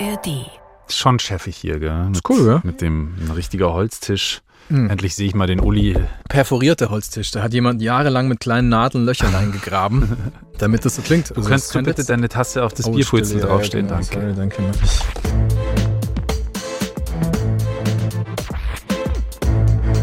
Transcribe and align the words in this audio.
ARD. 0.00 0.50
Schon 0.88 1.18
chefig 1.18 1.56
hier, 1.56 1.78
gell? 1.78 2.04
Mit, 2.06 2.16
Ist 2.16 2.28
cool, 2.30 2.46
ja? 2.46 2.60
Mit 2.64 2.80
dem 2.80 3.14
richtiger 3.34 3.72
Holztisch. 3.72 4.40
Hm. 4.68 4.90
Endlich 4.90 5.14
sehe 5.14 5.26
ich 5.26 5.34
mal 5.34 5.46
den 5.46 5.60
Uli. 5.60 5.96
Perforierter 6.28 6.90
Holztisch. 6.90 7.30
Da 7.30 7.42
hat 7.42 7.54
jemand 7.54 7.80
jahrelang 7.82 8.28
mit 8.28 8.40
kleinen 8.40 8.68
Nadeln 8.68 9.04
Löcher 9.06 9.32
reingegraben, 9.32 10.16
damit 10.58 10.84
das 10.84 10.96
so 10.96 11.02
klingt. 11.02 11.30
Also, 11.30 11.42
Könntest 11.42 11.74
das 11.74 11.82
du 11.82 11.82
bitte 11.82 12.04
deine 12.04 12.28
Tasse 12.28 12.62
auf 12.64 12.74
das 12.74 12.86
Oh, 12.86 12.92
Bierpulzen 12.92 13.38
Stille, 13.38 13.48
ja, 13.48 13.54
draufstehen? 13.56 13.86
genau, 13.88 14.00
Danke. 14.00 14.20
Sorry, 14.20 14.34
danke. 14.36 14.62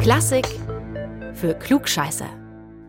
Klassik 0.01 0.47
für 1.33 1.53
Klugscheiße. 1.55 2.25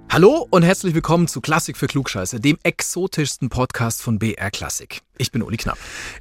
Hallo 0.09 0.47
und 0.51 0.63
herzlich 0.63 0.95
willkommen 0.95 1.27
zu 1.29 1.41
Klassik 1.41 1.77
für 1.77 1.89
Klugscheiße, 1.89 2.41
dem 2.41 2.59
exotischsten 2.63 3.49
Podcast 3.49 4.03
von 4.03 4.19
BR 4.19 4.51
Klassik. 4.51 5.03
Ich 5.19 5.33
bin 5.33 5.43
Uli 5.43 5.57
Knapp. 5.57 5.77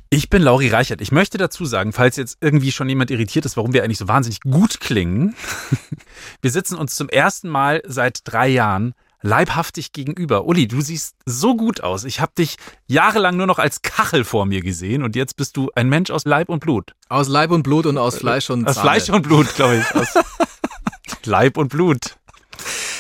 Ich 0.10 0.30
bin 0.30 0.42
Lauri 0.42 0.68
Reichert. 0.70 1.02
Ich 1.02 1.12
möchte 1.12 1.38
dazu 1.38 1.66
sagen, 1.66 1.94
falls 1.94 2.18
jetzt 2.18 2.38
irgendwie 2.42 2.72
schon 2.72 2.90
jemand 2.90 3.12
irritiert 3.12 3.46
ist, 3.46 3.58
warum 3.58 3.74
wir 3.74 3.84
eigentlich 3.84 4.00
so 4.00 4.08
wahnsinnig 4.08 4.42
gut 4.42 4.80
klingen. 4.80 5.36
Wir 6.42 6.52
sitzen 6.52 6.76
uns 6.78 6.96
zum 6.96 7.10
ersten 7.10 7.48
Mal 7.48 7.82
seit 7.86 8.22
drei 8.26 8.48
Jahren 8.50 8.96
leibhaftig 9.22 9.94
gegenüber. 9.94 10.46
Uli, 10.46 10.68
du 10.68 10.82
siehst 10.82 11.16
so 11.26 11.56
gut 11.56 11.82
aus. 11.82 12.04
Ich 12.04 12.20
habe 12.20 12.32
dich 12.38 12.58
jahrelang 12.88 13.38
nur 13.38 13.48
noch 13.48 13.60
als 13.60 13.82
Kachel 13.82 14.24
vor 14.24 14.46
mir 14.46 14.62
gesehen 14.62 15.04
und 15.04 15.16
jetzt 15.16 15.36
bist 15.38 15.58
du 15.58 15.72
ein 15.76 15.90
Mensch 15.90 16.12
aus 16.12 16.26
Leib 16.26 16.50
und 16.50 16.60
Blut. 16.60 16.94
Aus 17.08 17.28
Leib 17.28 17.52
und 17.52 17.64
Blut 17.64 17.86
und 17.86 17.98
aus 17.98 18.18
Fleisch 18.18 18.50
und 18.50 18.68
Aus 18.68 18.76
Sahne. 18.76 18.90
Fleisch 18.90 19.10
und 19.10 19.22
Blut, 19.24 19.56
glaube 19.56 19.78
ich. 19.78 19.96
Aus 19.96 20.10
Leib 21.26 21.58
und 21.58 21.70
Blut. 21.70 22.18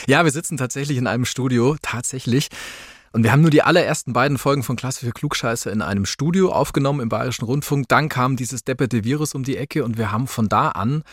Ja, 0.07 0.23
wir 0.23 0.31
sitzen 0.31 0.57
tatsächlich 0.57 0.97
in 0.97 1.07
einem 1.07 1.25
Studio, 1.25 1.77
tatsächlich. 1.81 2.49
Und 3.11 3.23
wir 3.23 3.31
haben 3.31 3.41
nur 3.41 3.49
die 3.49 3.63
allerersten 3.63 4.13
beiden 4.13 4.37
Folgen 4.37 4.61
von 4.61 4.75
Klasse 4.75 5.05
für 5.05 5.11
Klugscheiße 5.11 5.69
in 5.71 5.81
einem 5.81 6.05
Studio 6.05 6.51
aufgenommen 6.51 6.99
im 6.99 7.09
Bayerischen 7.09 7.45
Rundfunk. 7.45 7.87
Dann 7.87 8.09
kam 8.09 8.35
dieses 8.35 8.63
depperte 8.63 9.03
Virus 9.03 9.33
um 9.33 9.43
die 9.43 9.57
Ecke 9.57 9.83
und 9.83 9.97
wir 9.97 10.11
haben 10.11 10.27
von 10.27 10.47
da 10.47 10.69
an 10.69 11.03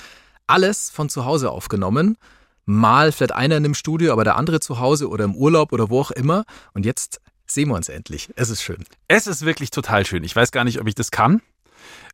alles 0.46 0.90
von 0.90 1.08
zu 1.08 1.24
Hause 1.24 1.50
aufgenommen. 1.50 2.18
Mal 2.66 3.12
vielleicht 3.12 3.32
einer 3.32 3.56
in 3.56 3.64
einem 3.64 3.74
Studio, 3.74 4.12
aber 4.12 4.24
der 4.24 4.36
andere 4.36 4.60
zu 4.60 4.78
Hause 4.78 5.08
oder 5.08 5.24
im 5.24 5.34
Urlaub 5.34 5.72
oder 5.72 5.88
wo 5.90 6.00
auch 6.00 6.10
immer. 6.10 6.44
Und 6.74 6.84
jetzt 6.84 7.20
sehen 7.46 7.68
wir 7.68 7.76
uns 7.76 7.88
endlich. 7.88 8.30
Es 8.36 8.50
ist 8.50 8.62
schön. 8.62 8.84
Es 9.08 9.26
ist 9.26 9.44
wirklich 9.44 9.70
total 9.70 10.04
schön. 10.04 10.24
Ich 10.24 10.36
weiß 10.36 10.52
gar 10.52 10.64
nicht, 10.64 10.80
ob 10.80 10.88
ich 10.88 10.94
das 10.94 11.10
kann, 11.10 11.40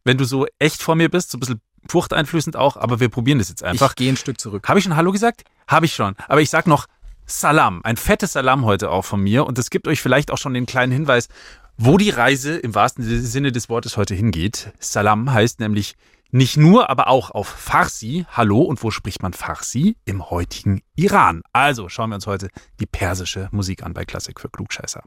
wenn 0.04 0.18
du 0.18 0.24
so 0.24 0.46
echt 0.58 0.82
vor 0.82 0.94
mir 0.94 1.08
bist, 1.08 1.30
so 1.30 1.38
ein 1.38 1.40
bisschen 1.40 1.60
furchteinflößend 1.88 2.56
auch, 2.56 2.76
aber 2.76 3.00
wir 3.00 3.08
probieren 3.08 3.38
das 3.38 3.48
jetzt 3.48 3.62
einfach. 3.62 3.90
Ich 3.90 3.96
gehe 3.96 4.12
ein 4.12 4.16
Stück 4.16 4.40
zurück. 4.40 4.68
Habe 4.68 4.78
ich 4.78 4.84
schon 4.84 4.96
Hallo 4.96 5.12
gesagt? 5.12 5.44
Habe 5.66 5.86
ich 5.86 5.94
schon. 5.94 6.14
Aber 6.28 6.40
ich 6.40 6.50
sag 6.50 6.66
noch 6.66 6.86
Salam. 7.26 7.80
Ein 7.84 7.96
fettes 7.96 8.32
Salam 8.32 8.64
heute 8.64 8.90
auch 8.90 9.04
von 9.04 9.20
mir. 9.20 9.46
Und 9.46 9.58
es 9.58 9.70
gibt 9.70 9.86
euch 9.86 10.00
vielleicht 10.00 10.30
auch 10.30 10.38
schon 10.38 10.54
den 10.54 10.66
kleinen 10.66 10.92
Hinweis, 10.92 11.28
wo 11.76 11.98
die 11.98 12.10
Reise 12.10 12.56
im 12.56 12.74
wahrsten 12.74 13.04
Sinne 13.04 13.52
des 13.52 13.68
Wortes 13.68 13.96
heute 13.96 14.14
hingeht. 14.14 14.72
Salam 14.78 15.32
heißt 15.32 15.60
nämlich 15.60 15.94
nicht 16.30 16.56
nur, 16.56 16.90
aber 16.90 17.08
auch 17.08 17.30
auf 17.30 17.48
Farsi. 17.48 18.26
Hallo. 18.30 18.62
Und 18.62 18.82
wo 18.82 18.90
spricht 18.90 19.22
man 19.22 19.32
Farsi? 19.32 19.96
Im 20.04 20.30
heutigen 20.30 20.82
Iran. 20.96 21.42
Also 21.52 21.88
schauen 21.88 22.10
wir 22.10 22.16
uns 22.16 22.26
heute 22.26 22.48
die 22.80 22.86
persische 22.86 23.48
Musik 23.52 23.82
an 23.82 23.94
bei 23.94 24.04
Klassik 24.04 24.40
für 24.40 24.48
Klugscheißer. 24.48 25.02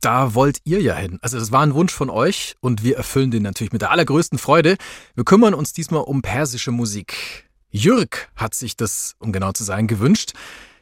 Da 0.00 0.34
wollt 0.34 0.58
ihr 0.64 0.80
ja 0.80 0.94
hin. 0.96 1.18
Also 1.20 1.38
das 1.38 1.52
war 1.52 1.60
ein 1.62 1.74
Wunsch 1.74 1.92
von 1.92 2.08
euch 2.08 2.56
und 2.60 2.82
wir 2.82 2.96
erfüllen 2.96 3.30
den 3.30 3.42
natürlich 3.42 3.72
mit 3.72 3.82
der 3.82 3.90
allergrößten 3.90 4.38
Freude. 4.38 4.76
Wir 5.14 5.24
kümmern 5.24 5.52
uns 5.52 5.72
diesmal 5.72 6.02
um 6.02 6.22
persische 6.22 6.70
Musik. 6.70 7.48
Jürg 7.70 8.28
hat 8.34 8.54
sich 8.54 8.76
das, 8.76 9.14
um 9.18 9.30
genau 9.30 9.52
zu 9.52 9.62
sein, 9.62 9.86
gewünscht. 9.86 10.32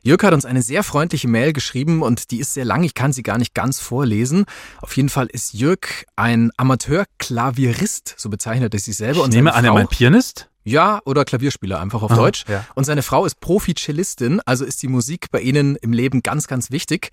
Jürg 0.02 0.22
hat 0.22 0.32
uns 0.32 0.44
eine 0.44 0.62
sehr 0.62 0.84
freundliche 0.84 1.26
Mail 1.26 1.52
geschrieben 1.52 2.02
und 2.02 2.30
die 2.30 2.38
ist 2.38 2.54
sehr 2.54 2.64
lang, 2.64 2.84
ich 2.84 2.94
kann 2.94 3.12
sie 3.12 3.24
gar 3.24 3.36
nicht 3.38 3.54
ganz 3.54 3.80
vorlesen. 3.80 4.44
Auf 4.80 4.96
jeden 4.96 5.08
Fall 5.08 5.26
ist 5.26 5.52
Jürg 5.52 6.06
ein 6.14 6.52
Amateur-Klavierist, 6.56 8.14
so 8.16 8.30
bezeichnet 8.30 8.72
er 8.72 8.80
sich 8.80 8.96
selber. 8.96 9.24
Ich 9.24 9.30
nehme 9.30 9.52
an, 9.52 9.64
er 9.64 9.72
meint 9.72 9.90
Pianist? 9.90 10.48
ja, 10.64 11.00
oder 11.04 11.24
Klavierspieler 11.24 11.80
einfach 11.80 12.02
auf 12.02 12.10
Aha, 12.12 12.20
Deutsch. 12.20 12.44
ja. 12.48 12.64
Und 12.74 12.84
seine 12.84 13.02
Frau 13.02 13.24
ist 13.24 13.40
Profi-Cellistin, 13.40 14.40
also 14.44 14.64
ist 14.64 14.82
die 14.82 14.88
Musik 14.88 15.30
bei 15.30 15.40
ihnen 15.40 15.76
im 15.76 15.92
Leben 15.92 16.22
ganz, 16.22 16.46
ganz 16.46 16.70
wichtig. 16.70 17.10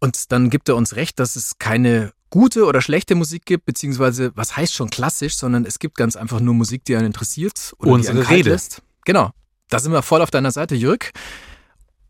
Und 0.00 0.32
dann 0.32 0.50
gibt 0.50 0.68
er 0.68 0.76
uns 0.76 0.96
recht, 0.96 1.18
dass 1.18 1.36
es 1.36 1.58
keine 1.58 2.12
gute 2.30 2.66
oder 2.66 2.80
schlechte 2.80 3.14
Musik 3.14 3.46
gibt, 3.46 3.64
beziehungsweise 3.64 4.32
was 4.34 4.56
heißt 4.56 4.74
schon 4.74 4.90
klassisch, 4.90 5.36
sondern 5.36 5.64
es 5.64 5.78
gibt 5.78 5.96
ganz 5.96 6.14
einfach 6.16 6.40
nur 6.40 6.54
Musik, 6.54 6.84
die 6.84 6.96
einen 6.96 7.06
interessiert 7.06 7.72
oder 7.78 7.92
Unsere 7.92 8.14
die 8.14 8.20
einen 8.26 8.28
Rede. 8.28 8.50
lässt. 8.50 8.82
Genau. 9.04 9.30
Da 9.68 9.78
sind 9.78 9.92
wir 9.92 10.02
voll 10.02 10.22
auf 10.22 10.30
deiner 10.30 10.50
Seite, 10.50 10.74
Jürg. 10.74 11.10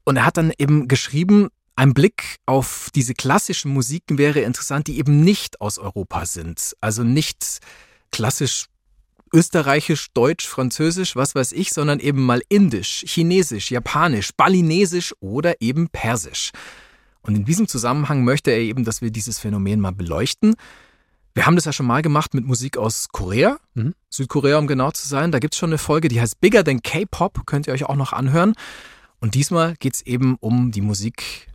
Und 0.04 0.16
er 0.16 0.24
hat 0.24 0.36
dann 0.36 0.52
eben 0.58 0.88
geschrieben, 0.88 1.48
ein 1.76 1.94
Blick 1.94 2.36
auf 2.46 2.90
diese 2.94 3.14
klassischen 3.14 3.72
Musiken 3.72 4.18
wäre 4.18 4.40
interessant, 4.40 4.88
die 4.88 4.98
eben 4.98 5.20
nicht 5.20 5.60
aus 5.60 5.78
Europa 5.78 6.26
sind. 6.26 6.74
Also 6.80 7.04
nicht 7.04 7.60
klassisch 8.10 8.66
österreichisch, 9.32 10.08
deutsch, 10.14 10.46
französisch, 10.46 11.14
was 11.14 11.34
weiß 11.34 11.52
ich, 11.52 11.70
sondern 11.70 12.00
eben 12.00 12.24
mal 12.24 12.42
indisch, 12.48 13.04
chinesisch, 13.06 13.70
japanisch, 13.70 14.30
balinesisch 14.36 15.14
oder 15.20 15.60
eben 15.60 15.88
persisch. 15.88 16.50
Und 17.28 17.34
in 17.34 17.44
diesem 17.44 17.68
Zusammenhang 17.68 18.24
möchte 18.24 18.50
er 18.50 18.58
eben, 18.58 18.84
dass 18.84 19.02
wir 19.02 19.10
dieses 19.10 19.38
Phänomen 19.38 19.80
mal 19.80 19.92
beleuchten. 19.92 20.54
Wir 21.34 21.44
haben 21.44 21.56
das 21.56 21.66
ja 21.66 21.74
schon 21.74 21.84
mal 21.84 22.00
gemacht 22.00 22.32
mit 22.32 22.46
Musik 22.46 22.78
aus 22.78 23.08
Korea, 23.12 23.58
Mhm. 23.74 23.92
Südkorea, 24.08 24.56
um 24.56 24.66
genau 24.66 24.92
zu 24.92 25.06
sein. 25.06 25.30
Da 25.30 25.38
gibt's 25.38 25.58
schon 25.58 25.68
eine 25.68 25.76
Folge, 25.76 26.08
die 26.08 26.22
heißt 26.22 26.40
Bigger 26.40 26.64
Than 26.64 26.80
K-Pop, 26.80 27.44
könnt 27.44 27.66
ihr 27.66 27.74
euch 27.74 27.84
auch 27.84 27.96
noch 27.96 28.14
anhören. 28.14 28.54
Und 29.20 29.34
diesmal 29.34 29.74
geht's 29.78 30.00
eben 30.00 30.36
um 30.40 30.70
die 30.72 30.80
Musik 30.80 31.48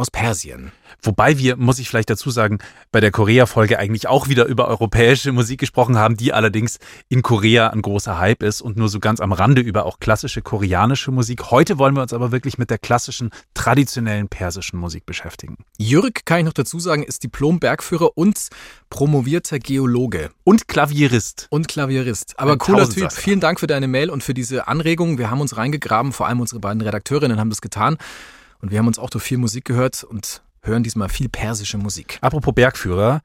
aus 0.00 0.10
Persien. 0.10 0.72
Wobei 1.02 1.38
wir, 1.38 1.56
muss 1.56 1.78
ich 1.78 1.88
vielleicht 1.88 2.10
dazu 2.10 2.30
sagen, 2.30 2.58
bei 2.92 3.00
der 3.00 3.10
Korea-Folge 3.10 3.78
eigentlich 3.78 4.08
auch 4.08 4.28
wieder 4.28 4.44
über 4.46 4.68
europäische 4.68 5.32
Musik 5.32 5.60
gesprochen 5.60 5.96
haben, 5.96 6.16
die 6.16 6.32
allerdings 6.32 6.78
in 7.08 7.22
Korea 7.22 7.68
ein 7.68 7.80
großer 7.80 8.18
Hype 8.18 8.42
ist 8.42 8.60
und 8.60 8.76
nur 8.76 8.88
so 8.88 9.00
ganz 9.00 9.20
am 9.20 9.32
Rande 9.32 9.62
über 9.62 9.86
auch 9.86 9.98
klassische 10.00 10.42
koreanische 10.42 11.10
Musik. 11.10 11.50
Heute 11.50 11.78
wollen 11.78 11.94
wir 11.94 12.02
uns 12.02 12.12
aber 12.12 12.32
wirklich 12.32 12.58
mit 12.58 12.70
der 12.70 12.78
klassischen, 12.78 13.30
traditionellen 13.54 14.28
persischen 14.28 14.78
Musik 14.78 15.06
beschäftigen. 15.06 15.56
Jürg, 15.78 16.26
kann 16.26 16.40
ich 16.40 16.44
noch 16.44 16.52
dazu 16.52 16.78
sagen, 16.80 17.02
ist 17.02 17.22
Diplom-Bergführer 17.22 18.16
und 18.16 18.48
promovierter 18.90 19.58
Geologe 19.58 20.30
Und 20.44 20.68
Klavierist. 20.68 21.46
und 21.50 21.68
Klavierist. 21.68 22.38
Aber 22.38 22.52
Ein 22.52 22.58
cooler 22.58 22.88
Typ. 22.88 23.12
Vielen 23.12 23.40
Dank 23.40 23.60
für 23.60 23.66
deine 23.66 23.88
Mail 23.88 24.10
und 24.10 24.22
für 24.22 24.34
diese 24.34 24.68
Anregung. 24.68 25.16
Wir 25.16 25.30
haben 25.30 25.40
uns 25.40 25.56
reingegraben, 25.56 26.12
vor 26.12 26.26
allem 26.26 26.40
unsere 26.40 26.60
beiden 26.60 26.82
Redakteurinnen 26.82 27.38
haben 27.38 27.50
das 27.50 27.60
getan. 27.60 27.96
Und 28.60 28.70
wir 28.70 28.78
haben 28.78 28.86
uns 28.86 28.98
auch 28.98 29.10
durch 29.10 29.24
viel 29.24 29.38
Musik 29.38 29.64
gehört 29.64 30.04
und 30.04 30.42
hören 30.62 30.82
diesmal 30.82 31.08
viel 31.08 31.28
persische 31.28 31.78
Musik. 31.78 32.18
Apropos 32.20 32.54
Bergführer. 32.54 33.22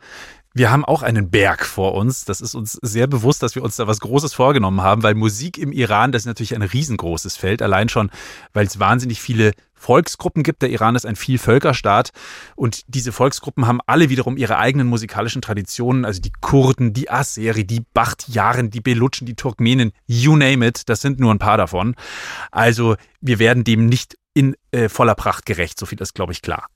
Wir 0.58 0.72
haben 0.72 0.86
auch 0.86 1.04
einen 1.04 1.30
Berg 1.30 1.66
vor 1.66 1.96
uns. 1.96 2.24
Das 2.24 2.40
ist 2.40 2.56
uns 2.56 2.80
sehr 2.82 3.08
bewusst, 3.08 3.44
dass 3.44 3.56
wir 3.56 3.64
uns 3.64 3.76
da 3.76 3.88
was 3.88 4.00
Großes 4.00 4.34
vorgenommen 4.34 4.82
haben, 4.82 5.04
weil 5.04 5.14
Musik 5.14 5.58
im 5.58 5.74
Iran, 5.74 6.14
das 6.14 6.22
ist 6.22 6.28
natürlich 6.28 6.56
ein 6.56 6.62
riesengroßes 6.62 7.36
Feld. 7.36 7.62
Allein 7.62 7.90
schon, 7.90 8.10
weil 8.54 8.66
es 8.66 8.80
wahnsinnig 8.80 9.20
viele 9.20 9.52
Volksgruppen 9.74 10.44
gibt. 10.44 10.62
Der 10.62 10.70
Iran 10.70 10.96
ist 10.96 11.06
ein 11.06 11.18
Vielvölkerstaat 11.18 12.12
und 12.56 12.84
diese 12.88 13.12
Volksgruppen 13.12 13.68
haben 13.68 13.82
alle 13.86 14.10
wiederum 14.10 14.38
ihre 14.38 14.58
eigenen 14.58 14.88
musikalischen 14.88 15.42
Traditionen. 15.42 16.06
Also 16.06 16.22
die 16.22 16.32
Kurden, 16.40 16.94
die 16.94 17.10
Asseri, 17.10 17.68
die 17.68 17.84
Bachtiaren, 17.94 18.70
die 18.70 18.80
Belutschen, 18.80 19.28
die 19.28 19.36
Turkmenen, 19.36 19.92
you 20.08 20.38
name 20.38 20.66
it. 20.66 20.88
Das 20.88 21.02
sind 21.02 21.20
nur 21.20 21.34
ein 21.34 21.40
paar 21.40 21.58
davon. 21.58 21.96
Also 22.52 22.96
wir 23.20 23.40
werden 23.40 23.66
dem 23.66 23.88
nicht 23.88 24.16
in 24.36 24.56
äh, 24.72 24.90
voller 24.90 25.16
Pracht 25.16 25.48
gerecht. 25.48 25.80
So 25.80 25.88
viel 25.88 26.00
ist, 26.00 26.14
glaube 26.14 26.34
ich, 26.34 26.44
klar. 26.44 26.68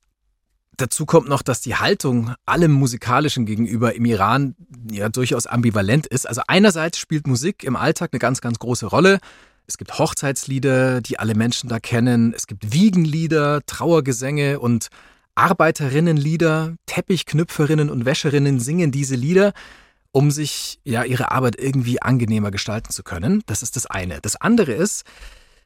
Dazu 0.78 1.06
kommt 1.06 1.28
noch, 1.28 1.42
dass 1.42 1.60
die 1.60 1.76
Haltung 1.76 2.34
allem 2.46 2.72
Musikalischen 2.72 3.46
gegenüber 3.46 3.94
im 3.94 4.06
Iran 4.06 4.56
ja 4.90 5.10
durchaus 5.10 5.46
ambivalent 5.46 6.08
ist. 6.08 6.28
Also 6.28 6.42
einerseits 6.48 6.98
spielt 6.98 7.28
Musik 7.28 7.64
im 7.66 7.76
Alltag 7.76 8.12
eine 8.14 8.20
ganz, 8.20 8.40
ganz 8.40 8.60
große 8.60 8.86
Rolle. 8.86 9.20
Es 9.68 9.78
gibt 9.78 10.00
Hochzeitslieder, 10.00 11.02
die 11.02 11.20
alle 11.20 11.36
Menschen 11.36 11.70
da 11.70 11.80
kennen. 11.80 12.34
Es 12.34 12.48
gibt 12.48 12.74
Wiegenlieder, 12.74 13.62
Trauergesänge 13.66 14.60
und 14.60 14.88
Arbeiterinnenlieder. 15.36 16.76
Teppichknüpferinnen 16.86 17.90
und 17.90 18.06
Wäscherinnen 18.06 18.62
singen 18.62 18.92
diese 18.94 19.16
Lieder, 19.16 19.52
um 20.12 20.32
sich 20.32 20.80
ja 20.86 21.04
ihre 21.04 21.32
Arbeit 21.32 21.60
irgendwie 21.60 22.02
angenehmer 22.02 22.52
gestalten 22.52 22.92
zu 22.92 23.04
können. 23.04 23.44
Das 23.48 23.64
ist 23.64 23.76
das 23.76 23.86
eine. 23.86 24.22
Das 24.22 24.38
andere 24.38 24.72
ist, 24.72 25.04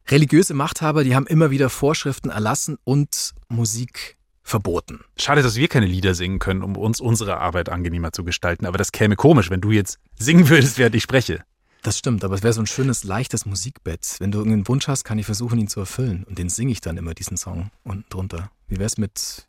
religiöse 0.07 0.53
Machthaber, 0.53 1.03
die 1.03 1.15
haben 1.15 1.27
immer 1.27 1.51
wieder 1.51 1.69
Vorschriften 1.69 2.29
erlassen 2.29 2.77
und 2.83 3.33
Musik 3.49 4.17
verboten. 4.43 4.99
Schade, 5.17 5.41
dass 5.41 5.55
wir 5.55 5.67
keine 5.67 5.85
Lieder 5.85 6.15
singen 6.15 6.39
können, 6.39 6.63
um 6.63 6.75
uns 6.75 6.99
unsere 6.99 7.37
Arbeit 7.37 7.69
angenehmer 7.69 8.11
zu 8.11 8.23
gestalten. 8.23 8.65
Aber 8.65 8.77
das 8.77 8.91
käme 8.91 9.15
komisch, 9.15 9.49
wenn 9.49 9.61
du 9.61 9.71
jetzt 9.71 9.99
singen 10.19 10.49
würdest, 10.49 10.77
während 10.77 10.95
ich 10.95 11.03
spreche. 11.03 11.43
Das 11.81 11.97
stimmt, 11.97 12.23
aber 12.23 12.35
es 12.35 12.43
wäre 12.43 12.53
so 12.53 12.61
ein 12.61 12.67
schönes, 12.67 13.03
leichtes 13.03 13.45
Musikbett. 13.45 14.15
Wenn 14.19 14.31
du 14.31 14.37
irgendeinen 14.37 14.67
Wunsch 14.67 14.87
hast, 14.87 15.03
kann 15.03 15.19
ich 15.19 15.25
versuchen, 15.25 15.59
ihn 15.59 15.67
zu 15.67 15.81
erfüllen. 15.81 16.23
Und 16.23 16.37
den 16.37 16.49
singe 16.49 16.71
ich 16.71 16.79
dann 16.79 16.97
immer, 16.97 17.13
diesen 17.13 17.35
Song 17.35 17.71
unten 17.83 18.05
drunter. 18.09 18.51
Wie 18.67 18.79
wär's 18.79 18.97
mit 18.97 19.47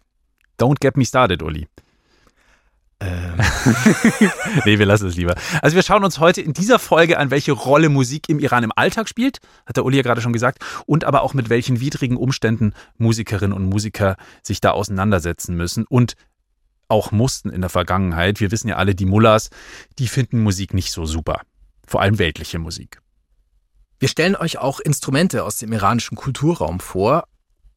Don't 0.58 0.80
get 0.80 0.96
me 0.96 1.04
started, 1.04 1.42
Uli. 1.42 1.68
Ähm, 3.00 3.34
nee, 4.64 4.78
wir 4.78 4.86
lassen 4.86 5.08
es 5.08 5.16
lieber. 5.16 5.34
Also 5.62 5.76
wir 5.76 5.82
schauen 5.82 6.04
uns 6.04 6.18
heute 6.18 6.40
in 6.40 6.52
dieser 6.52 6.78
Folge 6.78 7.18
an, 7.18 7.30
welche 7.30 7.52
Rolle 7.52 7.88
Musik 7.88 8.28
im 8.28 8.38
Iran 8.38 8.64
im 8.64 8.72
Alltag 8.74 9.08
spielt, 9.08 9.38
hat 9.66 9.76
der 9.76 9.84
Uli 9.84 9.96
ja 9.96 10.02
gerade 10.02 10.20
schon 10.20 10.32
gesagt, 10.32 10.64
und 10.86 11.04
aber 11.04 11.22
auch 11.22 11.34
mit 11.34 11.48
welchen 11.48 11.80
widrigen 11.80 12.16
Umständen 12.16 12.72
Musikerinnen 12.96 13.52
und 13.56 13.64
Musiker 13.64 14.16
sich 14.42 14.60
da 14.60 14.70
auseinandersetzen 14.70 15.56
müssen. 15.56 15.84
Und 15.86 16.14
auch 16.88 17.12
mussten 17.12 17.50
in 17.50 17.60
der 17.60 17.70
Vergangenheit. 17.70 18.40
Wir 18.40 18.50
wissen 18.50 18.68
ja 18.68 18.76
alle, 18.76 18.94
die 18.94 19.06
Mullahs, 19.06 19.50
die 19.98 20.08
finden 20.08 20.42
Musik 20.42 20.74
nicht 20.74 20.92
so 20.92 21.06
super. 21.06 21.40
Vor 21.86 22.00
allem 22.00 22.18
weltliche 22.18 22.58
Musik. 22.58 23.00
Wir 23.98 24.08
stellen 24.08 24.36
euch 24.36 24.58
auch 24.58 24.80
Instrumente 24.80 25.44
aus 25.44 25.58
dem 25.58 25.72
iranischen 25.72 26.16
Kulturraum 26.16 26.80
vor. 26.80 27.24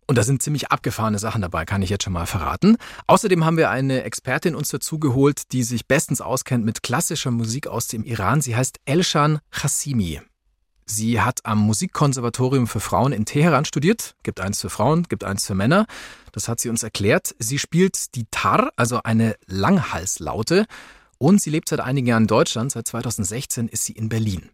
Und 0.08 0.18
da 0.18 0.24
sind 0.24 0.42
ziemlich 0.42 0.72
abgefahrene 0.72 1.20
Sachen 1.20 1.42
dabei, 1.42 1.66
kann 1.66 1.82
ich 1.82 1.90
jetzt 1.90 2.06
schon 2.06 2.14
mal 2.14 2.26
verraten. 2.26 2.78
Außerdem 3.08 3.44
haben 3.44 3.58
wir 3.58 3.70
eine 3.70 4.04
Expertin 4.04 4.56
uns 4.56 4.70
dazugeholt, 4.70 5.52
die 5.52 5.64
sich 5.64 5.86
bestens 5.86 6.22
auskennt 6.22 6.64
mit 6.64 6.82
klassischer 6.82 7.30
Musik 7.30 7.68
aus 7.68 7.88
dem 7.88 8.04
Iran. 8.04 8.40
Sie 8.40 8.56
heißt 8.56 8.80
Elshan 8.86 9.40
Khassimi. 9.52 10.22
Sie 10.86 11.20
hat 11.20 11.46
am 11.46 11.60
Musikkonservatorium 11.60 12.66
für 12.66 12.80
Frauen 12.80 13.12
in 13.12 13.26
Teheran 13.26 13.66
studiert. 13.66 14.16
Gibt 14.24 14.40
eins 14.40 14.62
für 14.62 14.70
Frauen, 14.70 15.04
gibt 15.04 15.26
eins 15.26 15.46
für 15.46 15.54
Männer. 15.54 15.86
Das 16.32 16.48
hat 16.48 16.62
sie 16.62 16.70
uns 16.70 16.82
erklärt. 16.82 17.36
Sie 17.40 17.60
spielt 17.60 18.16
die 18.16 18.26
Tar, 18.32 18.72
also 18.78 19.04
eine 19.04 19.36
Langhalslaute. 19.46 20.66
Und 21.18 21.42
sie 21.42 21.50
lebt 21.50 21.68
seit 21.68 21.82
einigen 21.82 22.08
Jahren 22.08 22.24
in 22.24 22.28
Deutschland. 22.28 22.72
Seit 22.72 22.88
2016 22.88 23.68
ist 23.68 23.84
sie 23.84 23.94
in 23.94 24.08
Berlin. 24.08 24.50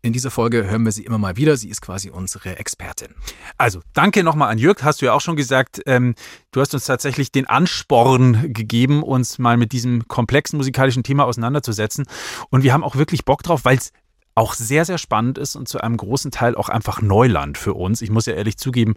In 0.00 0.12
dieser 0.12 0.30
Folge 0.30 0.68
hören 0.68 0.84
wir 0.84 0.92
sie 0.92 1.04
immer 1.04 1.18
mal 1.18 1.36
wieder. 1.36 1.56
Sie 1.56 1.68
ist 1.68 1.80
quasi 1.80 2.10
unsere 2.10 2.58
Expertin. 2.58 3.08
Also, 3.56 3.80
danke 3.94 4.22
nochmal 4.22 4.50
an 4.50 4.58
Jörg. 4.58 4.82
Hast 4.82 5.02
du 5.02 5.06
ja 5.06 5.12
auch 5.12 5.20
schon 5.20 5.34
gesagt, 5.34 5.80
ähm, 5.86 6.14
du 6.52 6.60
hast 6.60 6.72
uns 6.72 6.84
tatsächlich 6.84 7.32
den 7.32 7.46
Ansporn 7.46 8.52
gegeben, 8.52 9.02
uns 9.02 9.38
mal 9.38 9.56
mit 9.56 9.72
diesem 9.72 10.06
komplexen 10.06 10.56
musikalischen 10.56 11.02
Thema 11.02 11.24
auseinanderzusetzen. 11.24 12.06
Und 12.50 12.62
wir 12.62 12.72
haben 12.72 12.84
auch 12.84 12.94
wirklich 12.94 13.24
Bock 13.24 13.42
drauf, 13.42 13.64
weil 13.64 13.78
es 13.78 13.92
auch 14.36 14.54
sehr, 14.54 14.84
sehr 14.84 14.98
spannend 14.98 15.36
ist 15.36 15.56
und 15.56 15.68
zu 15.68 15.80
einem 15.80 15.96
großen 15.96 16.30
Teil 16.30 16.54
auch 16.54 16.68
einfach 16.68 17.02
Neuland 17.02 17.58
für 17.58 17.74
uns. 17.74 18.00
Ich 18.00 18.10
muss 18.10 18.26
ja 18.26 18.34
ehrlich 18.34 18.56
zugeben, 18.56 18.94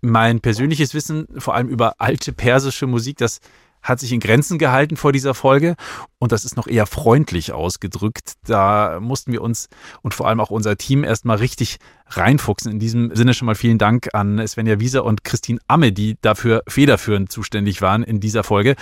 mein 0.00 0.40
persönliches 0.40 0.92
Wissen, 0.92 1.26
vor 1.38 1.54
allem 1.54 1.68
über 1.68 2.00
alte 2.00 2.32
persische 2.32 2.88
Musik, 2.88 3.18
das 3.18 3.38
hat 3.82 4.00
sich 4.00 4.12
in 4.12 4.20
Grenzen 4.20 4.58
gehalten 4.58 4.96
vor 4.96 5.12
dieser 5.12 5.34
Folge 5.34 5.76
und 6.18 6.32
das 6.32 6.44
ist 6.44 6.56
noch 6.56 6.66
eher 6.66 6.86
freundlich 6.86 7.52
ausgedrückt. 7.52 8.32
Da 8.46 8.98
mussten 9.00 9.32
wir 9.32 9.42
uns 9.42 9.68
und 10.02 10.14
vor 10.14 10.28
allem 10.28 10.40
auch 10.40 10.50
unser 10.50 10.76
Team 10.76 11.04
erstmal 11.04 11.36
richtig 11.36 11.78
reinfuchsen. 12.08 12.72
In 12.72 12.78
diesem 12.78 13.14
Sinne 13.14 13.34
schon 13.34 13.46
mal 13.46 13.54
vielen 13.54 13.78
Dank 13.78 14.08
an 14.14 14.46
Svenja 14.46 14.80
Wieser 14.80 15.04
und 15.04 15.24
Christine 15.24 15.60
Amme, 15.68 15.92
die 15.92 16.16
dafür 16.22 16.62
federführend 16.66 17.30
zuständig 17.30 17.82
waren 17.82 18.02
in 18.02 18.20
dieser 18.20 18.44
Folge. 18.44 18.76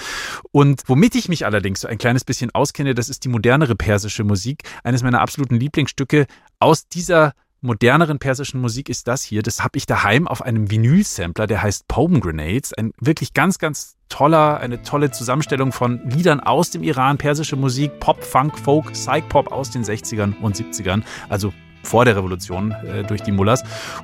Und 0.53 0.83
womit 0.87 1.15
ich 1.15 1.29
mich 1.29 1.45
allerdings 1.45 1.81
so 1.81 1.89
ein 1.89 1.99
kleines 1.99 2.25
bisschen 2.25 2.51
auskenne, 2.53 2.95
das 2.95 3.09
ist 3.09 3.25
die 3.25 3.29
modernere 3.29 3.75
persische 3.75 4.25
Musik. 4.25 4.63
Eines 4.85 5.03
meiner 5.03 5.21
absoluten 5.21 5.57
Lieblingsstücke 5.57 6.27
aus 6.61 6.87
dieser 6.89 7.33
moderneren 7.65 8.19
persischen 8.19 8.61
Musik 8.61 8.89
ist 8.89 9.09
das 9.09 9.23
hier. 9.23 9.43
Das 9.43 9.65
habe 9.65 9.79
ich 9.79 9.87
daheim 9.87 10.29
auf 10.29 10.43
einem 10.43 10.71
Vinyl-Sampler, 10.71 11.47
der 11.47 11.63
heißt 11.63 11.87
Grenades. 11.89 12.75
Ein 12.75 12.93
wirklich 13.01 13.33
ganz, 13.33 13.59
ganz 13.59 13.97
toller, 14.09 14.59
eine 14.61 14.83
tolle 14.83 15.11
Zusammenstellung 15.11 15.73
von 15.73 16.01
Liedern 16.11 16.41
aus 16.41 16.71
dem 16.71 16.83
Iran, 16.83 17.17
persische 17.17 17.57
Musik, 17.57 17.99
Pop, 18.01 18.23
Funk, 18.23 18.59
Folk, 18.59 18.93
Psych-Pop 18.93 19.51
aus 19.51 19.71
den 19.71 19.83
60ern 19.83 20.39
und 20.41 20.57
70ern. 20.57 21.03
Also 21.29 21.53
vor 21.83 22.05
der 22.05 22.17
Revolution 22.17 22.73
äh, 22.73 23.03
durch 23.05 23.23
die 23.23 23.33
Mullahs. 23.33 23.63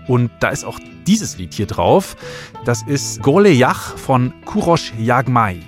Und 0.09 0.31
da 0.41 0.49
ist 0.49 0.65
auch 0.65 0.79
dieses 1.07 1.37
Lied 1.37 1.55
hier 1.55 1.67
drauf. 1.67 2.17
Das 2.65 2.83
ist 2.83 3.23
Gole 3.23 3.51
Yach 3.51 3.97
von 3.97 4.33
Kurosh 4.45 4.93
Yagmai. 4.99 5.61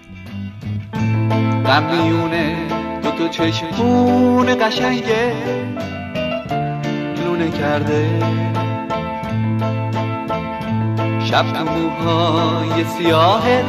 کرده. 7.51 8.07
شب 11.25 11.45
تو 11.53 11.65
موهای 11.65 12.85
سیاهت 12.85 13.65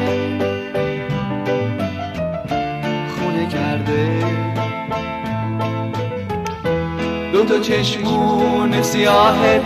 خونه 3.15 3.47
کرده. 3.47 4.23
دو 7.33 7.45
تا 7.45 7.59
چشمون 7.59 8.81
سیاهت 8.81 9.61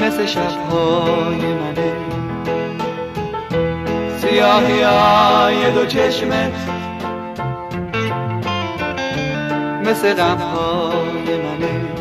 مثل 0.00 0.26
شبهای 0.26 1.54
منه. 1.54 1.92
سیاهی 4.20 4.82
های 4.82 5.70
دو 5.72 5.86
چشمت 5.86 6.52
مثل 9.87 10.13
غمهای 10.13 11.37
منه 11.37 11.93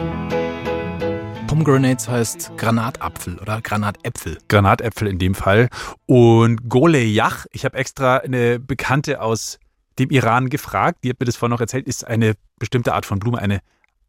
Pomegranates 1.53 2.09
heißt 2.09 2.53
Granatapfel 2.57 3.39
oder 3.39 3.61
Granatäpfel. 3.61 4.39
Granatäpfel 4.49 5.07
in 5.07 5.19
dem 5.19 5.35
Fall. 5.35 5.69
Und 6.07 6.71
Goleyach, 6.71 7.45
ich 7.53 7.67
habe 7.67 7.77
extra 7.77 8.17
eine 8.17 8.59
Bekannte 8.59 9.21
aus 9.21 9.59
dem 9.99 10.09
Iran 10.11 10.49
gefragt, 10.49 11.01
die 11.05 11.11
hat 11.11 11.21
mir 11.21 11.27
das 11.27 11.37
vorhin 11.37 11.53
noch 11.53 11.61
erzählt, 11.61 11.87
ist 11.87 12.07
eine 12.07 12.35
bestimmte 12.59 12.95
Art 12.95 13.05
von 13.05 13.19
Blume, 13.19 13.39
eine 13.39 13.61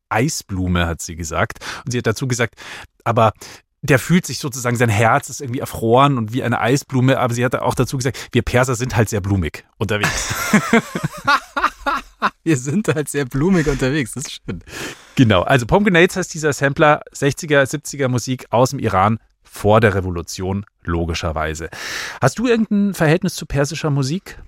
Eisblume, 0.07 0.87
hat 0.87 1.01
sie 1.01 1.17
gesagt. 1.17 1.59
Und 1.85 1.91
sie 1.91 1.97
hat 1.97 2.07
dazu 2.07 2.27
gesagt, 2.29 2.55
aber 3.03 3.33
der 3.81 3.99
fühlt 3.99 4.25
sich 4.25 4.39
sozusagen, 4.39 4.77
sein 4.77 4.89
Herz 4.89 5.29
ist 5.29 5.41
irgendwie 5.41 5.59
erfroren 5.59 6.17
und 6.17 6.31
wie 6.31 6.43
eine 6.43 6.61
Eisblume, 6.61 7.19
aber 7.19 7.33
sie 7.33 7.43
hat 7.43 7.55
auch 7.55 7.75
dazu 7.75 7.97
gesagt, 7.97 8.29
wir 8.31 8.41
Perser 8.41 8.75
sind 8.75 8.95
halt 8.95 9.09
sehr 9.09 9.19
blumig 9.19 9.65
unterwegs. 9.77 10.33
wir 12.44 12.56
sind 12.56 12.88
halt 12.88 13.08
sehr 13.08 13.24
blumig 13.24 13.68
unterwegs, 13.68 14.12
das 14.12 14.24
ist 14.24 14.40
schön. 14.44 14.60
Genau, 15.14 15.42
also 15.42 15.66
Pomgrenades 15.66 16.16
heißt 16.16 16.32
dieser 16.34 16.52
Sampler 16.52 17.02
60er, 17.12 17.62
70er 17.62 18.08
Musik 18.08 18.46
aus 18.50 18.70
dem 18.70 18.78
Iran 18.78 19.18
vor 19.42 19.80
der 19.80 19.94
Revolution, 19.94 20.64
logischerweise. 20.82 21.68
Hast 22.20 22.38
du 22.38 22.46
irgendein 22.46 22.94
Verhältnis 22.94 23.34
zu 23.34 23.46
persischer 23.46 23.90
Musik? 23.90 24.40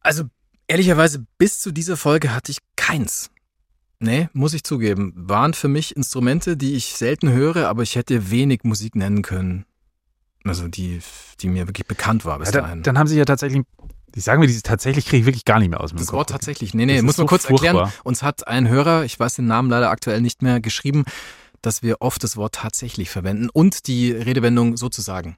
Also 0.00 0.24
ehrlicherweise 0.66 1.24
bis 1.38 1.60
zu 1.60 1.70
dieser 1.70 1.96
Folge 1.96 2.34
hatte 2.34 2.52
ich 2.52 2.58
keins. 2.76 3.30
Nee, 4.00 4.28
muss 4.32 4.52
ich 4.52 4.64
zugeben. 4.64 5.12
Waren 5.14 5.54
für 5.54 5.68
mich 5.68 5.96
Instrumente, 5.96 6.56
die 6.56 6.74
ich 6.74 6.96
selten 6.96 7.30
höre, 7.30 7.68
aber 7.68 7.82
ich 7.82 7.94
hätte 7.94 8.32
wenig 8.32 8.64
Musik 8.64 8.96
nennen 8.96 9.22
können. 9.22 9.64
Also 10.44 10.66
die, 10.66 11.00
die 11.40 11.48
mir 11.48 11.68
wirklich 11.68 11.86
bekannt 11.86 12.24
war 12.24 12.40
bis 12.40 12.50
ja, 12.50 12.62
dahin. 12.62 12.82
Dann 12.82 12.98
haben 12.98 13.06
sie 13.06 13.16
ja 13.16 13.24
tatsächlich, 13.24 13.62
ich 14.14 14.24
sage 14.24 14.40
mir 14.40 14.46
dieses 14.46 14.62
tatsächlich 14.62 15.06
kriege 15.06 15.20
ich 15.20 15.26
wirklich 15.26 15.44
gar 15.44 15.58
nicht 15.58 15.70
mehr 15.70 15.80
aus 15.80 15.90
dem 15.90 15.98
Das 15.98 16.08
Kopf. 16.08 16.16
Wort 16.18 16.30
tatsächlich, 16.30 16.74
nee, 16.74 16.86
nee, 16.86 16.96
das 16.96 17.02
muss 17.02 17.18
man 17.18 17.26
so 17.26 17.28
kurz 17.28 17.46
furchtbar. 17.46 17.68
erklären. 17.68 17.92
Uns 18.04 18.22
hat 18.22 18.46
ein 18.46 18.68
Hörer, 18.68 19.04
ich 19.04 19.18
weiß 19.18 19.34
den 19.34 19.46
Namen 19.46 19.70
leider 19.70 19.90
aktuell 19.90 20.20
nicht 20.20 20.42
mehr, 20.42 20.60
geschrieben, 20.60 21.04
dass 21.62 21.82
wir 21.82 21.96
oft 22.00 22.22
das 22.24 22.36
Wort 22.36 22.56
tatsächlich 22.56 23.10
verwenden 23.10 23.48
und 23.50 23.86
die 23.86 24.12
Redewendung 24.12 24.76
sozusagen. 24.76 25.36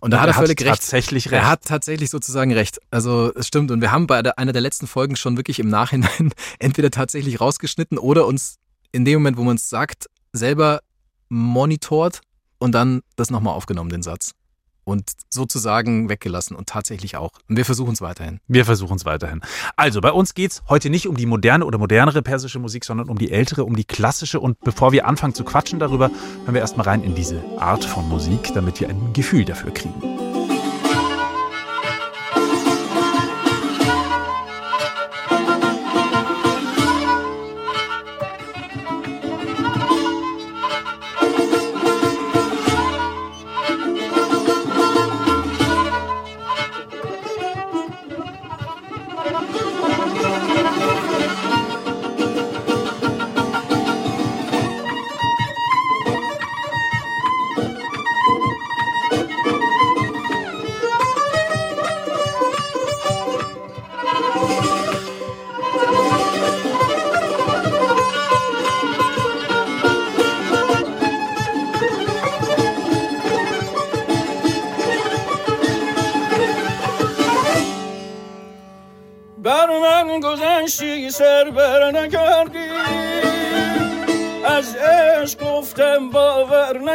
Und 0.00 0.12
da 0.12 0.18
ja, 0.18 0.22
hat 0.22 0.28
er 0.28 0.34
völlig 0.34 0.60
recht. 0.60 0.80
Tatsächlich 0.82 1.26
recht. 1.26 1.42
Er 1.42 1.48
hat 1.48 1.64
tatsächlich 1.64 2.10
sozusagen 2.10 2.52
recht. 2.52 2.78
Also 2.92 3.32
es 3.34 3.48
stimmt. 3.48 3.72
Und 3.72 3.80
wir 3.80 3.90
haben 3.90 4.06
bei 4.06 4.20
einer 4.38 4.52
der 4.52 4.62
letzten 4.62 4.86
Folgen 4.86 5.16
schon 5.16 5.36
wirklich 5.36 5.58
im 5.58 5.68
Nachhinein 5.68 6.32
entweder 6.60 6.90
tatsächlich 6.92 7.40
rausgeschnitten 7.40 7.98
oder 7.98 8.26
uns 8.26 8.58
in 8.92 9.04
dem 9.04 9.14
Moment, 9.14 9.38
wo 9.38 9.42
man 9.42 9.56
es 9.56 9.68
sagt, 9.68 10.06
selber 10.32 10.80
monitort 11.28 12.20
und 12.58 12.72
dann 12.72 13.02
das 13.16 13.30
nochmal 13.30 13.54
aufgenommen, 13.54 13.90
den 13.90 14.02
Satz 14.02 14.32
und 14.86 15.10
sozusagen 15.28 16.08
weggelassen 16.08 16.56
und 16.56 16.68
tatsächlich 16.68 17.16
auch. 17.16 17.30
Und 17.48 17.56
wir 17.56 17.64
versuchen 17.64 17.92
es 17.92 18.00
weiterhin. 18.00 18.40
Wir 18.46 18.64
versuchen 18.64 18.96
es 18.96 19.04
weiterhin. 19.04 19.40
Also 19.74 20.00
bei 20.00 20.12
uns 20.12 20.32
geht 20.32 20.52
es 20.52 20.62
heute 20.68 20.90
nicht 20.90 21.08
um 21.08 21.16
die 21.16 21.26
moderne 21.26 21.66
oder 21.66 21.76
modernere 21.76 22.22
persische 22.22 22.60
Musik, 22.60 22.84
sondern 22.84 23.08
um 23.08 23.18
die 23.18 23.32
ältere, 23.32 23.64
um 23.64 23.74
die 23.74 23.84
klassische. 23.84 24.38
Und 24.38 24.60
bevor 24.60 24.92
wir 24.92 25.06
anfangen 25.06 25.34
zu 25.34 25.44
quatschen 25.44 25.80
darüber, 25.80 26.08
hören 26.44 26.54
wir 26.54 26.60
erstmal 26.60 26.86
rein 26.86 27.02
in 27.02 27.14
diese 27.14 27.42
Art 27.58 27.84
von 27.84 28.08
Musik, 28.08 28.52
damit 28.54 28.80
wir 28.80 28.88
ein 28.88 29.12
Gefühl 29.12 29.44
dafür 29.44 29.74
kriegen. 29.74 30.45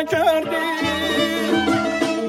نکردی 0.00 0.50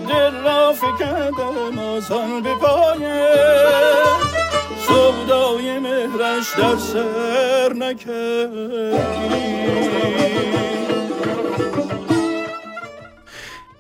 دل 0.10 0.43
را 0.43 0.74
فکندم 0.74 1.79
آسان 1.79 2.43
به 2.43 2.55
پایه 2.55 3.34
سودای 4.88 5.79
مهرش 5.79 6.53
در 6.57 6.75
سر 6.75 7.74
نکردی 7.74 8.98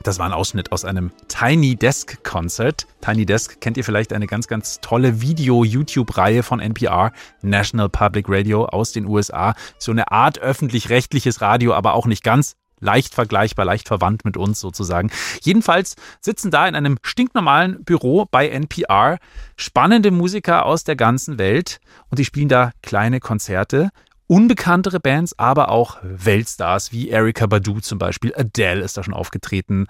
Das 0.07 0.19
war 0.19 0.25
ein 0.25 0.31
Ausschnitt 0.31 0.71
aus 0.71 0.85
einem 0.85 1.11
Tiny 1.27 1.75
Desk 1.75 2.23
Concert. 2.23 2.87
Tiny 3.01 3.25
Desk 3.25 3.59
kennt 3.59 3.75
ihr 3.75 3.83
vielleicht 3.83 4.13
eine 4.13 4.25
ganz, 4.25 4.47
ganz 4.47 4.79
tolle 4.79 5.19
Video-YouTube-Reihe 5.19 6.43
von 6.43 6.61
NPR, 6.61 7.11
National 7.41 7.89
Public 7.89 8.27
Radio 8.29 8.67
aus 8.67 8.93
den 8.93 9.05
USA. 9.05 9.53
So 9.77 9.91
eine 9.91 10.09
Art 10.09 10.39
öffentlich-rechtliches 10.39 11.41
Radio, 11.41 11.73
aber 11.73 11.93
auch 11.93 12.05
nicht 12.05 12.23
ganz 12.23 12.55
leicht 12.82 13.14
vergleichbar, 13.14 13.64
leicht 13.64 13.88
verwandt 13.88 14.24
mit 14.24 14.36
uns 14.36 14.60
sozusagen. 14.60 15.10
Jedenfalls 15.40 15.96
sitzen 16.20 16.50
da 16.50 16.68
in 16.68 16.74
einem 16.74 16.98
stinknormalen 17.02 17.82
Büro 17.84 18.26
bei 18.30 18.48
NPR 18.48 19.18
spannende 19.56 20.10
Musiker 20.10 20.66
aus 20.66 20.84
der 20.84 20.96
ganzen 20.96 21.38
Welt 21.38 21.80
und 22.10 22.18
die 22.18 22.24
spielen 22.24 22.48
da 22.48 22.72
kleine 22.82 23.20
Konzerte 23.20 23.90
unbekanntere 24.26 24.98
Bands, 24.98 25.38
aber 25.38 25.68
auch 25.68 25.98
Weltstars 26.02 26.90
wie 26.90 27.10
Erika 27.10 27.46
Badu 27.46 27.80
zum 27.80 27.98
Beispiel, 27.98 28.34
Adele 28.34 28.80
ist 28.80 28.96
da 28.96 29.02
schon 29.02 29.12
aufgetreten, 29.12 29.86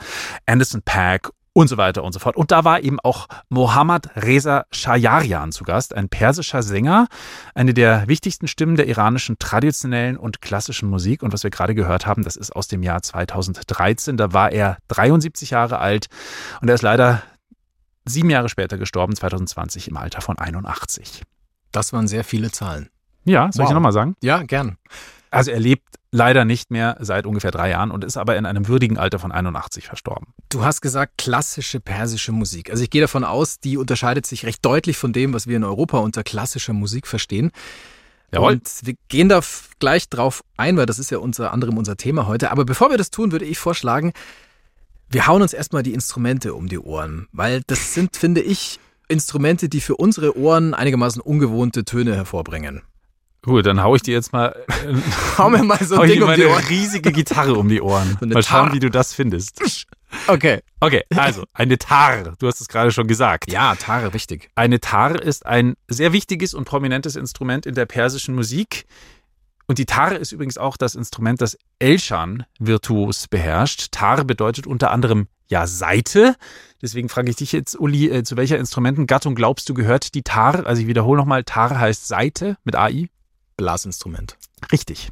Anderson 0.46 0.82
Paak 0.82 1.30
und 1.54 1.68
so 1.68 1.76
weiter 1.76 2.02
und 2.02 2.12
so 2.12 2.18
fort. 2.18 2.36
Und 2.36 2.50
da 2.50 2.64
war 2.64 2.80
eben 2.82 2.98
auch 3.00 3.28
Mohammad 3.48 4.08
Reza 4.16 4.64
Shahjarian 4.70 5.52
zu 5.52 5.64
Gast, 5.64 5.94
ein 5.94 6.08
persischer 6.08 6.62
Sänger, 6.62 7.08
eine 7.54 7.74
der 7.74 8.08
wichtigsten 8.08 8.48
Stimmen 8.48 8.76
der 8.76 8.86
iranischen 8.86 9.38
traditionellen 9.38 10.16
und 10.16 10.40
klassischen 10.40 10.88
Musik. 10.88 11.22
Und 11.22 11.32
was 11.32 11.42
wir 11.42 11.50
gerade 11.50 11.74
gehört 11.74 12.06
haben, 12.06 12.24
das 12.24 12.36
ist 12.36 12.54
aus 12.54 12.68
dem 12.68 12.82
Jahr 12.82 13.02
2013. 13.02 14.16
Da 14.16 14.32
war 14.32 14.50
er 14.50 14.78
73 14.88 15.50
Jahre 15.50 15.78
alt 15.78 16.06
und 16.60 16.68
er 16.68 16.74
ist 16.74 16.82
leider 16.82 17.22
sieben 18.04 18.30
Jahre 18.30 18.48
später 18.48 18.78
gestorben, 18.78 19.14
2020 19.14 19.88
im 19.88 19.96
Alter 19.96 20.20
von 20.20 20.38
81. 20.38 21.22
Das 21.70 21.92
waren 21.92 22.08
sehr 22.08 22.24
viele 22.24 22.50
Zahlen. 22.50 22.88
Ja, 23.24 23.50
soll 23.52 23.64
wow. 23.64 23.70
ich 23.70 23.74
nochmal 23.74 23.92
sagen? 23.92 24.16
Ja, 24.22 24.42
gern. 24.42 24.76
Also 25.30 25.50
er 25.50 25.60
lebt 25.60 25.86
leider 26.12 26.44
nicht 26.44 26.70
mehr 26.70 26.96
seit 27.00 27.26
ungefähr 27.26 27.50
drei 27.50 27.70
Jahren 27.70 27.90
und 27.90 28.04
ist 28.04 28.16
aber 28.16 28.36
in 28.36 28.46
einem 28.46 28.68
würdigen 28.68 28.98
Alter 28.98 29.18
von 29.18 29.32
81 29.32 29.86
verstorben. 29.86 30.28
Du 30.50 30.62
hast 30.62 30.82
gesagt, 30.82 31.18
klassische 31.18 31.80
persische 31.80 32.32
Musik. 32.32 32.70
Also 32.70 32.84
ich 32.84 32.90
gehe 32.90 33.00
davon 33.00 33.24
aus, 33.24 33.58
die 33.58 33.78
unterscheidet 33.78 34.26
sich 34.26 34.44
recht 34.44 34.64
deutlich 34.64 34.98
von 34.98 35.12
dem, 35.12 35.32
was 35.32 35.46
wir 35.46 35.56
in 35.56 35.64
Europa 35.64 35.98
unter 35.98 36.22
klassischer 36.22 36.74
Musik 36.74 37.06
verstehen. 37.06 37.50
Jawohl. 38.30 38.52
Und 38.52 38.68
wir 38.84 38.94
gehen 39.08 39.28
da 39.28 39.40
gleich 39.78 40.08
drauf 40.08 40.44
ein, 40.56 40.76
weil 40.76 40.86
das 40.86 40.98
ist 40.98 41.10
ja 41.10 41.18
unter 41.18 41.52
anderem 41.52 41.76
unser 41.78 41.96
Thema 41.96 42.26
heute. 42.26 42.50
Aber 42.50 42.64
bevor 42.64 42.90
wir 42.90 42.98
das 42.98 43.10
tun, 43.10 43.32
würde 43.32 43.44
ich 43.46 43.58
vorschlagen, 43.58 44.12
wir 45.08 45.26
hauen 45.26 45.42
uns 45.42 45.52
erstmal 45.52 45.82
die 45.82 45.92
Instrumente 45.92 46.54
um 46.54 46.68
die 46.68 46.78
Ohren, 46.78 47.26
weil 47.32 47.62
das 47.66 47.94
sind, 47.94 48.16
finde 48.16 48.40
ich, 48.40 48.80
Instrumente, 49.08 49.68
die 49.68 49.80
für 49.80 49.96
unsere 49.96 50.38
Ohren 50.38 50.72
einigermaßen 50.72 51.20
ungewohnte 51.20 51.84
Töne 51.84 52.14
hervorbringen. 52.16 52.82
Gut, 53.44 53.66
dann 53.66 53.82
hau 53.82 53.96
ich 53.96 54.02
dir 54.02 54.14
jetzt 54.14 54.32
mal, 54.32 54.54
hau 55.38 55.50
mir 55.50 55.64
mal 55.64 55.82
so 55.82 56.00
ein 56.00 56.08
Ding 56.08 56.22
um 56.22 56.32
die 56.34 56.46
Ohren. 56.46 56.64
riesige 56.64 57.10
Gitarre 57.10 57.54
um 57.54 57.68
die 57.68 57.80
Ohren. 57.82 58.16
So 58.20 58.26
mal 58.26 58.42
schauen, 58.42 58.66
Tar. 58.66 58.74
wie 58.74 58.80
du 58.80 58.90
das 58.90 59.12
findest. 59.14 59.60
Okay. 60.26 60.60
Okay, 60.78 61.04
also 61.16 61.44
eine 61.54 61.78
Tar, 61.78 62.34
du 62.38 62.46
hast 62.46 62.60
es 62.60 62.68
gerade 62.68 62.92
schon 62.92 63.06
gesagt. 63.06 63.50
Ja, 63.50 63.74
Tar, 63.76 64.12
wichtig. 64.12 64.50
Eine 64.54 64.78
Tar 64.78 65.22
ist 65.22 65.46
ein 65.46 65.74
sehr 65.88 66.12
wichtiges 66.12 66.52
und 66.52 66.66
prominentes 66.66 67.16
Instrument 67.16 67.64
in 67.64 67.74
der 67.74 67.86
persischen 67.86 68.34
Musik. 68.34 68.84
Und 69.66 69.78
die 69.78 69.86
Tar 69.86 70.12
ist 70.12 70.32
übrigens 70.32 70.58
auch 70.58 70.76
das 70.76 70.96
Instrument, 70.96 71.40
das 71.40 71.56
Elshan 71.78 72.44
virtuos 72.58 73.26
beherrscht. 73.26 73.90
Tar 73.90 74.24
bedeutet 74.24 74.66
unter 74.66 74.90
anderem 74.90 75.28
ja 75.48 75.66
Seite. 75.66 76.36
Deswegen 76.82 77.08
frage 77.08 77.30
ich 77.30 77.36
dich 77.36 77.52
jetzt, 77.52 77.80
Uli, 77.80 78.10
äh, 78.10 78.22
zu 78.22 78.36
welcher 78.36 78.58
Instrumentengattung 78.58 79.34
glaubst 79.34 79.66
du 79.70 79.74
gehört 79.74 80.14
die 80.14 80.22
Tar? 80.22 80.66
Also 80.66 80.82
ich 80.82 80.88
wiederhole 80.88 81.18
nochmal, 81.18 81.44
Tar 81.44 81.78
heißt 81.78 82.06
Seite 82.06 82.58
mit 82.64 82.76
AI. 82.76 83.08
Blasinstrument. 83.56 84.36
Richtig. 84.70 85.10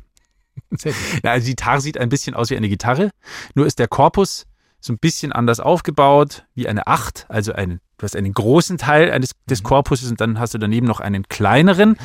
Ja, 0.82 0.92
also 1.32 1.44
die 1.44 1.52
Gitarre 1.52 1.80
sieht 1.80 1.98
ein 1.98 2.08
bisschen 2.08 2.34
aus 2.34 2.50
wie 2.50 2.56
eine 2.56 2.68
Gitarre, 2.68 3.10
nur 3.54 3.66
ist 3.66 3.78
der 3.78 3.88
Korpus 3.88 4.46
so 4.80 4.92
ein 4.92 4.98
bisschen 4.98 5.32
anders 5.32 5.60
aufgebaut, 5.60 6.44
wie 6.54 6.66
eine 6.66 6.86
Acht. 6.86 7.26
Also 7.28 7.52
ein, 7.52 7.80
du 7.98 8.04
hast 8.04 8.16
einen 8.16 8.32
großen 8.32 8.78
Teil 8.78 9.10
eines, 9.10 9.32
des 9.48 9.62
mhm. 9.62 9.66
Korpuses 9.66 10.10
und 10.10 10.20
dann 10.20 10.38
hast 10.38 10.54
du 10.54 10.58
daneben 10.58 10.86
noch 10.86 11.00
einen 11.00 11.28
kleineren. 11.28 11.96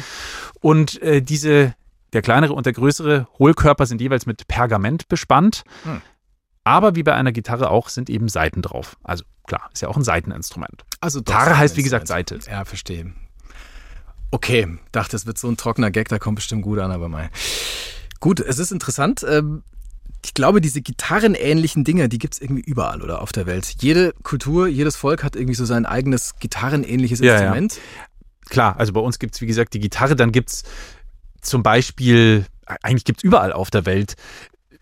Und 0.60 1.02
äh, 1.02 1.22
diese, 1.22 1.74
der 2.14 2.22
kleinere 2.22 2.54
und 2.54 2.66
der 2.66 2.74
größere 2.74 3.28
Hohlkörper 3.40 3.86
sind 3.86 4.02
jeweils 4.02 4.26
mit 4.26 4.48
Pergament 4.48 5.08
bespannt. 5.08 5.64
Mhm. 5.86 6.02
Aber 6.66 6.96
wie 6.96 7.04
bei 7.04 7.14
einer 7.14 7.32
Gitarre 7.32 7.70
auch 7.70 7.90
sind 7.90 8.10
eben 8.10 8.28
Saiten 8.28 8.62
drauf. 8.62 8.98
Also 9.04 9.24
klar, 9.48 9.70
ist 9.72 9.82
ja 9.82 9.88
auch 9.88 9.98
ein 9.98 10.04
Saiteninstrument. 10.04 10.84
Also 11.00 11.20
Gitarre 11.20 11.58
heißt 11.58 11.78
wie 11.78 11.84
gesagt 11.84 12.08
Seite. 12.08 12.40
Ja, 12.50 12.66
verstehe. 12.66 13.14
Okay, 14.32 14.68
dachte, 14.92 15.16
es 15.16 15.26
wird 15.26 15.38
so 15.38 15.48
ein 15.48 15.58
trockener 15.58 15.92
Gag, 15.92 16.10
da 16.10 16.20
kommt 16.20 16.36
bestimmt 16.36 16.64
gut 16.64 16.80
an, 16.80 16.92
aber 16.92 17.10
mal. 17.10 17.30
Gut, 18.20 18.40
es 18.40 18.60
ist 18.60 18.72
interessant. 18.72 19.26
Ähm, 19.28 19.64
ich 20.26 20.34
glaube, 20.34 20.60
diese 20.60 20.82
gitarrenähnlichen 20.82 21.84
Dinge, 21.84 22.10
die 22.10 22.18
gibt 22.18 22.34
es 22.34 22.42
irgendwie 22.42 22.64
überall 22.64 23.02
oder 23.02 23.22
auf 23.22 23.32
der 23.32 23.46
Welt. 23.46 23.76
Jede 23.80 24.14
Kultur, 24.24 24.68
jedes 24.68 24.96
Volk 24.96 25.24
hat 25.24 25.36
irgendwie 25.36 25.56
so 25.56 25.66
sein 25.66 25.86
eigenes 25.86 26.36
gitarrenähnliches 26.40 27.20
ja, 27.20 27.36
Instrument. 27.36 27.76
Ja. 27.76 27.82
Klar, 28.50 28.80
also 28.80 28.94
bei 28.94 29.00
uns 29.00 29.20
gibt 29.20 29.36
es, 29.36 29.42
wie 29.42 29.46
gesagt, 29.46 29.74
die 29.74 29.80
Gitarre, 29.80 30.16
dann 30.16 30.32
gibt 30.32 30.50
es 30.50 30.64
zum 31.42 31.62
Beispiel, 31.64 32.46
eigentlich 32.82 33.06
gibt 33.06 33.20
es 33.20 33.24
überall 33.24 33.54
auf 33.54 33.70
der 33.70 33.86
Welt 33.86 34.16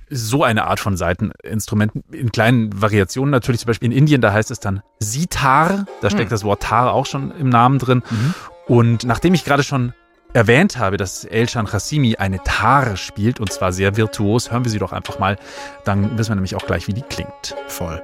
so 0.10 0.44
eine 0.44 0.66
Art 0.66 0.80
von 0.80 0.96
Saiteninstrumenten 0.96 2.04
in 2.12 2.32
kleinen 2.32 2.82
Variationen 2.82 3.32
natürlich. 3.32 3.62
Zum 3.62 3.68
Beispiel 3.68 3.92
in 3.92 3.98
Indien, 3.98 4.22
da 4.22 4.32
heißt 4.32 4.52
es 4.52 4.60
dann 4.60 4.82
Sitar. 5.00 5.86
Da 6.02 6.10
steckt 6.10 6.26
hm. 6.26 6.30
das 6.30 6.44
Wort 6.44 6.64
Tar 6.64 6.94
auch 6.94 7.06
schon 7.06 7.32
im 7.32 7.50
Namen 7.50 7.80
drin. 7.80 8.04
Mhm. 8.10 8.34
Und 8.68 9.04
nachdem 9.04 9.34
ich 9.34 9.46
gerade 9.46 9.64
schon 9.64 9.94
erwähnt 10.34 10.78
habe, 10.78 10.98
dass 10.98 11.26
Elshan 11.26 11.72
Hassimi 11.72 12.16
eine 12.16 12.40
Tar 12.44 12.98
spielt 12.98 13.40
und 13.40 13.52
zwar 13.52 13.72
sehr 13.72 13.98
virtuos, 13.98 14.52
hören 14.52 14.64
wir 14.64 14.72
sie 14.72 14.80
doch 14.80 14.92
einfach 14.92 15.20
mal. 15.20 15.38
Dann 15.86 16.18
wissen 16.18 16.32
wir 16.32 16.36
nämlich 16.36 16.56
auch 16.56 16.66
gleich, 16.66 16.88
wie 16.88 16.94
die 16.94 17.04
klingt. 17.04 17.56
Voll. 17.68 18.02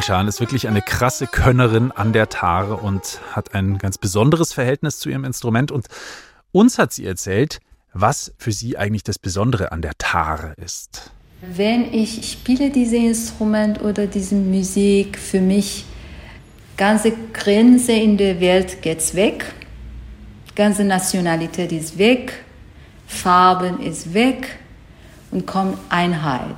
Elschan 0.00 0.28
ist 0.28 0.40
wirklich 0.40 0.66
eine 0.66 0.80
krasse 0.80 1.26
Könnerin 1.26 1.92
an 1.92 2.14
der 2.14 2.30
Tare 2.30 2.78
und 2.78 3.20
hat 3.32 3.54
ein 3.54 3.76
ganz 3.76 3.98
besonderes 3.98 4.54
Verhältnis 4.54 4.98
zu 4.98 5.10
ihrem 5.10 5.26
Instrument. 5.26 5.70
Und 5.70 5.88
uns 6.52 6.78
hat 6.78 6.90
sie 6.94 7.04
erzählt, 7.04 7.60
was 7.92 8.32
für 8.38 8.50
sie 8.50 8.78
eigentlich 8.78 9.02
das 9.02 9.18
Besondere 9.18 9.72
an 9.72 9.82
der 9.82 9.92
Tare 9.98 10.54
ist. 10.56 11.10
Wenn 11.42 11.92
ich 11.92 12.32
spiele 12.32 12.70
dieses 12.70 12.94
Instrument 12.94 13.82
oder 13.82 14.06
diese 14.06 14.36
Musik, 14.36 15.18
für 15.18 15.42
mich 15.42 15.84
ganze 16.78 17.12
Grenze 17.34 17.92
in 17.92 18.16
der 18.16 18.40
Welt 18.40 18.80
geht's 18.80 19.14
weg, 19.14 19.52
ganze 20.54 20.82
Nationalität 20.82 21.72
ist 21.72 21.98
weg, 21.98 22.42
Farben 23.06 23.82
ist 23.82 24.14
weg 24.14 24.60
und 25.30 25.46
kommt 25.46 25.76
Einheit. 25.90 26.56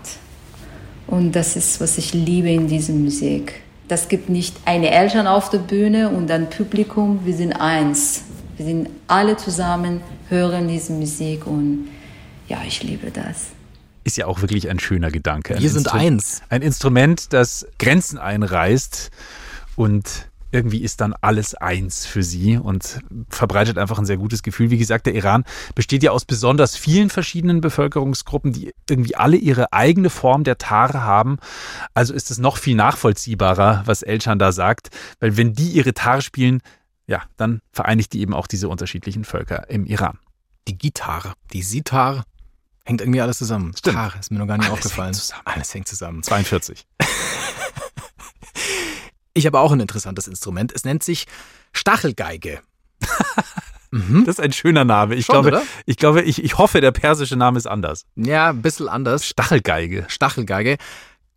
Und 1.13 1.33
das 1.33 1.57
ist, 1.57 1.79
was 1.79 1.99
ich 1.99 2.15
liebe 2.15 2.49
in 2.49 2.69
dieser 2.69 2.95
Musik. 2.95 3.61
Das 3.87 4.09
gibt 4.09 4.31
nicht 4.31 4.57
eine 4.65 4.91
Eltern 4.91 5.27
auf 5.27 5.51
der 5.51 5.59
Bühne 5.59 6.09
und 6.09 6.31
ein 6.31 6.49
Publikum. 6.49 7.21
Wir 7.27 7.37
sind 7.37 7.53
eins. 7.53 8.23
Wir 8.57 8.65
sind 8.65 8.89
alle 9.09 9.37
zusammen, 9.37 10.01
hören 10.31 10.69
diese 10.69 10.95
Musik 10.95 11.47
und 11.47 11.89
ja, 12.49 12.63
ich 12.67 12.83
liebe 12.83 13.11
das. 13.11 13.49
Ist 14.05 14.17
ja 14.17 14.27
auch 14.27 14.41
wirklich 14.41 14.71
ein 14.71 14.79
schöner 14.79 15.11
Gedanke. 15.11 15.59
Wir 15.59 15.69
sind 15.69 15.83
Instru 15.83 15.99
eins. 15.99 16.41
Ein 16.49 16.63
Instrument, 16.63 17.35
das 17.35 17.67
Grenzen 17.79 18.17
einreißt 18.17 19.11
und 19.77 20.31
irgendwie 20.53 20.83
ist 20.83 21.01
dann 21.01 21.15
alles 21.21 21.55
eins 21.55 22.07
für 22.07 22.23
sie 22.23 22.59
und 22.59 23.01
verbreitet 23.31 23.79
einfach 23.79 23.99
ein 23.99 24.05
sehr 24.05 24.19
gutes 24.19 24.43
Gefühl. 24.43 24.71
Wie 24.71 24.79
gesagt, 24.79 25.07
der 25.07 25.15
Iran 25.15 25.45
besteht 25.75 26.03
ja 26.03 26.11
aus 26.11 26.25
besonders 26.25 26.77
vielen 26.77 27.11
verschiedenen 27.11 27.61
Bevölkerungsgruppen, 27.61 28.53
die 28.53 28.73
irgendwie 28.89 29.17
alle 29.17 29.37
ihre 29.37 29.73
eigene 29.73 30.11
Form 30.11 30.45
der 30.45 30.59
Tare 30.59 31.03
haben. 31.03 31.39
Also 31.95 32.13
ist 32.13 32.31
es 32.31 32.39
noch 32.39 32.59
viel 32.59 32.77
nachvollziehbarer, 32.77 33.83
was 33.87 34.03
Elchan 34.03 34.39
da 34.39 34.53
sagt, 34.53 34.91
weil 35.21 35.37
wenn 35.37 35.55
die 35.55 35.71
ihre 35.71 35.95
Tare 35.95 36.23
spielen, 36.23 36.61
ja, 37.07 37.23
dann 37.37 37.61
vereinigt 37.73 38.13
die 38.13 38.21
eben 38.21 38.35
auch 38.35 38.47
diese 38.47 38.69
unterschiedlichen 38.69 39.25
Völker 39.25 39.69
im 39.71 39.87
Iran. 39.87 40.19
Die 40.69 40.77
Gitarre, 40.77 41.33
die 41.53 41.63
Sitar, 41.63 42.25
hängt 42.85 43.01
irgendwie 43.01 43.21
alles 43.21 43.39
zusammen. 43.39 43.75
Stimmt. 43.77 43.97
Tare 43.97 44.19
ist 44.19 44.31
mir 44.31 44.39
noch 44.39 44.47
gar 44.47 44.59
nicht 44.59 44.71
alles 44.71 44.85
aufgefallen. 44.85 45.15
Hängt 45.15 45.23
zusammen. 45.23 45.43
Alles 45.47 45.75
hängt 45.75 45.89
zusammen. 45.89 46.23
42. 46.23 46.87
Ich 49.35 49.47
habe 49.47 49.61
auch 49.61 49.73
ein 49.73 49.81
interessantes 49.81 50.29
Instrument. 50.29 50.73
Es 50.73 50.85
nennt 50.85 51.03
sich 51.03 51.27
Stachelgeige. 51.73 52.61
Mhm. 53.93 54.25
Das 54.25 54.39
ist 54.39 54.41
ein 54.41 54.53
schöner 54.53 54.85
Name. 54.85 55.15
Ich 55.15 55.27
Schon, 55.27 55.35
glaube, 55.35 55.49
oder? 55.49 55.63
ich 55.85 55.99
glaube, 55.99 56.23
ich, 56.23 56.43
ich 56.43 56.57
hoffe, 56.57 56.81
der 56.81 56.93
persische 56.93 57.37
Name 57.37 57.59
ist 57.59 57.67
anders. 57.67 58.07
Ja, 58.17 58.49
ein 58.49 58.63
bisschen 58.63 58.89
anders. 58.89 59.27
Stachelgeige. 59.27 60.07
Stachelgeige. 60.09 60.79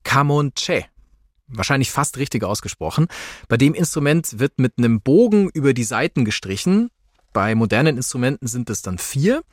Kamonche. 0.03 0.85
Wahrscheinlich 1.47 1.91
fast 1.91 2.17
richtig 2.17 2.43
ausgesprochen. 2.43 3.07
Bei 3.49 3.57
dem 3.57 3.73
Instrument 3.73 4.39
wird 4.39 4.57
mit 4.57 4.73
einem 4.77 5.01
Bogen 5.01 5.49
über 5.53 5.73
die 5.73 5.83
Saiten 5.83 6.23
gestrichen. 6.23 6.89
Bei 7.33 7.53
modernen 7.55 7.97
Instrumenten 7.97 8.47
sind 8.47 8.69
es 8.69 8.81
dann 8.81 8.97
vier. 8.97 9.43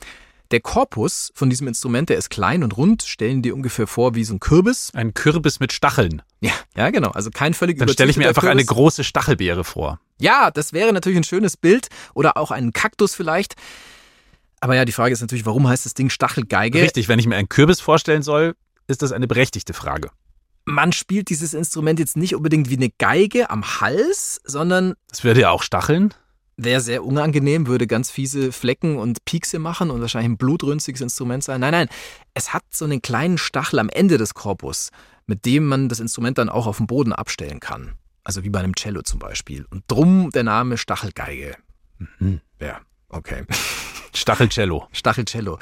Der 0.52 0.60
Korpus 0.60 1.32
von 1.34 1.48
diesem 1.48 1.66
Instrument, 1.66 2.10
der 2.10 2.18
ist 2.18 2.28
klein 2.28 2.62
und 2.62 2.76
rund, 2.76 3.02
stellen 3.02 3.40
dir 3.40 3.54
ungefähr 3.54 3.86
vor 3.86 4.14
wie 4.14 4.22
so 4.22 4.34
ein 4.34 4.40
Kürbis. 4.40 4.90
Ein 4.92 5.14
Kürbis 5.14 5.60
mit 5.60 5.72
Stacheln. 5.72 6.20
Ja, 6.40 6.52
ja 6.76 6.90
genau. 6.90 7.10
Also 7.10 7.30
kein 7.30 7.54
völlig 7.54 7.78
Dann 7.78 7.88
stelle 7.88 8.10
ich 8.10 8.18
mir 8.18 8.28
einfach 8.28 8.42
überzüchteter 8.42 8.50
eine 8.50 8.64
Kürbis. 8.66 8.76
große 8.76 9.04
Stachelbeere 9.04 9.64
vor. 9.64 9.98
Ja, 10.20 10.50
das 10.50 10.74
wäre 10.74 10.92
natürlich 10.92 11.16
ein 11.16 11.24
schönes 11.24 11.56
Bild. 11.56 11.88
Oder 12.12 12.36
auch 12.36 12.50
einen 12.50 12.74
Kaktus 12.74 13.14
vielleicht. 13.14 13.54
Aber 14.60 14.76
ja, 14.76 14.84
die 14.84 14.92
Frage 14.92 15.14
ist 15.14 15.22
natürlich, 15.22 15.46
warum 15.46 15.66
heißt 15.66 15.86
das 15.86 15.94
Ding 15.94 16.10
Stachelgeige? 16.10 16.82
Richtig, 16.82 17.08
wenn 17.08 17.18
ich 17.18 17.26
mir 17.26 17.36
einen 17.36 17.48
Kürbis 17.48 17.80
vorstellen 17.80 18.22
soll, 18.22 18.54
ist 18.88 19.00
das 19.00 19.12
eine 19.12 19.26
berechtigte 19.26 19.72
Frage. 19.72 20.10
Man 20.66 20.92
spielt 20.92 21.30
dieses 21.30 21.54
Instrument 21.54 21.98
jetzt 21.98 22.16
nicht 22.16 22.36
unbedingt 22.36 22.68
wie 22.68 22.76
eine 22.76 22.90
Geige 22.90 23.48
am 23.48 23.80
Hals, 23.80 24.40
sondern 24.44 24.94
Das 25.08 25.24
würde 25.24 25.40
ja 25.40 25.50
auch 25.50 25.62
Stacheln. 25.62 26.12
Wäre 26.56 26.80
sehr 26.80 27.04
unangenehm, 27.04 27.66
würde 27.66 27.86
ganz 27.86 28.10
fiese 28.10 28.52
Flecken 28.52 28.96
und 28.96 29.24
Piekse 29.24 29.58
machen 29.58 29.90
und 29.90 30.00
wahrscheinlich 30.00 30.30
ein 30.30 30.36
blutrünstiges 30.36 31.00
Instrument 31.00 31.44
sein. 31.44 31.60
Nein, 31.60 31.72
nein, 31.72 31.88
es 32.34 32.52
hat 32.52 32.62
so 32.70 32.84
einen 32.84 33.02
kleinen 33.02 33.38
Stachel 33.38 33.78
am 33.78 33.88
Ende 33.88 34.18
des 34.18 34.34
Korpus, 34.34 34.90
mit 35.26 35.44
dem 35.46 35.66
man 35.66 35.88
das 35.88 36.00
Instrument 36.00 36.38
dann 36.38 36.48
auch 36.48 36.66
auf 36.66 36.76
dem 36.76 36.86
Boden 36.86 37.12
abstellen 37.12 37.60
kann. 37.60 37.94
Also 38.24 38.44
wie 38.44 38.50
bei 38.50 38.60
einem 38.60 38.74
Cello 38.76 39.02
zum 39.02 39.18
Beispiel. 39.18 39.66
Und 39.70 39.84
drum 39.88 40.30
der 40.30 40.44
Name 40.44 40.78
Stachelgeige. 40.78 41.56
Mhm. 41.98 42.40
Ja, 42.60 42.80
okay. 43.08 43.44
Stachelcello. 44.14 44.88
Stachelcello. 44.92 45.58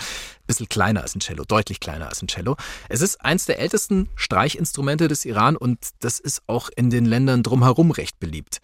Bisschen 0.47 0.69
kleiner 0.69 1.03
als 1.03 1.15
ein 1.15 1.21
Cello, 1.21 1.45
deutlich 1.45 1.81
kleiner 1.81 2.09
als 2.09 2.21
ein 2.21 2.27
Cello. 2.27 2.57
Es 2.89 3.01
ist 3.01 3.25
eins 3.25 3.47
der 3.47 3.61
ältesten 3.61 4.09
Streichinstrumente 4.17 5.07
des 5.07 5.25
Iran 5.25 5.57
und 5.57 5.79
das 6.01 6.19
ist 6.19 6.43
auch 6.49 6.69
in 6.75 6.91
den 6.91 7.05
Ländern 7.05 7.43
drumherum 7.43 7.93
recht 7.93 8.19
beliebt. 8.19 8.59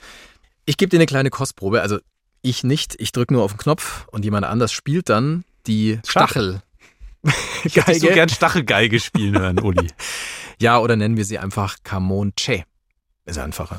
Ich 0.64 0.76
gebe 0.76 0.90
dir 0.90 0.96
eine 0.96 1.06
kleine 1.06 1.30
Kostprobe, 1.30 1.80
also 1.80 2.00
ich 2.42 2.64
nicht, 2.64 2.94
ich 2.98 3.12
drücke 3.12 3.34
nur 3.34 3.42
auf 3.42 3.52
den 3.52 3.58
Knopf 3.58 4.06
und 4.08 4.24
jemand 4.24 4.46
anders 4.46 4.72
spielt 4.72 5.08
dann 5.08 5.44
die. 5.66 6.00
Stachel. 6.06 6.62
Ich 7.64 7.74
hätte 7.76 7.98
so 7.98 8.06
gern 8.06 8.28
Stachelgeige 8.28 9.00
spielen 9.00 9.38
hören, 9.38 9.58
Uli. 9.58 9.88
Ja, 10.58 10.78
oder 10.78 10.96
nennen 10.96 11.18
wir 11.18 11.24
sie 11.26 11.38
einfach 11.38 11.76
Kamonche. 11.82 12.64
Ist 13.26 13.36
einfacher. 13.36 13.78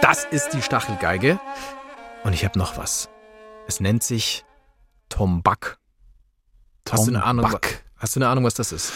Das 0.00 0.24
ist 0.24 0.50
die 0.54 0.62
Stachelgeige. 0.62 1.38
Und 2.22 2.32
ich 2.32 2.44
habe 2.44 2.58
noch 2.58 2.78
was. 2.78 3.10
Es 3.66 3.80
nennt 3.80 4.02
sich 4.02 4.44
Tombak. 5.08 5.78
Hast 6.90 7.06
du 7.06 7.10
eine 7.10 7.24
Ahnung? 7.24 7.44
Tombak. 7.44 7.84
Hast 7.96 8.16
du 8.16 8.20
eine 8.20 8.28
Ahnung, 8.28 8.44
was 8.44 8.54
das 8.54 8.72
ist? 8.72 8.92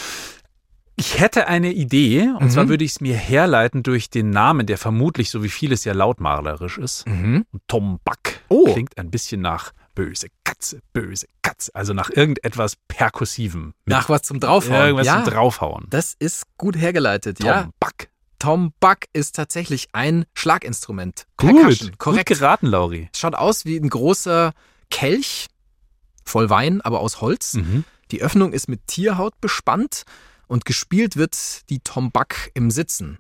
Ich 0.97 1.21
hätte 1.21 1.47
eine 1.47 1.73
Idee, 1.73 2.23
und 2.23 2.43
Mhm. 2.47 2.51
zwar 2.51 2.69
würde 2.69 2.85
ich 2.85 2.91
es 2.93 3.01
mir 3.01 3.15
herleiten 3.17 3.83
durch 3.85 4.11
den 4.11 4.31
Namen, 4.31 4.67
der 4.67 4.79
vermutlich, 4.79 5.31
so 5.31 5.43
wie 5.45 5.49
vieles 5.49 5.85
ja 5.85 5.93
lautmalerisch 5.95 6.77
ist. 6.79 7.07
Mhm. 7.07 7.47
Und 7.53 7.63
Tombak 7.69 8.41
Oh. 8.49 8.73
klingt 8.73 8.99
ein 8.99 9.11
bisschen 9.11 9.41
nach 9.41 9.73
böse 9.95 10.27
Katze, 10.45 10.81
böse 10.93 11.27
Katze. 11.43 11.71
Also 11.75 11.93
nach 11.95 12.11
irgendetwas 12.11 12.75
Perkussivem. 12.89 13.75
Nach 13.87 14.09
was 14.09 14.23
zum 14.23 14.41
Draufhauen. 14.41 14.81
Irgendwas 14.87 15.07
ja, 15.07 15.23
zum 15.25 15.33
Draufhauen. 15.33 15.87
das 15.91 16.15
ist 16.19 16.45
gut 16.57 16.77
hergeleitet. 16.77 17.43
Ja, 17.43 17.63
Tombak. 17.63 18.09
Tombak 18.41 19.07
ist 19.13 19.35
tatsächlich 19.37 19.89
ein 19.93 20.25
Schlaginstrument. 20.35 21.27
Gut, 21.37 21.55
Percussion, 21.57 21.91
gut 21.91 21.99
korrekt. 21.99 22.29
geraten, 22.29 22.67
Lauri. 22.67 23.09
Schaut 23.17 23.35
aus 23.35 23.65
wie 23.65 23.77
ein 23.77 23.89
großer 23.89 24.53
Kelch, 24.91 25.47
voll 26.29 26.51
Wein, 26.51 26.81
aber 26.81 27.01
aus 27.01 27.21
Holz. 27.21 27.55
Mhm. 27.55 27.85
Die 28.11 28.23
Öffnung 28.23 28.53
ist 28.53 28.69
mit 28.69 28.87
Tierhaut 28.87 29.41
bespannt 29.41 30.05
und 30.47 30.65
gespielt 30.65 31.17
wird 31.17 31.69
die 31.71 31.81
Tombak 31.81 32.51
im 32.55 32.71
Sitzen. 32.71 33.19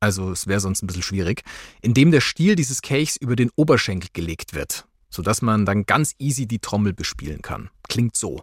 Also 0.00 0.32
es 0.32 0.46
wäre 0.46 0.60
sonst 0.60 0.82
ein 0.82 0.88
bisschen 0.88 1.04
schwierig, 1.04 1.42
indem 1.80 2.10
der 2.10 2.20
Stiel 2.20 2.56
dieses 2.56 2.82
Kelchs 2.82 3.16
über 3.16 3.36
den 3.36 3.50
Oberschenkel 3.54 4.10
gelegt 4.12 4.52
wird, 4.52 4.86
sodass 5.08 5.42
man 5.42 5.64
dann 5.64 5.86
ganz 5.86 6.14
easy 6.18 6.46
die 6.46 6.58
Trommel 6.58 6.92
bespielen 6.92 7.40
kann. 7.40 7.70
Klingt 7.88 8.16
so. 8.16 8.42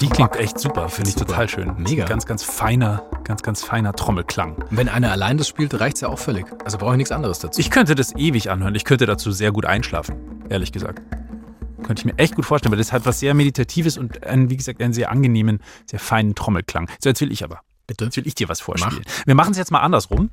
Die 0.00 0.08
klingt 0.08 0.36
echt 0.36 0.58
super, 0.58 0.88
finde 0.90 1.08
ich 1.08 1.14
Super. 1.14 1.26
total 1.26 1.48
schön. 1.48 1.74
Mega. 1.78 2.04
Ganz, 2.04 2.26
ganz 2.26 2.42
feiner, 2.42 3.02
ganz, 3.24 3.42
ganz 3.42 3.62
feiner 3.64 3.94
Trommelklang. 3.94 4.62
Wenn 4.70 4.88
einer 4.90 5.10
allein 5.10 5.38
das 5.38 5.48
spielt, 5.48 5.78
reicht's 5.80 6.02
ja 6.02 6.08
auch 6.08 6.18
völlig. 6.18 6.46
Also 6.64 6.76
brauche 6.76 6.92
ich 6.92 6.98
nichts 6.98 7.12
anderes 7.12 7.38
dazu. 7.38 7.60
Ich 7.60 7.70
könnte 7.70 7.94
das 7.94 8.14
ewig 8.14 8.50
anhören. 8.50 8.74
Ich 8.74 8.84
könnte 8.84 9.06
dazu 9.06 9.32
sehr 9.32 9.52
gut 9.52 9.64
einschlafen, 9.64 10.44
ehrlich 10.50 10.72
gesagt. 10.72 11.00
Könnte 11.82 12.00
ich 12.00 12.04
mir 12.04 12.18
echt 12.18 12.34
gut 12.34 12.44
vorstellen, 12.44 12.72
weil 12.72 12.78
das 12.78 12.92
hat 12.92 13.06
was 13.06 13.20
sehr 13.20 13.32
Meditatives 13.32 13.96
und 13.96 14.22
einen, 14.24 14.50
wie 14.50 14.56
gesagt, 14.56 14.82
einen 14.82 14.92
sehr 14.92 15.10
angenehmen, 15.10 15.60
sehr 15.88 16.00
feinen 16.00 16.34
Trommelklang. 16.34 16.90
So, 17.02 17.08
jetzt 17.08 17.20
will 17.20 17.32
ich 17.32 17.42
aber. 17.42 17.60
Bitte. 17.86 18.04
Jetzt 18.04 18.16
will 18.16 18.26
ich 18.26 18.34
dir 18.34 18.48
was 18.48 18.60
vorspielen. 18.60 19.04
Wir 19.24 19.34
machen 19.34 19.52
es 19.52 19.58
jetzt 19.58 19.70
mal 19.70 19.80
andersrum. 19.80 20.28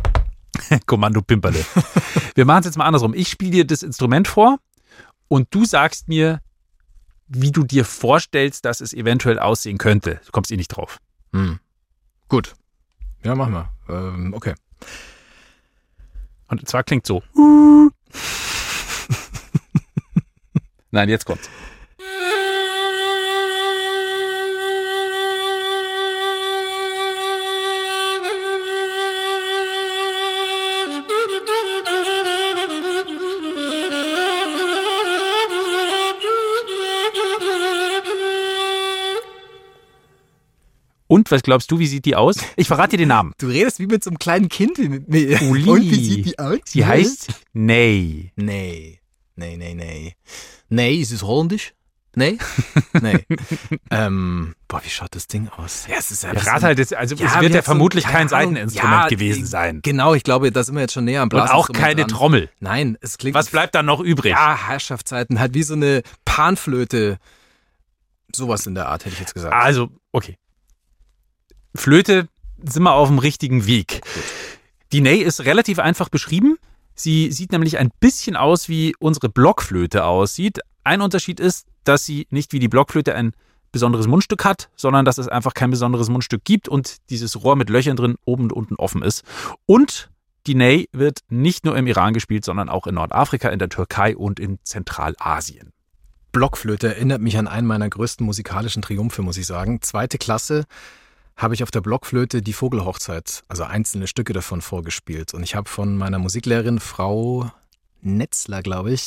Kommando 0.86 1.22
Pimperle. 1.22 1.64
Wir 2.34 2.44
machen 2.44 2.60
es 2.60 2.66
jetzt 2.66 2.78
mal 2.78 2.84
andersrum. 2.84 3.14
Ich 3.14 3.28
spiele 3.28 3.50
dir 3.50 3.66
das 3.66 3.82
Instrument 3.82 4.26
vor 4.26 4.58
und 5.28 5.48
du 5.50 5.64
sagst 5.64 6.08
mir, 6.08 6.40
wie 7.28 7.52
du 7.52 7.64
dir 7.64 7.84
vorstellst, 7.84 8.64
dass 8.64 8.80
es 8.80 8.92
eventuell 8.92 9.38
aussehen 9.38 9.78
könnte. 9.78 10.20
Du 10.24 10.32
kommst 10.32 10.50
eh 10.50 10.56
nicht 10.56 10.68
drauf. 10.68 10.98
Hm. 11.32 11.58
Gut. 12.28 12.54
Ja, 13.22 13.34
machen 13.34 13.52
wir. 13.52 13.72
Ähm, 13.88 14.32
okay. 14.34 14.54
Und 16.48 16.66
zwar 16.68 16.82
klingt 16.84 17.06
so. 17.06 17.22
Nein, 20.90 21.08
jetzt 21.08 21.26
kommt's. 21.26 21.50
Was 41.30 41.42
glaubst 41.42 41.70
du, 41.70 41.78
wie 41.78 41.86
sieht 41.86 42.04
die 42.04 42.16
aus? 42.16 42.36
Ich 42.56 42.66
verrate 42.68 42.90
dir 42.90 42.98
den 42.98 43.08
Namen. 43.08 43.32
Du 43.38 43.48
redest 43.48 43.78
wie 43.80 43.86
mit 43.86 44.02
so 44.04 44.10
einem 44.10 44.18
kleinen 44.18 44.48
Kind. 44.48 44.78
Mir. 45.08 45.42
Uli. 45.42 45.62
Und 45.68 45.82
wie 45.82 46.04
sieht 46.04 46.26
die 46.26 46.38
aus? 46.38 46.58
Sie 46.66 46.84
heißt 46.86 47.28
Ney. 47.52 48.32
Nee. 48.36 49.00
Nee, 49.36 49.56
nee, 49.56 49.74
nee. 49.74 50.14
Nee, 50.68 50.94
ist 50.96 51.12
es 51.12 51.22
holländisch? 51.22 51.74
Nee? 52.14 52.38
Nee. 53.00 53.24
ähm, 53.90 54.54
boah, 54.66 54.80
wie 54.82 54.88
schaut 54.88 55.14
das 55.14 55.28
Ding 55.28 55.48
aus? 55.56 55.86
Ja, 55.88 55.96
es 55.98 56.10
ist 56.10 56.24
ja. 56.24 56.32
Rat 56.32 56.62
halt 56.64 56.78
jetzt, 56.78 56.92
also 56.94 57.14
Ja, 57.14 57.26
es 57.26 57.34
wir 57.34 57.40
wird 57.42 57.54
ja 57.54 57.60
so- 57.60 57.66
vermutlich 57.66 58.04
keine 58.04 58.16
kein. 58.16 58.28
Seiteninstrument 58.28 59.02
Ja, 59.02 59.08
gewesen 59.08 59.46
sein. 59.46 59.80
Genau, 59.82 60.14
ich 60.14 60.24
glaube, 60.24 60.50
da 60.50 60.64
sind 60.64 60.74
wir 60.74 60.80
jetzt 60.80 60.94
schon 60.94 61.04
näher 61.04 61.22
am 61.22 61.28
Und 61.28 61.38
auch 61.40 61.68
keine 61.70 62.00
dran. 62.02 62.08
Trommel. 62.08 62.50
Nein, 62.58 62.96
es 63.00 63.18
klingt. 63.18 63.34
Was 63.36 63.50
bleibt 63.50 63.74
dann 63.76 63.86
noch 63.86 64.00
übrig? 64.00 64.32
Ja, 64.32 64.56
Herrschaftszeiten, 64.68 65.38
halt 65.38 65.54
wie 65.54 65.62
so 65.62 65.74
eine 65.74 66.02
Panflöte. 66.24 67.18
Sowas 68.34 68.66
in 68.66 68.74
der 68.74 68.88
Art, 68.88 69.04
hätte 69.04 69.14
ich 69.14 69.20
jetzt 69.20 69.34
gesagt. 69.34 69.54
Also, 69.54 69.88
okay. 70.10 70.36
Flöte 71.78 72.28
sind 72.62 72.82
wir 72.82 72.92
auf 72.92 73.08
dem 73.08 73.18
richtigen 73.18 73.66
Weg. 73.66 74.00
Die 74.92 75.00
Ney 75.00 75.18
ist 75.18 75.44
relativ 75.44 75.78
einfach 75.78 76.08
beschrieben. 76.08 76.56
Sie 76.94 77.30
sieht 77.30 77.52
nämlich 77.52 77.78
ein 77.78 77.90
bisschen 78.00 78.36
aus, 78.36 78.68
wie 78.68 78.94
unsere 78.98 79.28
Blockflöte 79.28 80.04
aussieht. 80.04 80.58
Ein 80.82 81.00
Unterschied 81.00 81.38
ist, 81.38 81.66
dass 81.84 82.04
sie 82.04 82.26
nicht 82.30 82.52
wie 82.52 82.58
die 82.58 82.68
Blockflöte 82.68 83.14
ein 83.14 83.32
besonderes 83.70 84.08
Mundstück 84.08 84.44
hat, 84.44 84.70
sondern 84.74 85.04
dass 85.04 85.18
es 85.18 85.28
einfach 85.28 85.54
kein 85.54 85.70
besonderes 85.70 86.08
Mundstück 86.08 86.44
gibt 86.44 86.68
und 86.68 86.96
dieses 87.10 87.42
Rohr 87.44 87.54
mit 87.54 87.70
Löchern 87.70 87.96
drin 87.96 88.16
oben 88.24 88.44
und 88.44 88.52
unten 88.52 88.74
offen 88.74 89.02
ist. 89.02 89.22
Und 89.66 90.10
die 90.46 90.54
Ney 90.54 90.88
wird 90.92 91.20
nicht 91.28 91.64
nur 91.64 91.76
im 91.76 91.86
Iran 91.86 92.12
gespielt, 92.12 92.44
sondern 92.44 92.68
auch 92.68 92.86
in 92.86 92.96
Nordafrika, 92.96 93.50
in 93.50 93.58
der 93.58 93.68
Türkei 93.68 94.16
und 94.16 94.40
in 94.40 94.58
Zentralasien. 94.64 95.72
Blockflöte 96.32 96.88
erinnert 96.88 97.20
mich 97.20 97.38
an 97.38 97.46
einen 97.46 97.66
meiner 97.66 97.88
größten 97.88 98.26
musikalischen 98.26 98.82
Triumphe, 98.82 99.22
muss 99.22 99.36
ich 99.36 99.46
sagen. 99.46 99.80
Zweite 99.80 100.18
Klasse 100.18 100.64
habe 101.38 101.54
ich 101.54 101.62
auf 101.62 101.70
der 101.70 101.80
Blockflöte 101.80 102.42
die 102.42 102.52
Vogelhochzeit, 102.52 103.44
also 103.48 103.62
einzelne 103.62 104.08
Stücke 104.08 104.32
davon 104.32 104.60
vorgespielt. 104.60 105.32
Und 105.34 105.44
ich 105.44 105.54
habe 105.54 105.68
von 105.68 105.96
meiner 105.96 106.18
Musiklehrerin 106.18 106.80
Frau 106.80 107.50
Netzler, 108.00 108.60
glaube 108.60 108.92
ich, 108.92 109.06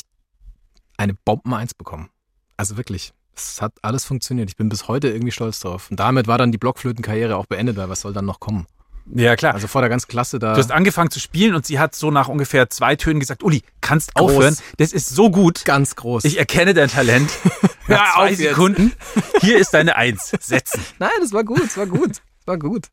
eine 0.96 1.14
Bomben 1.14 1.52
1 1.52 1.74
bekommen. 1.74 2.08
Also 2.56 2.78
wirklich, 2.78 3.12
es 3.36 3.60
hat 3.60 3.74
alles 3.82 4.06
funktioniert. 4.06 4.48
Ich 4.48 4.56
bin 4.56 4.70
bis 4.70 4.88
heute 4.88 5.08
irgendwie 5.08 5.30
stolz 5.30 5.60
drauf. 5.60 5.90
Und 5.90 6.00
damit 6.00 6.26
war 6.26 6.38
dann 6.38 6.52
die 6.52 6.58
Blockflötenkarriere 6.58 7.36
auch 7.36 7.46
beendet, 7.46 7.76
weil 7.76 7.90
was 7.90 8.00
soll 8.00 8.14
dann 8.14 8.24
noch 8.24 8.40
kommen? 8.40 8.66
Ja, 9.06 9.36
klar. 9.36 9.54
Also 9.54 9.66
vor 9.66 9.80
der 9.82 9.90
ganzen 9.90 10.08
Klasse 10.08 10.38
da. 10.38 10.54
Du 10.54 10.58
hast 10.60 10.70
angefangen 10.70 11.10
zu 11.10 11.18
spielen 11.20 11.54
und 11.54 11.66
sie 11.66 11.78
hat 11.78 11.94
so 11.94 12.10
nach 12.10 12.28
ungefähr 12.28 12.70
zwei 12.70 12.96
Tönen 12.96 13.20
gesagt, 13.20 13.42
Uli, 13.42 13.62
kannst 13.80 14.14
Groß. 14.14 14.30
aufhören. 14.32 14.56
Das 14.78 14.92
ist 14.92 15.08
so 15.08 15.30
gut. 15.30 15.64
ganz 15.64 15.96
groß. 15.96 16.24
Ich 16.24 16.38
erkenne 16.38 16.72
dein 16.74 16.88
Talent. 16.88 17.30
Hör 17.86 17.96
Nach 17.96 18.14
zwei 18.14 18.30
auf. 18.30 18.36
Sekunden. 18.36 18.92
Hier 19.40 19.58
ist 19.58 19.74
deine 19.74 19.96
Eins. 19.96 20.30
Setzen. 20.40 20.80
Nein, 20.98 21.10
das 21.20 21.32
war 21.32 21.44
gut, 21.44 21.62
es 21.64 21.76
war 21.76 21.86
gut. 21.86 22.10
es 22.12 22.46
War 22.46 22.58
gut. 22.58 22.86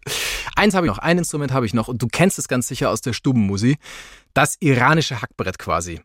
Eins 0.55 0.73
habe 0.73 0.87
ich 0.87 0.91
noch, 0.91 0.97
ein 0.97 1.17
Instrument 1.19 1.51
habe 1.53 1.65
ich 1.65 1.73
noch 1.73 1.87
und 1.87 2.01
du 2.01 2.07
kennst 2.07 2.39
es 2.39 2.47
ganz 2.47 2.67
sicher 2.67 2.89
aus 2.89 3.01
der 3.01 3.13
Stubenmusik. 3.13 3.77
Das 4.33 4.55
iranische 4.59 5.21
Hackbrett 5.21 5.59
quasi. 5.59 6.01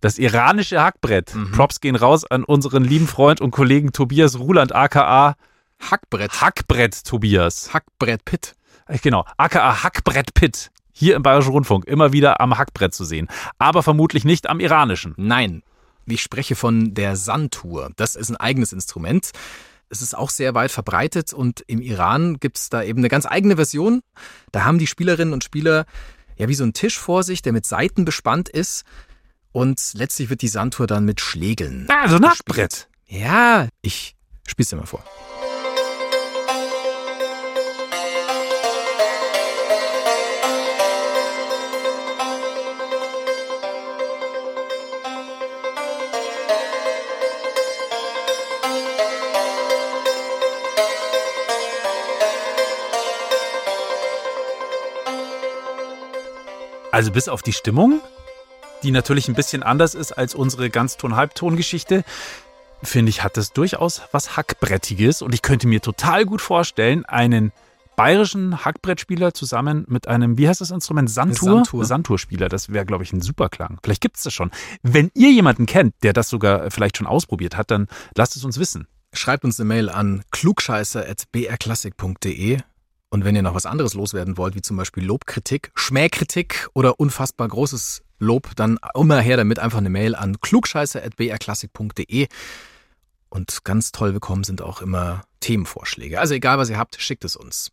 Das 0.00 0.18
iranische 0.18 0.82
Hackbrett. 0.82 1.34
Mhm. 1.34 1.52
Props 1.52 1.80
gehen 1.80 1.96
raus 1.96 2.24
an 2.24 2.44
unseren 2.44 2.84
lieben 2.84 3.06
Freund 3.08 3.40
und 3.40 3.50
Kollegen 3.50 3.92
Tobias 3.92 4.38
Ruland, 4.38 4.74
aka 4.74 5.36
Hackbrett. 5.90 6.40
Hackbrett 6.40 7.04
Tobias. 7.04 7.72
Hackbrett 7.72 8.24
Pit. 8.24 8.54
Äh, 8.92 8.98
Genau, 9.02 9.24
aka 9.36 9.82
Hackbrett 9.82 10.34
Pitt. 10.34 10.70
Hier 10.92 11.16
im 11.16 11.22
Bayerischen 11.22 11.52
Rundfunk 11.52 11.86
immer 11.86 12.12
wieder 12.12 12.40
am 12.40 12.58
Hackbrett 12.58 12.94
zu 12.94 13.04
sehen. 13.04 13.28
Aber 13.58 13.82
vermutlich 13.82 14.24
nicht 14.24 14.48
am 14.48 14.60
iranischen. 14.60 15.14
Nein, 15.16 15.62
ich 16.06 16.22
spreche 16.22 16.54
von 16.54 16.94
der 16.94 17.16
Santur. 17.16 17.90
Das 17.96 18.14
ist 18.14 18.28
ein 18.28 18.36
eigenes 18.36 18.72
Instrument. 18.72 19.30
Es 19.88 20.02
ist 20.02 20.16
auch 20.16 20.30
sehr 20.30 20.54
weit 20.54 20.70
verbreitet 20.70 21.32
und 21.32 21.62
im 21.66 21.80
Iran 21.82 22.38
gibt 22.40 22.58
es 22.58 22.70
da 22.70 22.82
eben 22.82 23.00
eine 23.00 23.08
ganz 23.08 23.26
eigene 23.26 23.56
Version. 23.56 24.02
Da 24.50 24.64
haben 24.64 24.78
die 24.78 24.86
Spielerinnen 24.86 25.34
und 25.34 25.44
Spieler 25.44 25.84
ja 26.36 26.48
wie 26.48 26.54
so 26.54 26.62
einen 26.62 26.72
Tisch 26.72 26.98
vor 26.98 27.22
sich, 27.22 27.42
der 27.42 27.52
mit 27.52 27.66
Saiten 27.66 28.04
bespannt 28.04 28.48
ist. 28.48 28.84
Und 29.52 29.92
letztlich 29.94 30.30
wird 30.30 30.40
die 30.40 30.48
Santur 30.48 30.86
dann 30.86 31.04
mit 31.04 31.20
Schlägeln. 31.20 31.86
Ah, 31.90 32.08
so 32.08 32.16
ein 32.16 32.26
Hackbrett. 32.26 32.88
Ja, 33.06 33.68
ich 33.82 34.16
spiel's 34.46 34.70
dir 34.70 34.76
mal 34.76 34.86
vor. 34.86 35.04
Also 56.92 57.10
bis 57.10 57.28
auf 57.28 57.42
die 57.42 57.54
Stimmung, 57.54 58.02
die 58.82 58.90
natürlich 58.90 59.26
ein 59.26 59.34
bisschen 59.34 59.62
anders 59.62 59.94
ist 59.94 60.12
als 60.12 60.34
unsere 60.34 60.68
Ganzton-Halbton-Geschichte, 60.68 62.04
finde 62.82 63.08
ich, 63.08 63.24
hat 63.24 63.38
das 63.38 63.54
durchaus 63.54 64.02
was 64.12 64.36
Hackbrettiges. 64.36 65.22
Und 65.22 65.32
ich 65.34 65.40
könnte 65.40 65.66
mir 65.66 65.80
total 65.80 66.26
gut 66.26 66.42
vorstellen, 66.42 67.06
einen 67.06 67.50
bayerischen 67.96 68.62
Hackbrettspieler 68.64 69.32
zusammen 69.32 69.86
mit 69.88 70.06
einem, 70.06 70.36
wie 70.36 70.46
heißt 70.48 70.60
das 70.60 70.70
Instrument? 70.70 71.08
Santur? 71.08 71.64
Santur. 71.64 71.86
Santurspieler. 71.86 72.50
Das 72.50 72.70
wäre, 72.70 72.84
glaube 72.84 73.04
ich, 73.04 73.12
ein 73.14 73.22
super 73.22 73.48
Klang. 73.48 73.78
Vielleicht 73.82 74.02
gibt 74.02 74.18
es 74.18 74.24
das 74.24 74.34
schon. 74.34 74.50
Wenn 74.82 75.10
ihr 75.14 75.32
jemanden 75.32 75.64
kennt, 75.64 75.94
der 76.02 76.12
das 76.12 76.28
sogar 76.28 76.70
vielleicht 76.70 76.98
schon 76.98 77.06
ausprobiert 77.06 77.56
hat, 77.56 77.70
dann 77.70 77.88
lasst 78.16 78.36
es 78.36 78.44
uns 78.44 78.58
wissen. 78.58 78.86
Schreibt 79.14 79.44
uns 79.44 79.58
eine 79.58 79.68
Mail 79.68 79.88
an 79.88 80.24
klugscheißer.brklassik.de. 80.30 82.58
Und 83.12 83.26
wenn 83.26 83.36
ihr 83.36 83.42
noch 83.42 83.54
was 83.54 83.66
anderes 83.66 83.92
loswerden 83.92 84.38
wollt, 84.38 84.54
wie 84.54 84.62
zum 84.62 84.78
Beispiel 84.78 85.04
Lobkritik, 85.04 85.70
Schmähkritik 85.74 86.70
oder 86.72 86.98
unfassbar 86.98 87.46
großes 87.46 88.02
Lob, 88.18 88.56
dann 88.56 88.78
immer 88.94 89.20
her 89.20 89.36
damit 89.36 89.58
einfach 89.58 89.76
eine 89.76 89.90
Mail 89.90 90.14
an 90.14 90.40
klugscheißer.brklassik.de. 90.40 92.28
Und 93.28 93.64
ganz 93.64 93.92
toll 93.92 94.14
willkommen 94.14 94.44
sind 94.44 94.62
auch 94.62 94.80
immer 94.80 95.24
Themenvorschläge. 95.40 96.18
Also 96.18 96.32
egal, 96.32 96.56
was 96.56 96.70
ihr 96.70 96.78
habt, 96.78 96.98
schickt 97.02 97.26
es 97.26 97.36
uns. 97.36 97.70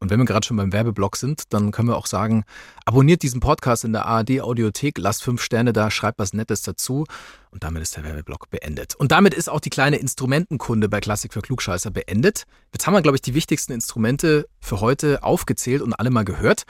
Und 0.00 0.10
wenn 0.10 0.20
wir 0.20 0.26
gerade 0.26 0.46
schon 0.46 0.56
beim 0.56 0.72
Werbeblock 0.72 1.16
sind, 1.16 1.42
dann 1.52 1.72
können 1.72 1.88
wir 1.88 1.96
auch 1.96 2.06
sagen, 2.06 2.44
abonniert 2.84 3.22
diesen 3.22 3.40
Podcast 3.40 3.84
in 3.84 3.92
der 3.92 4.06
ARD 4.06 4.40
Audiothek, 4.40 4.96
lasst 4.98 5.24
fünf 5.24 5.42
Sterne 5.42 5.72
da, 5.72 5.90
schreibt 5.90 6.20
was 6.20 6.32
Nettes 6.32 6.62
dazu 6.62 7.04
und 7.50 7.64
damit 7.64 7.82
ist 7.82 7.96
der 7.96 8.04
Werbeblock 8.04 8.48
beendet. 8.50 8.94
Und 8.94 9.10
damit 9.10 9.34
ist 9.34 9.48
auch 9.48 9.60
die 9.60 9.70
kleine 9.70 9.96
Instrumentenkunde 9.96 10.88
bei 10.88 11.00
Klassik 11.00 11.32
für 11.32 11.42
Klugscheißer 11.42 11.90
beendet. 11.90 12.44
Jetzt 12.72 12.86
haben 12.86 12.94
wir, 12.94 13.02
glaube 13.02 13.16
ich, 13.16 13.22
die 13.22 13.34
wichtigsten 13.34 13.72
Instrumente 13.72 14.46
für 14.60 14.80
heute 14.80 15.24
aufgezählt 15.24 15.82
und 15.82 15.92
alle 15.94 16.10
mal 16.10 16.24
gehört. 16.24 16.62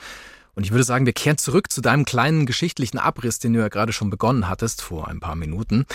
Und 0.55 0.65
ich 0.65 0.71
würde 0.71 0.83
sagen, 0.83 1.05
wir 1.05 1.13
kehren 1.13 1.37
zurück 1.37 1.71
zu 1.71 1.81
deinem 1.81 2.05
kleinen 2.05 2.47
geschichtlichen 2.47 2.97
Abriss, 2.97 3.37
den 3.39 3.53
du 3.53 3.59
ja 3.59 3.69
gerade 3.69 3.93
schon 3.93 4.09
begonnen 4.09 4.49
hattest, 4.49 4.81
vor 4.81 5.07
ein 5.07 5.19
paar 5.19 5.35
Minuten. 5.35 5.85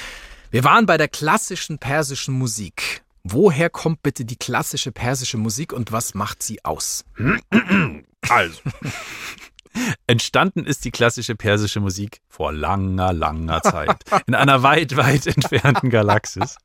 Wir 0.53 0.63
waren 0.63 0.87
bei 0.87 0.97
der 0.97 1.09
klassischen 1.09 1.79
persischen 1.79 2.33
Musik. 2.33 3.04
Woher 3.27 3.71
kommt 3.71 4.03
bitte 4.03 4.27
die 4.27 4.37
klassische 4.37 4.93
persische 4.93 5.39
Musik 5.39 5.73
und 5.73 5.93
was 5.93 6.15
macht 6.15 6.43
sie 6.43 6.65
aus? 6.65 7.05
Also. 8.31 8.61
Entstanden 10.07 10.65
ist 10.65 10.85
die 10.85 10.91
klassische 10.91 11.35
persische 11.35 11.81
Musik 11.81 12.21
vor 12.29 12.53
langer, 12.53 13.13
langer 13.13 13.61
Zeit. 13.61 14.05
In 14.27 14.35
einer 14.35 14.63
weit, 14.63 14.97
weit 14.97 15.27
entfernten 15.27 15.91
Galaxis. 15.91 16.57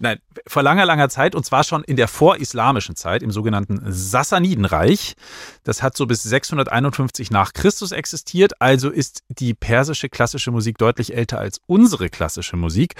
Nein, 0.00 0.18
vor 0.46 0.62
langer, 0.62 0.86
langer 0.86 1.08
Zeit 1.08 1.34
und 1.36 1.44
zwar 1.44 1.62
schon 1.62 1.84
in 1.84 1.96
der 1.96 2.08
vorislamischen 2.08 2.96
Zeit, 2.96 3.22
im 3.22 3.30
sogenannten 3.30 3.80
Sassanidenreich. 3.84 5.14
Das 5.62 5.82
hat 5.82 5.96
so 5.96 6.06
bis 6.06 6.22
651 6.24 7.30
nach 7.30 7.52
Christus 7.52 7.92
existiert, 7.92 8.60
also 8.60 8.90
ist 8.90 9.22
die 9.28 9.54
persische 9.54 10.08
klassische 10.08 10.50
Musik 10.50 10.78
deutlich 10.78 11.14
älter 11.14 11.38
als 11.38 11.60
unsere 11.66 12.08
klassische 12.08 12.56
Musik. 12.56 12.94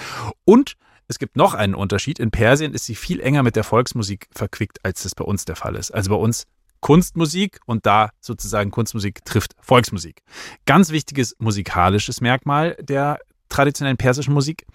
Und 0.44 0.76
es 1.08 1.18
gibt 1.18 1.36
noch 1.36 1.54
einen 1.54 1.74
Unterschied. 1.74 2.18
In 2.18 2.30
Persien 2.30 2.74
ist 2.74 2.86
sie 2.86 2.94
viel 2.94 3.20
enger 3.20 3.42
mit 3.42 3.56
der 3.56 3.64
Volksmusik 3.64 4.28
verquickt, 4.32 4.84
als 4.84 5.02
das 5.02 5.14
bei 5.14 5.24
uns 5.24 5.44
der 5.44 5.56
Fall 5.56 5.76
ist. 5.76 5.92
Also 5.92 6.10
bei 6.10 6.16
uns 6.16 6.46
Kunstmusik 6.80 7.60
und 7.66 7.86
da 7.86 8.10
sozusagen 8.20 8.70
Kunstmusik 8.70 9.24
trifft 9.24 9.54
Volksmusik. 9.60 10.22
Ganz 10.66 10.90
wichtiges 10.90 11.36
musikalisches 11.38 12.20
Merkmal 12.20 12.76
der 12.80 13.20
traditionellen 13.48 13.96
persischen 13.96 14.34
Musik. 14.34 14.66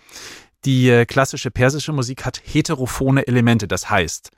Die 0.65 0.89
äh, 0.89 1.05
klassische 1.05 1.51
persische 1.51 1.91
Musik 1.91 2.25
hat 2.25 2.41
heterophone 2.43 3.17
Elemente. 3.17 3.67
Das 3.67 3.89
heißt, 3.89 4.31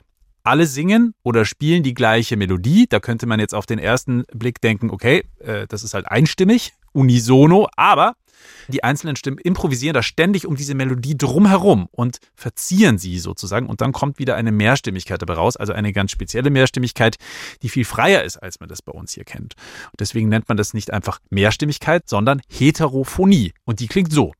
alle 0.44 0.66
singen 0.66 1.14
oder 1.24 1.46
spielen 1.46 1.84
die 1.84 1.94
gleiche 1.94 2.38
Melodie. 2.38 2.88
Da 2.90 3.00
könnte 3.00 3.28
man 3.28 3.40
jetzt 3.40 3.54
auf 3.54 3.66
den 3.66 3.80
ersten 3.80 4.24
Blick 4.34 4.62
denken, 4.62 4.90
okay, 4.90 5.24
äh, 5.40 5.68
das 5.68 5.84
ist 5.84 5.94
halt 5.94 6.08
einstimmig, 6.08 6.74
unisono, 6.92 7.68
aber 7.76 8.16
die 8.68 8.84
einzelnen 8.84 9.16
Stimmen 9.16 9.38
improvisieren 9.38 9.94
da 9.94 10.04
ständig 10.04 10.46
um 10.46 10.56
diese 10.56 10.76
Melodie 10.76 11.18
drumherum 11.18 11.88
und 11.92 12.20
verzieren 12.36 12.98
sie 12.98 13.20
sozusagen. 13.20 13.68
Und 13.68 13.82
dann 13.82 13.92
kommt 13.92 14.20
wieder 14.20 14.36
eine 14.36 14.52
Mehrstimmigkeit 14.52 15.22
dabei 15.22 15.34
raus, 15.34 15.58
also 15.58 15.74
eine 15.74 15.94
ganz 15.94 16.12
spezielle 16.12 16.50
Mehrstimmigkeit, 16.50 17.18
die 17.62 17.70
viel 17.70 17.86
freier 17.86 18.24
ist, 18.24 18.38
als 18.38 18.60
man 18.60 18.70
das 18.70 18.82
bei 18.82 18.92
uns 18.92 19.14
hier 19.14 19.24
kennt. 19.24 19.56
Und 19.92 20.00
deswegen 20.00 20.30
nennt 20.30 20.48
man 20.48 20.58
das 20.58 20.74
nicht 20.74 20.92
einfach 20.92 21.20
Mehrstimmigkeit, 21.30 22.08
sondern 22.08 22.42
Heterophonie. 22.50 23.54
Und 23.66 23.80
die 23.80 23.88
klingt 23.88 24.12
so. 24.12 24.34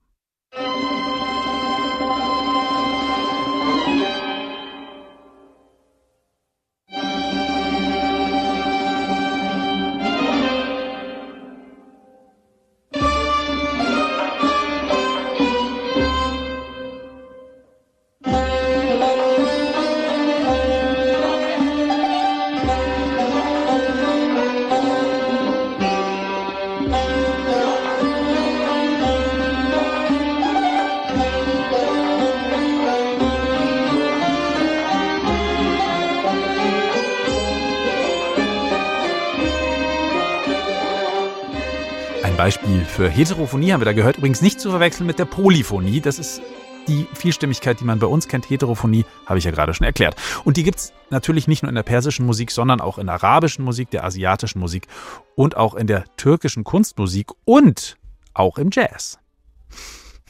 Beispiel 42.40 42.86
für 42.86 43.10
Heterophonie 43.10 43.74
haben 43.74 43.82
wir 43.82 43.86
da 43.86 43.92
gehört. 43.92 44.18
Übrigens 44.18 44.42
nicht 44.42 44.62
zu 44.62 44.70
verwechseln 44.70 45.06
mit 45.06 45.20
der 45.20 45.26
Polyphonie. 45.26 46.00
Das 46.00 46.20
ist 46.20 46.42
die 46.88 47.06
Vielstimmigkeit, 47.14 47.82
die 47.82 47.84
man 47.84 48.00
bei 48.00 48.08
uns 48.08 48.30
kennt. 48.30 48.50
Heterophonie 48.50 49.04
habe 49.26 49.40
ich 49.40 49.44
ja 49.44 49.52
gerade 49.52 49.74
schon 49.74 49.84
erklärt. 49.84 50.16
Und 50.46 50.56
die 50.56 50.64
gibt 50.64 50.80
es 50.80 50.94
natürlich 51.10 51.50
nicht 51.50 51.64
nur 51.64 51.70
in 51.70 51.76
der 51.76 51.84
persischen 51.84 52.26
Musik, 52.26 52.52
sondern 52.52 52.80
auch 52.80 52.98
in 52.98 53.08
der 53.08 53.16
arabischen 53.16 53.66
Musik, 53.66 53.90
der 53.90 54.06
asiatischen 54.06 54.60
Musik 54.60 54.88
und 55.36 55.58
auch 55.58 55.76
in 55.76 55.86
der 55.86 56.06
türkischen 56.16 56.64
Kunstmusik 56.64 57.28
und 57.44 57.98
auch 58.34 58.58
im 58.58 58.70
Jazz. 58.72 59.20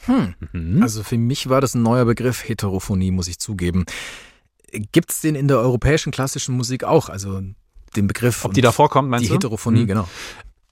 Hm. 0.06 0.34
Mhm. 0.50 0.82
Also 0.82 1.04
für 1.04 1.16
mich 1.16 1.48
war 1.48 1.60
das 1.60 1.74
ein 1.76 1.84
neuer 1.84 2.06
Begriff, 2.06 2.42
Heterophonie, 2.48 3.12
muss 3.12 3.28
ich 3.28 3.38
zugeben. 3.38 3.84
Gibt 4.72 5.12
es 5.12 5.20
den 5.20 5.36
in 5.36 5.46
der 5.46 5.60
europäischen 5.60 6.10
klassischen 6.10 6.56
Musik 6.56 6.82
auch? 6.82 7.08
Also 7.08 7.40
den 7.94 8.08
Begriff. 8.08 8.44
Ob 8.44 8.52
die 8.52 8.62
da 8.62 8.72
vorkommt, 8.72 9.10
meinst 9.10 9.26
die 9.26 9.28
du? 9.28 9.34
Heterophonie, 9.36 9.82
Hm. 9.82 9.86
genau. 9.86 10.08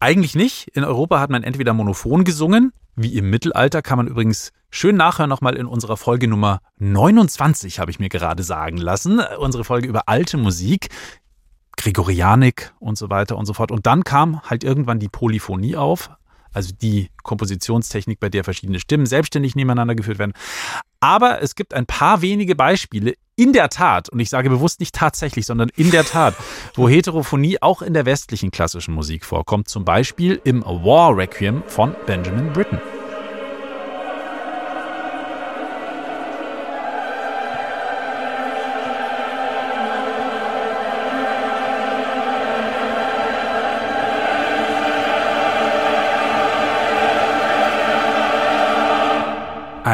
Eigentlich 0.01 0.35
nicht. 0.35 0.69
In 0.69 0.85
Europa 0.85 1.19
hat 1.19 1.31
man 1.31 1.43
entweder 1.43 1.75
monophon 1.75 2.25
gesungen, 2.25 2.73
wie 2.95 3.17
im 3.17 3.31
Mittelalter, 3.31 3.83
kann 3.83 3.99
man 3.99 4.07
übrigens 4.07 4.53
schön 4.71 4.97
nachhören 4.97 5.29
nochmal 5.29 5.57
in 5.57 5.67
unserer 5.67 5.97
Folge 5.97 6.29
Nummer 6.29 6.61
29, 6.79 7.81
habe 7.81 7.91
ich 7.91 7.99
mir 7.99 8.09
gerade 8.09 8.43
sagen 8.43 8.77
lassen. 8.77 9.21
Unsere 9.39 9.65
Folge 9.65 9.89
über 9.89 10.09
alte 10.09 10.37
Musik, 10.37 10.89
Gregorianik 11.77 12.73
und 12.79 12.97
so 12.97 13.11
weiter 13.11 13.37
und 13.37 13.47
so 13.47 13.55
fort. 13.55 13.71
Und 13.73 13.87
dann 13.87 14.05
kam 14.05 14.43
halt 14.43 14.63
irgendwann 14.63 15.01
die 15.01 15.09
Polyphonie 15.09 15.77
auf, 15.77 16.11
also 16.53 16.73
die 16.73 17.11
Kompositionstechnik, 17.23 18.21
bei 18.21 18.29
der 18.29 18.45
verschiedene 18.45 18.81
Stimmen 18.81 19.07
selbstständig 19.07 19.57
nebeneinander 19.57 19.95
geführt 19.95 20.19
werden. 20.19 20.33
Aber 21.01 21.43
es 21.43 21.55
gibt 21.55 21.75
ein 21.75 21.87
paar 21.87 22.23
wenige 22.23 22.55
Beispiele 22.55 23.15
in 23.39 23.53
der 23.53 23.69
Tat, 23.69 24.09
und 24.09 24.19
ich 24.19 24.31
sage 24.31 24.51
bewusst 24.51 24.81
nicht 24.81 24.95
tatsächlich, 24.95 25.47
sondern 25.47 25.71
in 25.77 25.91
der 25.91 26.05
Tat, 26.05 26.35
wo 26.75 26.89
Heterophonie 26.89 27.63
auch 27.63 27.83
in 27.83 27.95
der 27.95 28.05
westlichen 28.05 28.51
klassischen 28.51 28.95
Musik 28.95 29.25
vorkommt. 29.25 29.69
Zum 29.69 29.85
Beispiel 29.85 30.41
im 30.45 30.63
War 30.65 31.17
Requiem 31.17 31.63
von 31.67 31.95
Benjamin 32.07 32.53
Britten. 32.53 32.81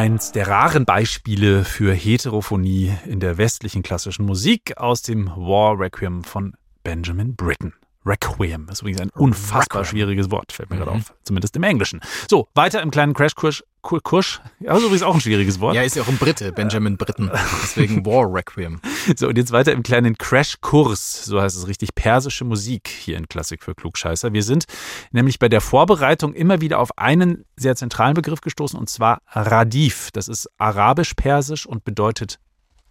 Eins 0.05 0.33
der 0.33 0.49
raren 0.49 0.85
Beispiele 0.85 1.65
für 1.65 1.95
Heterophonie 1.95 2.93
in 3.07 3.21
der 3.21 3.39
westlichen 3.39 3.83
klassischen 3.83 4.27
Musik 4.27 4.77
aus 4.77 5.01
dem 5.01 5.29
War 5.29 5.81
Requiem 5.81 6.25
von 6.25 6.53
Benjamin 6.83 7.35
Britten. 7.37 7.73
Requiem 8.05 8.69
ist 8.71 8.83
übrigens 8.83 9.01
ein 9.01 9.09
unfassbar 9.15 9.81
Requiem. 9.81 9.91
schwieriges 9.91 10.31
Wort, 10.31 10.53
fällt 10.53 10.69
mir 10.69 10.77
Mhm. 10.77 10.81
gerade 10.81 10.91
auf, 10.99 11.15
zumindest 11.23 11.57
im 11.57 11.63
Englischen. 11.63 12.03
So, 12.29 12.49
weiter 12.55 12.83
im 12.83 12.91
kleinen 12.91 13.15
Crashkurs. 13.15 13.65
Ja, 14.61 14.77
ist 14.77 14.83
übrigens 14.83 15.03
auch 15.03 15.15
ein 15.15 15.21
schwieriges 15.21 15.61
Wort. 15.61 15.75
Ja, 15.75 15.83
ist 15.83 15.95
ja 15.95 16.03
auch 16.03 16.09
ein 16.09 16.17
Brite, 16.17 16.51
Benjamin 16.53 16.97
Britten. 16.97 17.31
Deswegen 17.63 18.05
War 18.05 18.33
Requiem. 18.33 18.81
So, 19.17 19.29
und 19.29 19.37
jetzt 19.37 19.53
weiter 19.53 19.73
im 19.73 19.83
kleinen 19.83 20.17
Crashkurs, 20.17 21.27
so 21.27 21.41
heißt 21.41 21.57
es 21.59 21.69
richtig, 21.69 21.95
persische 21.95 22.45
Musik 22.45 22.89
hier 22.89 23.19
in 23.19 23.29
Klassik 23.29 23.63
für 23.63 23.75
Klugscheißer. 23.75 24.33
Wir 24.33 24.43
sind 24.43 24.65
nämlich 25.13 25.39
bei 25.39 25.51
der 25.51 25.61
Vorbereitung 25.61 26.33
immer 26.33 26.63
wieder 26.63 26.79
auf 26.79 26.97
einen 26.97 27.45
sehr 27.57 27.77
zentralen 27.77 28.15
Begriff 28.15 28.41
gestoßen, 28.41 28.79
und 28.79 28.89
zwar 28.89 29.19
Radif. 29.29 30.11
Das 30.13 30.29
ist 30.29 30.49
arabisch-persisch 30.57 31.67
und 31.67 31.85
bedeutet 31.85 32.39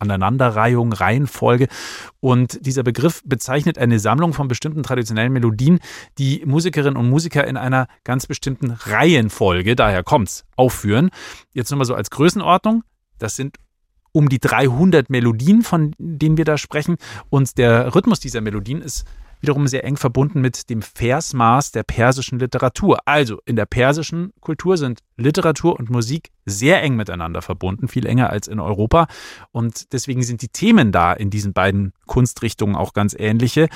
Aneinanderreihung, 0.04 0.94
Reihenfolge. 0.94 1.68
Und 2.20 2.66
dieser 2.66 2.84
Begriff 2.84 3.22
bezeichnet 3.26 3.78
eine 3.78 4.00
Sammlung 4.00 4.34
von 4.34 4.48
bestimmten 4.48 4.84
traditionellen 4.84 5.34
Melodien, 5.34 5.80
die 6.18 6.44
Musikerinnen 6.46 6.98
und 6.98 7.10
Musiker 7.10 7.48
in 7.48 7.58
einer 7.58 7.88
ganz 8.04 8.28
bestimmten 8.28 8.72
Reihenfolge, 8.72 9.76
daher 9.76 10.04
kommt's, 10.04 10.46
aufführen. 10.56 11.10
Jetzt 11.54 11.72
nur 11.72 11.80
mal 11.80 11.86
so 11.86 11.96
als 11.96 12.10
Größenordnung. 12.10 12.84
Das 13.18 13.36
sind 13.36 13.58
um 14.12 14.30
die 14.30 14.40
300 14.40 15.10
Melodien, 15.10 15.64
von 15.64 15.96
denen 15.98 16.38
wir 16.38 16.46
da 16.46 16.58
sprechen. 16.58 16.98
Und 17.30 17.58
der 17.58 17.96
Rhythmus 17.96 18.20
dieser 18.20 18.42
Melodien 18.42 18.82
ist 18.82 19.06
wiederum 19.44 19.68
sehr 19.68 19.84
eng 19.84 19.98
verbunden 19.98 20.40
mit 20.40 20.70
dem 20.70 20.82
Versmaß 20.82 21.72
der 21.74 21.84
persischen 21.84 22.40
Literatur. 22.40 23.00
Also 23.06 23.42
in 23.46 23.58
der 23.58 23.66
persischen 23.66 24.32
Kultur 24.40 24.78
sind 24.78 25.02
Literatur 25.18 25.78
und 25.78 25.90
Musik 25.90 26.32
sehr 26.46 26.82
eng 26.82 26.96
miteinander 26.96 27.42
verbunden, 27.42 27.90
viel 27.90 28.06
enger 28.06 28.30
als 28.30 28.48
in 28.48 28.62
Europa. 28.62 29.08
Und 29.52 29.92
deswegen 29.92 30.24
sind 30.24 30.42
die 30.42 30.48
Themen 30.48 30.94
da 30.94 31.12
in 31.12 31.30
diesen 31.30 31.52
beiden 31.52 31.92
Kunstrichtungen 32.06 32.78
auch 32.78 32.94
ganz 32.94 33.14
ähnliche. 33.20 33.68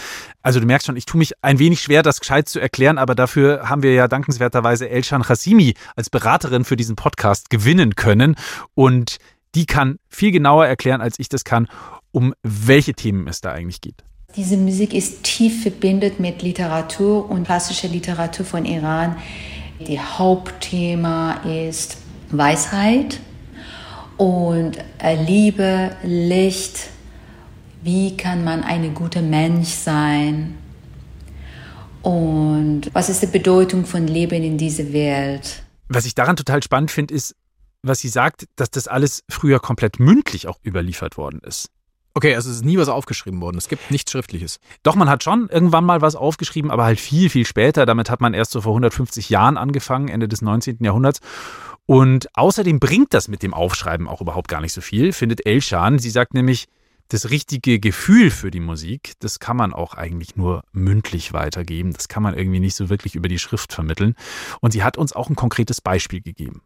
Also 0.42 0.62
du 0.62 0.66
merkst 0.66 0.88
schon, 0.88 0.96
ich 0.96 1.06
tue 1.06 1.20
mich 1.20 1.34
ein 1.44 1.60
wenig 1.60 1.82
schwer, 1.82 2.02
das 2.02 2.22
gescheit 2.22 2.48
zu 2.48 2.62
erklären, 2.62 2.98
aber 2.98 3.14
dafür 3.14 3.68
haben 3.70 3.84
wir 3.84 3.94
ja 3.94 4.08
dankenswerterweise 4.08 4.90
Elshan 4.90 5.28
Hassimi 5.28 5.74
als 5.98 6.10
Beraterin 6.10 6.64
für 6.64 6.78
diesen 6.78 6.96
Podcast 6.96 7.50
gewinnen 7.50 7.96
können. 7.96 8.36
Und 8.74 9.18
die 9.54 9.66
kann 9.66 10.00
viel 10.08 10.32
genauer 10.32 10.66
erklären, 10.66 11.02
als 11.02 11.20
ich 11.20 11.28
das 11.28 11.44
kann, 11.44 11.68
um 12.12 12.34
welche 12.42 12.94
Themen 12.94 13.28
es 13.28 13.42
da 13.42 13.52
eigentlich 13.52 13.82
geht. 13.82 14.07
Diese 14.36 14.58
Musik 14.58 14.94
ist 14.94 15.24
tief 15.24 15.64
verbindet 15.64 16.20
mit 16.20 16.42
Literatur 16.44 17.30
und 17.30 17.46
klassischer 17.46 17.88
Literatur 17.88 18.46
von 18.46 18.66
Iran. 18.66 19.18
Die 19.80 20.00
Hauptthema 20.00 21.42
ist 21.44 21.98
Weisheit 22.30 23.20
und 24.18 24.78
äh, 25.00 25.16
Liebe, 25.24 25.96
Licht. 26.04 26.90
Wie 27.82 28.18
kann 28.18 28.44
man 28.44 28.64
ein 28.64 28.94
guter 28.94 29.22
Mensch 29.22 29.70
sein? 29.70 30.58
Und 32.02 32.90
was 32.94 33.10
ist 33.10 33.22
die 33.24 33.28
Bedeutung 33.28 33.86
von 33.86 34.08
Leben 34.08 34.44
in 34.44 34.58
dieser 34.58 34.92
Welt? 34.94 35.64
Was 35.88 36.06
ich 36.06 36.16
daran 36.16 36.36
total 36.36 36.62
spannend 36.62 36.92
finde, 36.92 37.14
ist, 37.14 37.36
was 37.82 38.00
sie 38.00 38.10
sagt, 38.10 38.46
dass 38.56 38.70
das 38.72 38.88
alles 38.88 39.24
früher 39.30 39.60
komplett 39.60 40.00
mündlich 40.00 40.48
auch 40.48 40.60
überliefert 40.66 41.18
worden 41.18 41.40
ist. 41.44 41.70
Okay, 42.18 42.34
also 42.34 42.50
es 42.50 42.56
ist 42.56 42.66
nie 42.66 42.80
was 42.80 42.90
aufgeschrieben 42.90 43.42
worden. 43.42 43.60
Es 43.60 43.68
gibt 43.68 43.92
nichts 43.92 44.12
Schriftliches. 44.12 44.60
Doch, 44.82 44.96
man 44.96 45.08
hat 45.08 45.24
schon 45.24 45.50
irgendwann 45.50 45.86
mal 45.86 46.02
was 46.02 46.16
aufgeschrieben, 46.16 46.72
aber 46.72 46.84
halt 46.84 47.00
viel, 47.00 47.30
viel 47.30 47.46
später. 47.46 47.86
Damit 47.86 48.10
hat 48.10 48.22
man 48.22 48.34
erst 48.34 48.54
so 48.54 48.62
vor 48.62 48.72
150 48.72 49.30
Jahren 49.30 49.56
angefangen, 49.56 50.08
Ende 50.08 50.28
des 50.28 50.42
19. 50.42 50.80
Jahrhunderts. 50.80 51.20
Und 51.86 52.36
außerdem 52.36 52.80
bringt 52.80 53.14
das 53.14 53.28
mit 53.28 53.44
dem 53.44 53.54
Aufschreiben 53.54 54.08
auch 54.08 54.20
überhaupt 54.20 54.48
gar 54.48 54.62
nicht 54.62 54.74
so 54.74 54.82
viel, 54.82 55.14
findet 55.14 55.46
Elshan. 55.46 56.00
Sie 56.00 56.10
sagt 56.10 56.34
nämlich, 56.34 56.66
das 57.10 57.30
richtige 57.30 57.80
Gefühl 57.80 58.32
für 58.32 58.50
die 58.50 58.62
Musik, 58.62 59.14
das 59.20 59.38
kann 59.38 59.56
man 59.56 59.72
auch 59.72 59.94
eigentlich 59.94 60.36
nur 60.36 60.64
mündlich 60.72 61.34
weitergeben. 61.34 61.94
Das 61.94 62.08
kann 62.08 62.24
man 62.24 62.36
irgendwie 62.36 62.60
nicht 62.60 62.76
so 62.76 62.90
wirklich 62.90 63.14
über 63.14 63.30
die 63.30 63.38
Schrift 63.38 63.74
vermitteln. 63.74 64.16
Und 64.60 64.72
sie 64.72 64.84
hat 64.84 64.98
uns 64.98 65.14
auch 65.14 65.30
ein 65.30 65.36
konkretes 65.36 65.82
Beispiel 65.82 66.22
gegeben. 66.22 66.64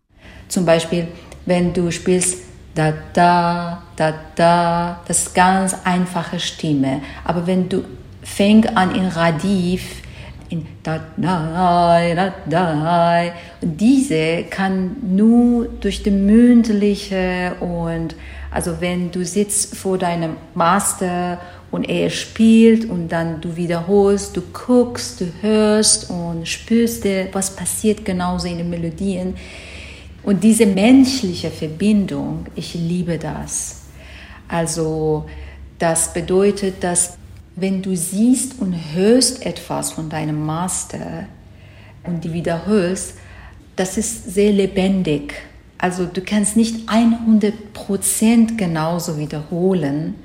Zum 0.48 0.66
Beispiel, 0.66 1.10
wenn 1.46 1.74
du 1.74 1.92
spielst 1.92 2.38
da 2.74 2.94
da 3.14 3.84
da 4.02 4.16
da, 4.36 5.02
das 5.08 5.28
ist 5.28 5.36
ganz 5.36 5.76
einfache 5.84 6.40
Stimme. 6.40 7.02
Aber 7.24 7.46
wenn 7.46 7.70
du 7.70 7.84
fängst 8.24 8.76
an 8.76 8.96
in 8.96 9.06
Radif, 9.06 10.02
in 10.50 10.66
da 10.82 11.00
da 11.18 12.02
da 12.16 12.34
da, 12.50 13.24
und 13.62 13.80
diese 13.80 14.44
kann 14.50 14.96
nur 15.16 15.68
durch 15.80 16.02
die 16.02 16.10
mündliche 16.10 17.54
und 17.60 18.16
also 18.50 18.82
wenn 18.82 19.12
du 19.12 19.24
sitzt 19.24 19.76
vor 19.78 19.98
deinem 20.00 20.36
Master 20.56 21.40
und 21.70 21.88
er 21.88 22.10
spielt 22.10 22.90
und 22.90 23.10
dann 23.10 23.40
du 23.40 23.56
wiederholst, 23.56 24.36
du 24.36 24.42
guckst, 24.52 25.22
du 25.22 25.26
hörst 25.42 26.10
und 26.10 26.48
spürst, 26.48 27.06
was 27.32 27.56
passiert 27.56 28.04
genauso 28.04 28.48
in 28.48 28.58
den 28.58 28.70
Melodien. 28.70 29.36
Und 30.24 30.44
diese 30.44 30.66
menschliche 30.66 31.50
Verbindung, 31.50 32.46
ich 32.56 32.74
liebe 32.74 33.18
das. 33.18 33.81
Also 34.52 35.26
das 35.80 36.14
bedeutet, 36.14 36.84
dass 36.84 37.18
wenn 37.56 37.82
du 37.82 37.96
siehst 37.96 38.60
und 38.60 38.74
hörst 38.94 39.46
etwas 39.46 39.92
von 39.92 40.10
deinem 40.10 40.46
Master 40.46 41.28
und 42.04 42.24
die 42.24 42.34
wiederholst, 42.34 43.14
das 43.76 43.98
ist 43.98 44.34
sehr 44.34 44.52
lebendig. 44.52 45.34
Also 45.78 46.06
du 46.06 46.22
kannst 46.22 46.56
nicht 46.56 46.90
100% 46.90 48.58
genauso 48.58 49.18
wiederholen. 49.18 50.16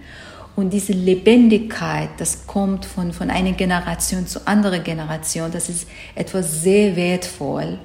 Und 0.54 0.72
diese 0.72 0.92
Lebendigkeit, 0.92 2.08
das 2.18 2.46
kommt 2.46 2.84
von, 2.84 3.12
von 3.12 3.30
einer 3.30 3.52
Generation 3.52 4.26
zu 4.26 4.46
anderer 4.46 4.78
Generation, 4.78 5.50
das 5.52 5.68
ist 5.68 5.86
etwas 6.14 6.62
sehr 6.62 6.96
wertvoll 6.96 7.78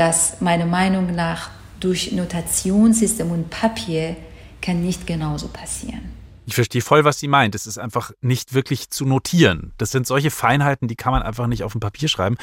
dass 0.00 0.40
meiner 0.40 0.66
Meinung 0.66 1.14
nach 1.14 1.50
durch 1.78 2.12
Notationssystem 2.12 3.30
und 3.30 3.50
Papier 3.50 4.16
kann 4.60 4.82
nicht 4.82 5.06
genauso 5.06 5.48
passieren. 5.48 6.10
Ich 6.46 6.54
verstehe 6.54 6.82
voll, 6.82 7.04
was 7.04 7.20
sie 7.20 7.28
meint. 7.28 7.54
Es 7.54 7.66
ist 7.66 7.78
einfach 7.78 8.10
nicht 8.20 8.54
wirklich 8.54 8.90
zu 8.90 9.04
notieren. 9.04 9.72
Das 9.78 9.92
sind 9.92 10.06
solche 10.06 10.30
Feinheiten, 10.30 10.88
die 10.88 10.96
kann 10.96 11.12
man 11.12 11.22
einfach 11.22 11.46
nicht 11.46 11.62
auf 11.62 11.72
dem 11.72 11.80
Papier 11.80 12.08
schreiben. 12.08 12.36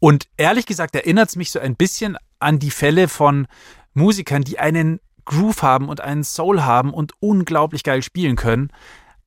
Und 0.00 0.26
ehrlich 0.36 0.66
gesagt 0.66 0.96
erinnert 0.96 1.28
es 1.28 1.36
mich 1.36 1.52
so 1.52 1.60
ein 1.60 1.76
bisschen 1.76 2.16
an 2.40 2.58
die 2.58 2.72
Fälle 2.72 3.06
von 3.06 3.46
Musikern, 3.92 4.42
die 4.42 4.58
einen 4.58 4.98
Groove 5.24 5.62
haben 5.62 5.88
und 5.88 6.00
einen 6.00 6.24
Soul 6.24 6.62
haben 6.62 6.92
und 6.92 7.12
unglaublich 7.20 7.82
geil 7.82 8.02
spielen 8.02 8.36
können, 8.36 8.70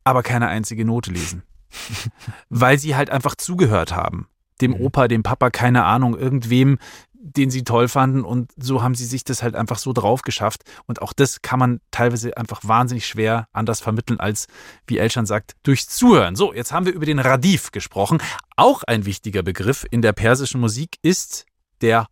aber 0.04 0.24
keine 0.24 0.48
einzige 0.48 0.86
Note 0.86 1.12
lesen. 1.12 1.44
Weil 2.50 2.80
sie 2.80 2.96
halt 2.96 3.10
einfach 3.10 3.36
zugehört 3.36 3.96
haben. 3.96 4.28
Dem 4.62 4.74
Opa, 4.74 5.08
dem 5.08 5.24
Papa, 5.24 5.52
keine 5.52 5.86
Ahnung, 5.86 6.18
irgendwem, 6.18 6.80
den 7.20 7.50
sie 7.50 7.64
toll 7.64 7.88
fanden 7.88 8.24
und 8.24 8.52
so 8.58 8.82
haben 8.82 8.96
sie 8.96 9.06
sich 9.06 9.24
das 9.24 9.44
halt 9.44 9.56
einfach 9.56 9.78
so 9.78 9.94
drauf 9.94 10.22
geschafft 10.22 10.64
und 10.86 11.02
auch 11.02 11.14
das 11.14 11.42
kann 11.42 11.60
man 11.60 11.80
teilweise 11.92 12.36
einfach 12.38 12.62
wahnsinnig 12.64 13.08
schwer 13.08 13.48
anders 13.54 13.80
vermitteln 13.80 14.20
als, 14.20 14.48
wie 14.86 14.98
Elschan 14.98 15.26
sagt, 15.26 15.56
durchs 15.64 15.90
Zuhören. 15.90 16.36
So, 16.36 16.54
jetzt 16.54 16.72
haben 16.72 16.86
wir 16.86 16.94
über 16.94 17.06
den 17.06 17.20
Radif 17.20 17.72
gesprochen. 17.72 18.22
Auch 18.56 18.84
ein 18.84 19.06
wichtiger 19.06 19.44
Begriff 19.44 19.86
in 19.90 20.02
der 20.02 20.14
persischen 20.14 20.62
Musik 20.62 20.98
ist 21.02 21.46
der 21.82 22.08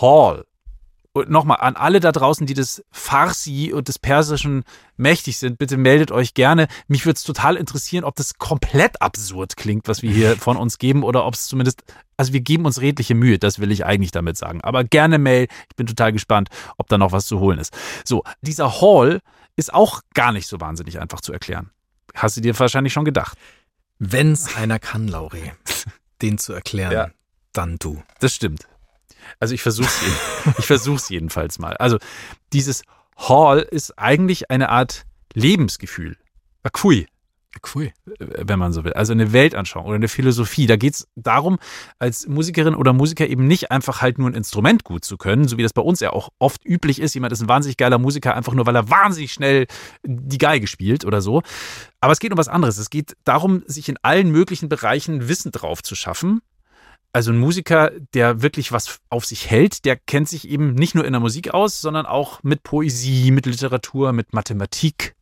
Hall 0.00 0.44
Und 1.16 1.30
nochmal 1.30 1.58
an 1.60 1.76
alle 1.76 2.00
da 2.00 2.10
draußen, 2.10 2.44
die 2.44 2.54
des 2.54 2.84
Farsi 2.90 3.72
und 3.72 3.86
des 3.86 4.00
Persischen 4.00 4.64
mächtig 4.96 5.38
sind, 5.38 5.58
bitte 5.58 5.76
meldet 5.76 6.10
euch 6.10 6.34
gerne. 6.34 6.66
Mich 6.88 7.06
würde 7.06 7.16
es 7.16 7.22
total 7.22 7.54
interessieren, 7.56 8.02
ob 8.02 8.16
das 8.16 8.34
komplett 8.34 9.00
absurd 9.00 9.56
klingt, 9.56 9.86
was 9.86 10.02
wir 10.02 10.10
hier 10.12 10.36
von 10.36 10.56
uns 10.56 10.78
geben, 10.78 11.04
oder 11.04 11.24
ob 11.24 11.34
es 11.34 11.46
zumindest, 11.46 11.84
also 12.16 12.32
wir 12.32 12.40
geben 12.40 12.66
uns 12.66 12.80
redliche 12.80 13.14
Mühe, 13.14 13.38
das 13.38 13.60
will 13.60 13.70
ich 13.70 13.86
eigentlich 13.86 14.10
damit 14.10 14.36
sagen. 14.36 14.60
Aber 14.62 14.82
gerne 14.82 15.18
Mail, 15.18 15.46
ich 15.70 15.76
bin 15.76 15.86
total 15.86 16.12
gespannt, 16.12 16.48
ob 16.78 16.88
da 16.88 16.98
noch 16.98 17.12
was 17.12 17.26
zu 17.26 17.38
holen 17.38 17.60
ist. 17.60 17.72
So, 18.04 18.24
dieser 18.42 18.80
Hall 18.80 19.20
ist 19.54 19.72
auch 19.72 20.00
gar 20.14 20.32
nicht 20.32 20.48
so 20.48 20.60
wahnsinnig 20.60 20.98
einfach 20.98 21.20
zu 21.20 21.32
erklären. 21.32 21.70
Hast 22.16 22.36
du 22.36 22.40
dir 22.40 22.58
wahrscheinlich 22.58 22.92
schon 22.92 23.04
gedacht. 23.04 23.38
Wenn's 24.00 24.56
einer 24.56 24.80
kann, 24.80 25.06
Lauri, 25.06 25.52
den 26.22 26.38
zu 26.38 26.52
erklären, 26.54 26.92
Ja. 26.92 27.10
dann 27.52 27.76
du. 27.78 28.02
Das 28.18 28.34
stimmt. 28.34 28.66
Also 29.40 29.54
ich 29.54 29.62
versuch's 29.62 30.00
jeden, 30.02 30.54
ich 30.58 30.66
versuch's 30.66 31.08
jedenfalls 31.08 31.58
mal. 31.58 31.76
Also 31.76 31.98
dieses 32.52 32.82
Hall 33.16 33.60
ist 33.60 33.98
eigentlich 33.98 34.50
eine 34.50 34.68
Art 34.68 35.04
Lebensgefühl. 35.34 36.16
Akui, 36.62 37.06
Cool. 37.74 37.92
wenn 38.18 38.58
man 38.58 38.72
so 38.72 38.84
will. 38.84 38.92
Also 38.94 39.12
eine 39.12 39.32
Weltanschauung 39.32 39.86
oder 39.86 39.94
eine 39.94 40.08
Philosophie. 40.08 40.66
Da 40.66 40.76
geht's 40.76 41.06
darum, 41.14 41.58
als 41.98 42.26
Musikerin 42.26 42.74
oder 42.74 42.92
Musiker 42.92 43.26
eben 43.26 43.46
nicht 43.46 43.70
einfach 43.70 44.02
halt 44.02 44.18
nur 44.18 44.28
ein 44.28 44.34
Instrument 44.34 44.84
gut 44.84 45.04
zu 45.04 45.16
können, 45.16 45.46
so 45.46 45.56
wie 45.56 45.62
das 45.62 45.72
bei 45.72 45.82
uns 45.82 46.00
ja 46.00 46.12
auch 46.12 46.30
oft 46.38 46.64
üblich 46.64 47.00
ist. 47.00 47.14
Jemand 47.14 47.32
ist 47.32 47.40
ein 47.42 47.48
wahnsinnig 47.48 47.76
geiler 47.76 47.98
Musiker, 47.98 48.34
einfach 48.34 48.54
nur 48.54 48.66
weil 48.66 48.76
er 48.76 48.90
wahnsinnig 48.90 49.32
schnell 49.32 49.66
die 50.04 50.38
Geige 50.38 50.66
spielt 50.66 51.04
oder 51.04 51.20
so. 51.20 51.42
Aber 52.00 52.12
es 52.12 52.18
geht 52.18 52.32
um 52.32 52.38
was 52.38 52.48
anderes. 52.48 52.78
Es 52.78 52.90
geht 52.90 53.16
darum, 53.24 53.62
sich 53.66 53.88
in 53.88 53.98
allen 54.02 54.30
möglichen 54.30 54.68
Bereichen 54.68 55.28
Wissen 55.28 55.52
drauf 55.52 55.82
zu 55.82 55.94
schaffen. 55.94 56.40
Also 57.14 57.30
ein 57.30 57.38
Musiker, 57.38 57.92
der 58.12 58.42
wirklich 58.42 58.72
was 58.72 58.98
auf 59.08 59.24
sich 59.24 59.48
hält, 59.48 59.84
der 59.84 59.94
kennt 59.94 60.28
sich 60.28 60.48
eben 60.48 60.74
nicht 60.74 60.96
nur 60.96 61.04
in 61.04 61.12
der 61.12 61.20
Musik 61.20 61.54
aus, 61.54 61.80
sondern 61.80 62.06
auch 62.06 62.42
mit 62.42 62.64
Poesie, 62.64 63.30
mit 63.30 63.46
Literatur, 63.46 64.12
mit 64.12 64.32
Mathematik. 64.32 65.14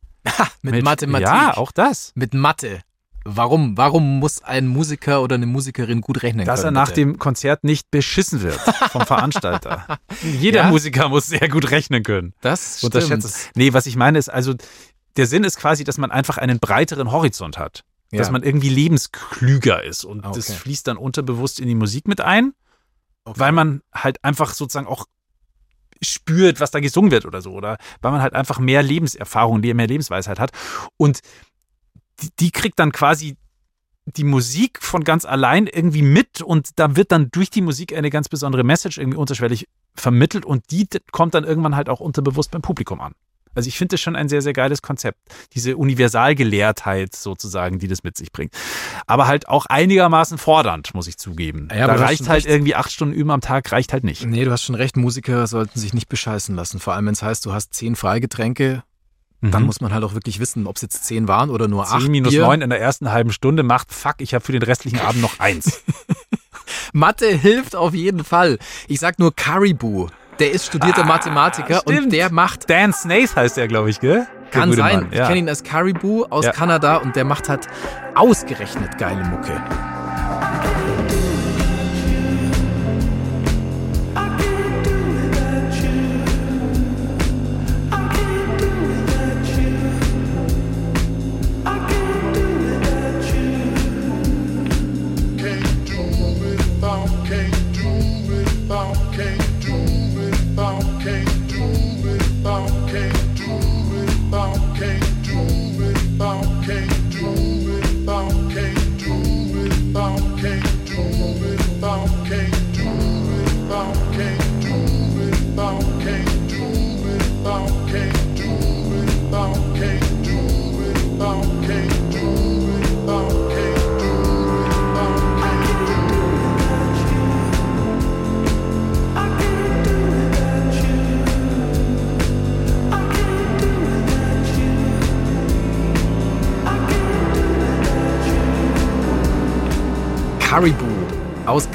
Mit, 0.63 0.83
Mathematik. 0.83 1.27
Ja, 1.27 1.55
auch 1.55 1.71
das. 1.71 2.11
Mit 2.15 2.33
Mathe. 2.33 2.79
Warum? 3.25 3.77
Warum 3.77 4.17
muss 4.19 4.43
ein 4.43 4.65
Musiker 4.67 5.21
oder 5.21 5.35
eine 5.35 5.45
Musikerin 5.45 6.01
gut 6.01 6.23
rechnen 6.23 6.45
Dass 6.47 6.61
er 6.61 6.65
können? 6.65 6.73
nach 6.75 6.87
bitte? 6.87 7.01
dem 7.01 7.19
Konzert 7.19 7.63
nicht 7.63 7.91
beschissen 7.91 8.41
wird 8.41 8.59
vom 8.91 9.05
Veranstalter. 9.05 9.99
Jeder 10.23 10.63
Ja? 10.63 10.69
Musiker 10.69 11.09
muss 11.09 11.27
sehr 11.27 11.47
gut 11.47 11.69
rechnen 11.69 12.01
können. 12.01 12.33
Das 12.41 12.79
stimmt. 12.79 12.95
Unterschätzt 12.95 13.25
es. 13.25 13.49
Nee, 13.53 13.71
was 13.73 13.85
ich 13.85 13.95
meine 13.97 14.17
ist 14.17 14.29
also, 14.29 14.55
der 15.15 15.27
Sinn 15.27 15.43
ist 15.43 15.57
quasi, 15.57 15.83
dass 15.83 15.99
man 15.99 16.09
einfach 16.09 16.37
einen 16.39 16.59
breiteren 16.59 17.11
Horizont 17.11 17.59
hat. 17.59 17.83
Dass 18.13 18.27
Ja. 18.27 18.31
man 18.31 18.43
irgendwie 18.43 18.69
lebensklüger 18.69 19.83
ist. 19.83 20.05
Und 20.05 20.23
Ah, 20.25 20.31
das 20.31 20.49
okay. 20.49 20.59
fließt 20.59 20.87
dann 20.87 20.97
unterbewusst 20.97 21.59
in 21.59 21.67
die 21.67 21.75
Musik 21.75 22.07
mit 22.07 22.21
ein, 22.21 22.53
Okay. 23.25 23.39
weil 23.39 23.51
man 23.51 23.81
halt 23.93 24.23
einfach 24.23 24.53
sozusagen 24.53 24.87
auch 24.87 25.05
spürt, 26.01 26.59
was 26.59 26.71
da 26.71 26.79
gesungen 26.79 27.11
wird 27.11 27.25
oder 27.25 27.41
so. 27.41 27.51
Oder 27.53 27.77
weil 28.01 28.11
man 28.11 28.21
halt 28.21 28.33
einfach 28.33 28.59
mehr 28.59 28.83
Lebenserfahrung, 28.83 29.61
mehr 29.61 29.87
Lebensweisheit 29.87 30.39
hat. 30.39 30.51
Und 30.97 31.21
die, 32.21 32.29
die 32.39 32.51
kriegt 32.51 32.77
dann 32.79 32.91
quasi 32.91 33.37
die 34.05 34.25
Musik 34.25 34.83
von 34.83 35.03
ganz 35.05 35.23
allein 35.23 35.65
irgendwie 35.65 36.01
mit 36.01 36.41
und 36.41 36.77
da 36.77 36.97
wird 36.97 37.13
dann 37.13 37.29
durch 37.31 37.49
die 37.49 37.61
Musik 37.61 37.95
eine 37.95 38.09
ganz 38.09 38.27
besondere 38.27 38.63
Message 38.65 38.97
irgendwie 38.97 39.17
unterschwellig 39.17 39.67
vermittelt 39.95 40.45
und 40.45 40.71
die 40.71 40.87
kommt 41.13 41.33
dann 41.35 41.45
irgendwann 41.45 41.75
halt 41.77 41.87
auch 41.87 42.01
unterbewusst 42.01 42.51
beim 42.51 42.61
Publikum 42.61 42.99
an. 42.99 43.13
Also 43.55 43.67
ich 43.67 43.77
finde 43.77 43.93
das 43.93 44.01
schon 44.01 44.15
ein 44.15 44.29
sehr, 44.29 44.41
sehr 44.41 44.53
geiles 44.53 44.81
Konzept. 44.81 45.19
Diese 45.53 45.77
Universalgelehrtheit 45.77 47.15
sozusagen, 47.15 47.79
die 47.79 47.87
das 47.87 48.03
mit 48.03 48.17
sich 48.17 48.31
bringt. 48.31 48.53
Aber 49.07 49.27
halt 49.27 49.47
auch 49.47 49.65
einigermaßen 49.67 50.37
fordernd, 50.37 50.93
muss 50.93 51.07
ich 51.07 51.17
zugeben. 51.17 51.67
Ja, 51.71 51.87
da 51.87 51.95
reicht 51.95 52.27
halt 52.27 52.45
recht. 52.45 52.47
irgendwie 52.47 52.75
acht 52.75 52.91
Stunden 52.91 53.13
üben 53.13 53.31
am 53.31 53.41
Tag, 53.41 53.71
reicht 53.71 53.93
halt 53.93 54.03
nicht. 54.03 54.25
Nee, 54.25 54.45
du 54.45 54.51
hast 54.51 54.63
schon 54.63 54.75
recht, 54.75 54.97
Musiker 54.97 55.45
sollten 55.47 55.79
sich 55.79 55.93
nicht 55.93 56.09
bescheißen 56.09 56.55
lassen. 56.55 56.79
Vor 56.79 56.93
allem, 56.93 57.05
wenn 57.05 57.13
es 57.13 57.21
heißt, 57.23 57.45
du 57.45 57.53
hast 57.53 57.73
zehn 57.73 57.95
Freigetränke, 57.95 58.83
dann 59.41 59.61
Mhm. 59.63 59.65
muss 59.67 59.81
man 59.81 59.93
halt 59.93 60.03
auch 60.05 60.13
wirklich 60.13 60.39
wissen, 60.39 60.67
ob 60.67 60.77
es 60.77 60.81
jetzt 60.83 61.03
zehn 61.03 61.27
waren 61.27 61.49
oder 61.49 61.67
nur 61.67 61.83
acht. 61.83 62.01
10 62.01 62.09
minus 62.11 62.31
Bier. 62.31 62.43
9 62.43 62.61
in 62.61 62.69
der 62.69 62.79
ersten 62.79 63.11
halben 63.11 63.33
Stunde 63.33 63.61
macht, 63.63 63.91
fuck, 63.93 64.15
ich 64.19 64.33
habe 64.33 64.43
für 64.45 64.53
den 64.53 64.63
restlichen 64.63 64.99
Abend 64.99 65.21
noch 65.21 65.39
eins. 65.39 65.81
Mathe 66.93 67.27
hilft 67.27 67.75
auf 67.75 67.93
jeden 67.93 68.23
Fall. 68.23 68.57
Ich 68.87 68.99
sag 68.99 69.19
nur 69.19 69.35
Caribou. 69.35 70.07
Der 70.39 70.51
ist 70.51 70.65
studierter 70.65 71.03
Mathematiker 71.05 71.81
und 71.85 71.93
Ah, 71.93 71.97
stimmt. 71.97 72.13
der 72.13 72.31
macht, 72.31 72.69
Dan 72.69 72.91
Snaith 72.93 73.35
heißt 73.35 73.57
er, 73.57 73.67
glaube 73.67 73.89
ich, 73.89 73.99
gell? 73.99 74.25
Kann 74.51 74.71
sein, 74.73 74.95
Mann, 75.01 75.07
ich 75.11 75.17
ja. 75.17 75.25
kenne 75.27 75.39
ihn 75.39 75.49
als 75.49 75.63
Caribou 75.63 76.25
aus 76.29 76.45
Ja. 76.45 76.51
Kanada 76.51 76.97
und 76.97 77.15
der 77.15 77.25
macht 77.25 77.49
halt 77.49 77.67
ausgerechnet 78.15 78.97
geile 78.97 79.23
Mucke. 79.23 79.53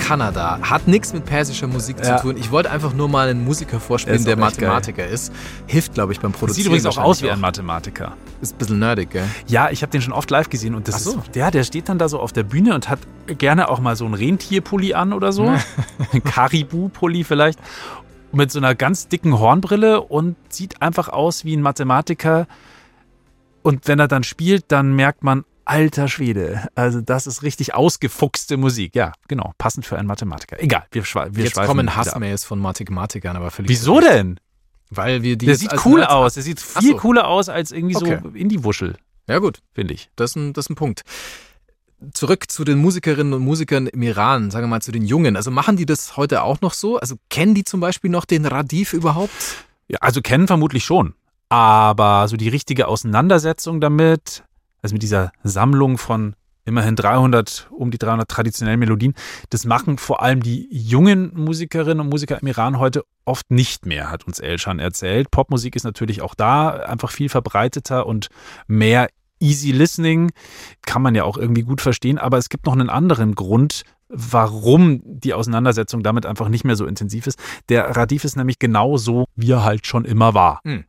Kanada. 0.09 0.59
Hat 0.63 0.89
nichts 0.89 1.13
mit 1.13 1.25
persischer 1.27 1.67
Musik 1.67 1.97
Ja. 2.03 2.17
zu 2.17 2.23
tun. 2.25 2.37
Ich 2.39 2.51
wollte 2.51 2.71
einfach 2.71 2.95
nur 2.95 3.09
mal 3.09 3.29
einen 3.29 3.45
Musiker 3.45 3.79
vorspielen, 3.81 4.25
der 4.25 4.33
echt 4.39 4.59
geil. 4.59 4.69
Mathematiker 4.69 5.07
ist. 5.07 5.33
Hilft, 5.67 5.95
glaube 5.95 6.13
ich, 6.13 6.21
beim 6.21 6.33
Produzieren. 6.33 6.55
Sieht 6.55 6.67
übrigens 6.67 6.87
auch 6.87 6.99
aus 7.03 7.23
wie 7.23 7.31
ein 7.31 7.41
Mathematiker. 7.41 8.15
Ist 8.41 8.55
ein 8.55 8.59
bisschen 8.59 8.79
nerdig, 8.79 9.11
gell? 9.11 9.25
Ja, 9.47 9.71
ich 9.71 9.83
habe 9.83 9.91
den 9.93 10.01
schon 10.01 10.13
oft 10.13 10.31
live 10.31 10.49
gesehen 10.49 10.75
und 10.75 10.89
das 10.89 10.95
Ach 10.97 10.99
so. 11.01 11.19
ist, 11.19 11.35
der, 11.35 11.51
der 11.51 11.65
steht 11.65 11.89
dann 11.89 11.99
da 11.99 12.09
so 12.09 12.19
auf 12.21 12.33
der 12.33 12.43
Bühne 12.45 12.75
und 12.75 12.89
hat 12.89 13.01
gerne 13.27 13.69
auch 13.69 13.81
mal 13.81 13.97
so 13.97 14.05
einen 14.05 14.15
Rentierpulli 14.15 14.95
an 14.95 15.13
oder 15.13 15.33
so. 15.33 15.43
Ein 16.13 16.25
Karibu-Pulli 16.25 17.25
vielleicht. 17.25 17.59
Mit 18.33 18.51
so 18.53 18.59
einer 18.61 18.75
ganz 18.75 19.09
dicken 19.09 19.39
Hornbrille 19.39 20.01
und 20.03 20.37
sieht 20.49 20.81
einfach 20.83 21.09
aus 21.09 21.45
wie 21.45 21.57
ein 21.57 21.63
Mathematiker. 21.63 22.47
Und 23.63 23.89
wenn 23.89 23.99
er 23.99 24.09
dann 24.09 24.23
spielt, 24.23 24.65
dann 24.69 24.95
merkt 24.95 25.23
man, 25.25 25.45
alter 25.69 26.09
Schwede, 26.09 26.69
also 26.75 27.01
das 27.01 27.27
ist 27.27 27.43
richtig 27.43 27.75
ausgefuchste 27.75 28.57
Musik. 28.57 28.95
Ja, 28.95 29.13
genau, 29.29 29.53
passend 29.59 29.87
für 29.87 29.99
einen 29.99 30.09
Mathematiker. 30.09 30.63
Egal, 30.63 30.85
wir, 30.91 31.05
schwe 31.05 31.29
wir 31.33 31.45
Jetzt 31.45 31.55
kommen. 31.57 31.95
Hassmails 31.97 32.45
von 32.45 32.59
Mathematikern, 32.59 33.37
aber 33.37 33.51
völlig 33.51 33.69
Wieso 33.71 33.97
Recht. 33.97 34.09
denn? 34.11 34.41
Weil 34.91 35.23
wir 35.23 35.37
die 35.37 35.47
Der 35.47 35.57
sieht 35.57 35.73
cool 35.85 36.01
Nerds- 36.01 36.11
aus. 36.13 36.35
Der 36.35 36.43
sieht 36.43 36.61
viel 36.61 36.93
so. 36.93 36.97
cooler 36.97 37.29
aus 37.29 37.49
als 37.49 37.73
irgendwie 37.73 37.97
Okay. 37.97 38.19
so 38.23 38.31
Indie-Wuschel, 38.31 38.97
Ja 39.29 39.39
gut, 39.39 39.61
finde 39.75 39.93
ich. 39.95 40.09
das 40.17 40.31
ist, 40.31 40.37
ein, 40.37 40.53
das 40.55 40.65
ist 40.67 40.71
ein 40.71 40.77
Punkt. 40.77 41.03
Zurück 42.13 42.51
zu 42.51 42.63
den 42.65 42.79
Musikerinnen 42.79 43.33
und 43.33 43.43
Musikern 43.43 43.89
im 43.89 44.03
Iran, 44.03 44.51
sagen 44.53 44.65
wir 44.65 44.69
mal 44.71 44.81
zu 44.83 44.93
den 44.93 45.03
Jungen. 45.05 45.37
Also 45.37 45.51
machen 45.51 45.77
die 45.77 45.85
das 45.85 46.17
heute 46.17 46.43
auch 46.43 46.61
noch 46.61 46.73
so? 46.73 46.97
Also 46.99 47.17
kennen 47.29 47.55
die 47.55 47.65
zum 47.65 47.81
Beispiel 47.81 48.09
noch 48.11 48.25
den 48.25 48.47
Radif 48.47 48.93
überhaupt? 48.93 49.33
Ja, 49.89 49.99
also 50.01 50.23
kennen 50.23 50.47
vermutlich 50.47 50.85
schon. 50.85 51.15
Aber 51.51 52.29
so 52.29 52.37
die 52.37 52.49
richtige 52.49 52.87
Auseinandersetzung 52.89 53.81
damit, 53.81 54.45
also 54.83 54.95
mit 54.95 55.03
dieser 55.03 55.33
Sammlung 55.43 55.99
von 55.99 56.35
immerhin 56.65 56.97
300, 56.97 57.69
um 57.71 57.91
die 57.91 57.99
300 57.99 58.29
traditionellen 58.29 58.79
Melodien, 58.79 59.15
das 59.51 59.65
machen 59.65 59.99
vor 59.99 60.23
allem 60.23 60.43
die 60.43 60.69
jungen 60.71 61.33
Musikerinnen 61.35 62.01
und 62.01 62.11
Musiker 62.11 62.41
im 62.41 62.47
Iran 62.47 62.79
heute 62.79 63.05
oft 63.25 63.51
nicht 63.51 63.87
mehr, 63.87 64.11
hat 64.11 64.27
uns 64.27 64.39
Elshan 64.39 64.79
erzählt. 64.79 65.31
Popmusik 65.31 65.75
ist 65.77 65.85
natürlich 65.85 66.21
auch 66.21 66.35
da 66.35 66.71
einfach 66.71 67.11
viel 67.11 67.31
verbreiteter 67.31 68.07
und 68.07 68.29
mehr 68.67 69.09
easy 69.41 69.71
listening, 69.71 70.31
kann 70.85 71.03
man 71.03 71.15
ja 71.15 71.25
auch 71.25 71.39
irgendwie 71.39 71.63
gut 71.63 71.81
verstehen, 71.81 72.19
aber 72.19 72.39
es 72.39 72.49
gibt 72.49 72.67
noch 72.67 72.73
einen 72.75 72.91
anderen 72.91 73.35
Grund, 73.35 73.83
warum 74.09 75.03
die 75.05 75.35
Auseinandersetzung 75.35 76.03
damit 76.03 76.27
einfach 76.27 76.49
nicht 76.49 76.65
mehr 76.65 76.77
so 76.77 76.87
intensiv 76.87 77.27
ist. 77.27 77.39
Der 77.69 77.97
Radif 77.97 78.25
ist 78.25 78.37
nämlich 78.37 78.59
genauso, 78.59 79.27
wie 79.37 79.53
er 79.53 79.65
halt 79.65 79.87
schon 79.87 80.05
immer 80.05 80.35
war. 80.35 80.61
Hm. 80.65 80.85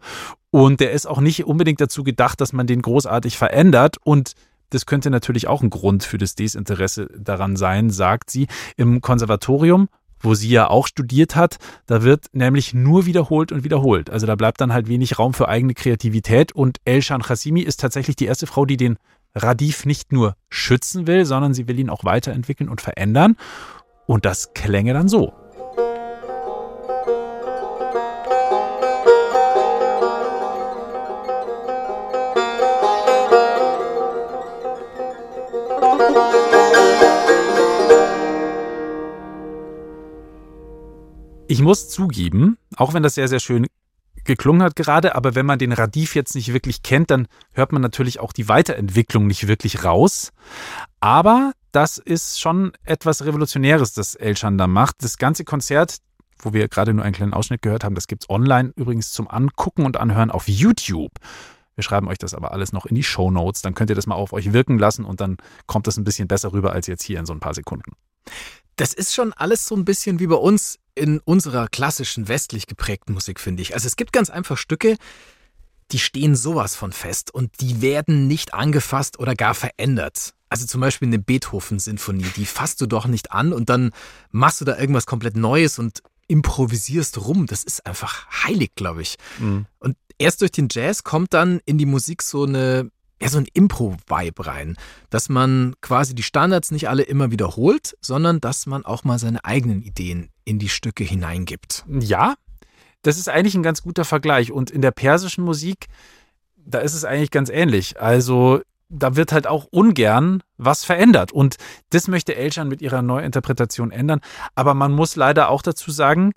Und 0.51 0.79
der 0.79 0.91
ist 0.91 1.05
auch 1.05 1.19
nicht 1.19 1.45
unbedingt 1.45 1.81
dazu 1.81 2.03
gedacht, 2.03 2.41
dass 2.41 2.53
man 2.53 2.65
den 2.65 2.81
großartig 2.81 3.37
verändert 3.37 3.97
und 4.03 4.33
das 4.71 4.85
könnte 4.85 5.09
natürlich 5.09 5.47
auch 5.47 5.63
ein 5.63 5.71
Grund 5.71 6.03
für 6.03 6.19
das 6.19 6.35
Desinteresse 6.35 7.07
daran 7.17 7.55
sein, 7.55 7.89
sagt 7.89 8.29
sie. 8.29 8.47
Im 8.77 9.01
Konservatorium 9.01 9.89
wo 10.21 10.33
sie 10.33 10.49
ja 10.49 10.69
auch 10.69 10.87
studiert 10.87 11.35
hat. 11.35 11.57
Da 11.85 12.03
wird 12.03 12.25
nämlich 12.33 12.73
nur 12.73 13.05
wiederholt 13.05 13.51
und 13.51 13.63
wiederholt. 13.63 14.09
Also 14.09 14.27
da 14.27 14.35
bleibt 14.35 14.61
dann 14.61 14.73
halt 14.73 14.87
wenig 14.87 15.17
Raum 15.17 15.33
für 15.33 15.47
eigene 15.47 15.73
Kreativität. 15.73 16.51
Und 16.51 16.79
Elshan 16.85 17.21
Khasimi 17.21 17.61
ist 17.61 17.79
tatsächlich 17.79 18.15
die 18.15 18.25
erste 18.25 18.47
Frau, 18.47 18.65
die 18.65 18.77
den 18.77 18.97
Radif 19.35 19.85
nicht 19.85 20.11
nur 20.11 20.35
schützen 20.49 21.07
will, 21.07 21.25
sondern 21.25 21.53
sie 21.53 21.67
will 21.67 21.79
ihn 21.79 21.89
auch 21.89 22.03
weiterentwickeln 22.03 22.69
und 22.69 22.81
verändern. 22.81 23.35
Und 24.05 24.25
das 24.25 24.53
klänge 24.53 24.93
dann 24.93 25.07
so. 25.07 25.33
Ich 41.51 41.61
muss 41.63 41.89
zugeben, 41.89 42.57
auch 42.75 42.93
wenn 42.93 43.03
das 43.03 43.15
sehr, 43.15 43.27
sehr 43.27 43.39
schön 43.39 43.65
geklungen 44.29 44.61
hat 44.61 44.75
gerade, 44.75 45.15
aber 45.15 45.33
wenn 45.33 45.45
man 45.45 45.57
den 45.57 45.73
Radif 45.73 46.13
jetzt 46.13 46.35
nicht 46.35 46.53
wirklich 46.53 46.83
kennt, 46.83 47.09
dann 47.09 47.27
hört 47.51 47.71
man 47.71 47.81
natürlich 47.81 48.19
auch 48.19 48.31
die 48.31 48.47
Weiterentwicklung 48.47 49.25
nicht 49.25 49.47
wirklich 49.47 49.83
raus. 49.83 50.31
Aber 50.99 51.53
das 51.71 51.97
ist 51.97 52.39
schon 52.39 52.71
etwas 52.83 53.25
Revolutionäres, 53.25 53.93
das 53.93 54.13
Elshan 54.13 54.59
da 54.59 54.67
macht. 54.67 54.97
Das 55.03 55.17
ganze 55.17 55.45
Konzert, 55.45 55.97
wo 56.37 56.53
wir 56.53 56.67
gerade 56.67 56.93
nur 56.93 57.03
einen 57.03 57.15
kleinen 57.15 57.33
Ausschnitt 57.33 57.63
gehört 57.63 57.83
haben, 57.83 57.95
das 57.95 58.05
gibt 58.05 58.23
es 58.23 58.29
online 58.29 58.71
übrigens 58.75 59.11
zum 59.11 59.27
Angucken 59.27 59.85
und 59.85 59.97
Anhören 59.97 60.29
auf 60.29 60.47
YouTube. 60.47 61.11
Wir 61.75 61.83
schreiben 61.83 62.07
euch 62.07 62.19
das 62.19 62.35
aber 62.35 62.51
alles 62.51 62.71
noch 62.71 62.85
in 62.85 62.95
die 62.95 63.03
Show 63.03 63.31
Notes. 63.31 63.63
Dann 63.63 63.73
könnt 63.73 63.89
ihr 63.89 63.95
das 63.95 64.05
mal 64.05 64.15
auf 64.15 64.31
euch 64.31 64.53
wirken 64.53 64.77
lassen 64.77 65.05
und 65.05 65.21
dann 65.21 65.37
kommt 65.65 65.87
das 65.87 65.97
ein 65.97 66.03
bisschen 66.03 66.27
besser 66.27 66.53
rüber 66.53 66.71
als 66.71 66.85
jetzt 66.85 67.03
hier 67.03 67.17
in 67.17 67.25
so 67.25 67.33
ein 67.33 67.39
paar 67.39 67.55
Sekunden. 67.55 67.93
Das 68.79 68.93
ist 68.93 69.13
schon 69.13 69.33
alles 69.33 69.65
so 69.65 69.75
ein 69.75 69.83
bisschen 69.83 70.19
wie 70.19 70.27
bei 70.27 70.35
uns 70.35 70.79
in 70.95 71.19
unserer 71.19 71.67
klassischen 71.67 72.29
westlich 72.29 72.65
geprägten 72.65 73.13
Musik, 73.13 73.41
finde 73.41 73.61
ich. 73.61 73.73
Also 73.73 73.87
es 73.87 73.97
gibt 73.97 74.13
ganz 74.13 74.29
einfach 74.29 74.57
Stücke, 74.57 74.95
die 75.91 75.99
stehen 75.99 76.33
sowas 76.33 76.75
von 76.75 76.93
fest 76.93 77.33
und 77.33 77.59
die 77.59 77.81
werden 77.81 78.27
nicht 78.27 78.53
angefasst 78.53 79.19
oder 79.19 79.35
gar 79.35 79.53
verändert. 79.53 80.33
Also 80.47 80.65
zum 80.65 80.79
Beispiel 80.79 81.09
eine 81.09 81.19
Beethoven-Sinfonie, 81.19 82.27
die 82.37 82.45
fasst 82.45 82.79
du 82.79 82.85
doch 82.85 83.05
nicht 83.05 83.33
an 83.33 83.51
und 83.51 83.69
dann 83.69 83.91
machst 84.31 84.61
du 84.61 84.65
da 84.65 84.77
irgendwas 84.77 85.05
komplett 85.05 85.35
Neues 85.35 85.77
und 85.77 86.01
improvisierst 86.27 87.17
rum. 87.17 87.47
Das 87.47 87.65
ist 87.65 87.85
einfach 87.85 88.27
heilig, 88.45 88.75
glaube 88.75 89.01
ich. 89.01 89.17
Mhm. 89.39 89.65
Und 89.79 89.97
erst 90.17 90.39
durch 90.39 90.51
den 90.51 90.69
Jazz 90.71 91.03
kommt 91.03 91.33
dann 91.33 91.59
in 91.65 91.77
die 91.77 91.85
Musik 91.85 92.21
so 92.21 92.43
eine 92.43 92.89
ja, 93.21 93.27
so 93.29 93.37
ein 93.37 93.47
Impro-Vibe 93.53 94.45
rein, 94.45 94.77
dass 95.09 95.29
man 95.29 95.75
quasi 95.81 96.15
die 96.15 96.23
Standards 96.23 96.71
nicht 96.71 96.87
alle 96.87 97.03
immer 97.03 97.31
wiederholt, 97.31 97.97
sondern 98.01 98.39
dass 98.39 98.65
man 98.65 98.85
auch 98.85 99.03
mal 99.03 99.19
seine 99.19 99.43
eigenen 99.43 99.81
Ideen 99.81 100.29
in 100.45 100.57
die 100.57 100.69
Stücke 100.69 101.03
hineingibt. 101.03 101.85
Ja, 101.87 102.35
das 103.01 103.17
ist 103.17 103.29
eigentlich 103.29 103.55
ein 103.55 103.63
ganz 103.63 103.81
guter 103.81 104.05
Vergleich. 104.05 104.51
Und 104.51 104.71
in 104.71 104.81
der 104.81 104.91
persischen 104.91 105.43
Musik, 105.43 105.87
da 106.55 106.79
ist 106.79 106.93
es 106.93 107.03
eigentlich 107.03 107.31
ganz 107.31 107.49
ähnlich. 107.49 107.99
Also 107.99 108.61
da 108.87 109.15
wird 109.15 109.31
halt 109.31 109.47
auch 109.47 109.65
ungern 109.65 110.41
was 110.57 110.85
verändert. 110.85 111.31
Und 111.31 111.57
das 111.89 112.07
möchte 112.07 112.35
Elchan 112.35 112.69
mit 112.69 112.81
ihrer 112.81 113.01
Neuinterpretation 113.01 113.91
ändern. 113.91 114.21
Aber 114.55 114.73
man 114.73 114.93
muss 114.93 115.15
leider 115.15 115.49
auch 115.49 115.61
dazu 115.61 115.91
sagen, 115.91 116.31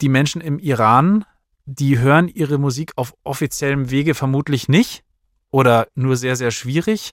die 0.00 0.08
Menschen 0.08 0.40
im 0.40 0.58
Iran, 0.58 1.24
die 1.66 1.98
hören 1.98 2.28
ihre 2.28 2.58
Musik 2.58 2.92
auf 2.96 3.14
offiziellem 3.24 3.90
Wege 3.90 4.14
vermutlich 4.14 4.68
nicht 4.68 5.04
oder 5.50 5.88
nur 5.94 6.16
sehr, 6.16 6.36
sehr 6.36 6.50
schwierig, 6.50 7.12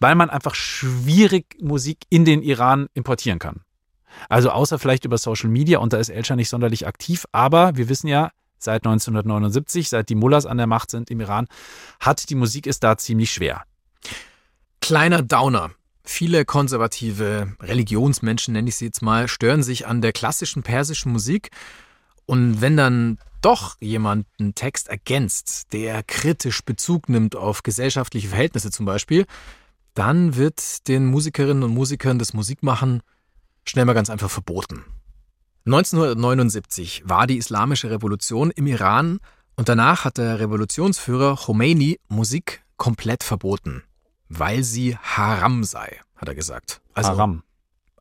weil 0.00 0.14
man 0.14 0.30
einfach 0.30 0.54
schwierig 0.54 1.56
Musik 1.60 1.98
in 2.10 2.24
den 2.24 2.42
Iran 2.42 2.88
importieren 2.94 3.38
kann. 3.38 3.62
Also 4.28 4.50
außer 4.50 4.78
vielleicht 4.78 5.04
über 5.04 5.18
Social 5.18 5.48
Media 5.48 5.78
und 5.78 5.92
da 5.92 5.98
ist 5.98 6.10
Elscha 6.10 6.36
nicht 6.36 6.48
sonderlich 6.48 6.86
aktiv, 6.86 7.24
aber 7.32 7.76
wir 7.76 7.88
wissen 7.88 8.08
ja, 8.08 8.30
seit 8.58 8.84
1979, 8.86 9.88
seit 9.88 10.08
die 10.08 10.14
Mullahs 10.14 10.46
an 10.46 10.58
der 10.58 10.66
Macht 10.66 10.90
sind 10.90 11.10
im 11.10 11.20
Iran, 11.20 11.46
hat 12.00 12.28
die 12.30 12.34
Musik 12.34 12.66
es 12.66 12.80
da 12.80 12.96
ziemlich 12.96 13.32
schwer. 13.32 13.62
Kleiner 14.80 15.22
Downer. 15.22 15.70
Viele 16.04 16.44
konservative 16.44 17.54
Religionsmenschen, 17.60 18.54
nenne 18.54 18.68
ich 18.68 18.76
sie 18.76 18.86
jetzt 18.86 19.02
mal, 19.02 19.28
stören 19.28 19.62
sich 19.62 19.86
an 19.86 20.00
der 20.00 20.12
klassischen 20.12 20.64
persischen 20.64 21.12
Musik. 21.12 21.50
Und 22.26 22.60
wenn 22.60 22.76
dann 22.76 23.18
doch 23.40 23.76
jemand 23.80 24.26
einen 24.38 24.54
Text 24.54 24.88
ergänzt, 24.88 25.72
der 25.72 26.02
kritisch 26.02 26.64
Bezug 26.64 27.08
nimmt 27.08 27.36
auf 27.36 27.62
gesellschaftliche 27.62 28.28
Verhältnisse 28.28 28.70
zum 28.70 28.86
Beispiel, 28.86 29.26
dann 29.94 30.36
wird 30.36 30.88
den 30.88 31.06
Musikerinnen 31.06 31.62
und 31.62 31.74
Musikern 31.74 32.18
das 32.18 32.32
Musikmachen 32.32 33.02
schnell 33.64 33.84
mal 33.84 33.92
ganz 33.92 34.10
einfach 34.10 34.30
verboten. 34.30 34.84
1979 35.66 37.02
war 37.04 37.26
die 37.26 37.36
islamische 37.36 37.90
Revolution 37.90 38.50
im 38.50 38.66
Iran 38.66 39.20
und 39.54 39.68
danach 39.68 40.04
hat 40.04 40.18
der 40.18 40.40
Revolutionsführer 40.40 41.36
Khomeini 41.36 42.00
Musik 42.08 42.64
komplett 42.76 43.22
verboten, 43.22 43.84
weil 44.28 44.64
sie 44.64 44.96
Haram 44.96 45.62
sei, 45.62 46.00
hat 46.16 46.28
er 46.28 46.34
gesagt. 46.34 46.80
Also 46.94 47.10
Haram. 47.10 47.42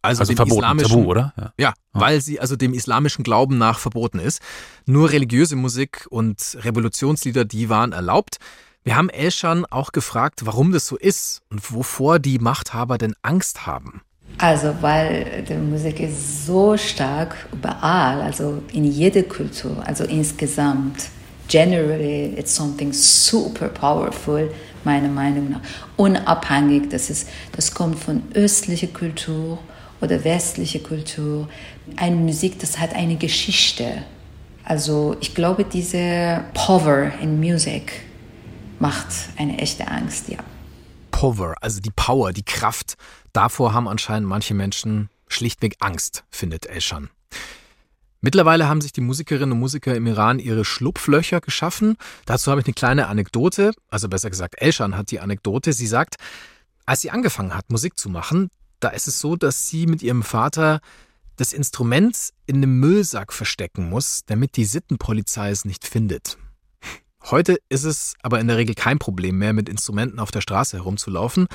Also, 0.02 0.22
also 0.22 0.34
verboten, 0.34 0.60
islamischen, 0.60 0.90
Tabu, 0.90 1.10
oder? 1.10 1.34
Ja. 1.38 1.54
ja, 1.58 1.74
weil 1.94 2.22
sie 2.22 2.40
also 2.40 2.56
dem 2.56 2.74
islamischen 2.74 3.24
Glauben 3.24 3.58
nach 3.58 3.78
verboten 3.78 4.20
ist. 4.20 4.42
Nur 4.86 5.12
religiöse 5.12 5.56
Musik 5.56 6.08
und 6.10 6.58
Revolutionslieder, 6.62 7.46
die 7.46 7.70
waren 7.70 7.92
erlaubt. 7.92 8.38
Wir 8.84 8.96
haben 8.96 9.10
Elschan 9.10 9.66
auch 9.66 9.92
gefragt, 9.92 10.46
warum 10.46 10.72
das 10.72 10.88
so 10.88 10.98
ist 10.98 11.44
und 11.52 11.72
wovor 11.72 12.18
die 12.18 12.40
Machthaber 12.40 12.98
denn 12.98 13.14
Angst 13.22 13.68
haben. 13.68 14.02
Also, 14.40 14.74
weil 14.82 15.44
die 15.48 15.54
Musik 15.54 16.00
ist 16.00 16.48
so 16.48 16.76
stark 16.78 17.36
überall, 17.52 18.22
also 18.22 18.64
in 18.74 18.86
jeder 18.86 19.24
Kultur, 19.24 19.84
also 19.86 20.04
insgesamt. 20.04 21.10
Generally, 21.48 22.36
it's 22.38 22.56
something 22.56 22.94
super 22.94 23.68
powerful, 23.68 24.50
meiner 24.86 25.10
Meinung 25.10 25.50
nach. 25.52 25.60
Unabhängig, 25.98 26.90
das, 26.90 27.10
ist, 27.10 27.28
das 27.52 27.74
kommt 27.74 28.00
von 28.00 28.24
östlicher 28.34 28.88
Kultur 28.88 29.60
oder 30.02 30.24
westliche 30.24 30.80
Kultur. 30.80 31.48
Eine 31.96 32.16
Musik, 32.16 32.60
das 32.60 32.80
hat 32.80 32.94
eine 32.94 33.16
Geschichte. 33.16 34.04
Also 34.64 35.16
ich 35.22 35.34
glaube, 35.34 35.64
diese 35.64 36.44
Power 36.54 37.12
in 37.22 37.40
Musik 37.40 38.02
macht 38.80 39.08
eine 39.38 39.58
echte 39.60 39.88
Angst, 39.88 40.30
ja. 40.30 40.40
Power, 41.12 41.56
also 41.62 41.80
die 41.80 41.92
Power, 41.92 42.34
die 42.34 42.44
Kraft. 42.44 42.96
Davor 43.34 43.74
haben 43.74 43.88
anscheinend 43.88 44.28
manche 44.28 44.54
Menschen 44.54 45.10
schlichtweg 45.28 45.76
Angst, 45.80 46.24
findet 46.32 46.66
Elschan. 46.66 47.10
Mittlerweile 48.22 48.68
haben 48.68 48.82
sich 48.82 48.92
die 48.92 49.02
Musikerinnen 49.02 49.52
und 49.52 49.60
Musiker 49.60 49.96
im 49.96 50.06
Iran 50.06 50.38
ihre 50.38 50.64
Schlupflöcher 50.64 51.42
geschaffen. 51.42 51.98
Dazu 52.26 52.52
habe 52.52 52.62
ich 52.62 52.68
eine 52.68 52.74
kleine 52.74 53.08
Anekdote, 53.08 53.72
also 53.90 54.10
besser 54.10 54.30
gesagt, 54.30 54.62
Elschan 54.62 54.96
hat 54.96 55.10
die 55.10 55.20
Anekdote. 55.20 55.74
Sie 55.74 55.88
sagt, 55.88 56.16
als 56.86 57.02
sie 57.02 57.10
angefangen 57.10 57.56
hat, 57.56 57.70
Musik 57.72 57.98
zu 57.98 58.10
machen, 58.10 58.50
da 58.84 58.90
ist 58.90 59.08
es 59.08 59.20
so, 59.20 59.36
dass 59.36 59.70
sie 59.70 59.88
mit 59.88 60.04
ihrem 60.04 60.24
Vater 60.24 60.82
das 61.38 61.54
Instrument 61.54 62.32
in 62.46 62.58
einem 62.58 62.80
Müllsack 62.80 63.34
verstecken 63.34 63.90
muss, 63.90 64.22
damit 64.26 64.58
die 64.58 64.66
Sittenpolizei 64.66 65.50
es 65.50 65.66
nicht 65.66 65.88
findet. 65.88 66.38
Heute 67.24 67.58
ist 67.70 67.84
es 67.84 68.16
aber 68.22 68.40
in 68.40 68.48
der 68.48 68.58
Regel 68.58 68.76
kein 68.76 69.00
Problem 69.00 69.38
mehr, 69.38 69.54
mit 69.54 69.70
Instrumenten 69.70 70.20
auf 70.20 70.32
der 70.32 70.42
Straße 70.42 70.78
herumzulaufen. 70.78 71.48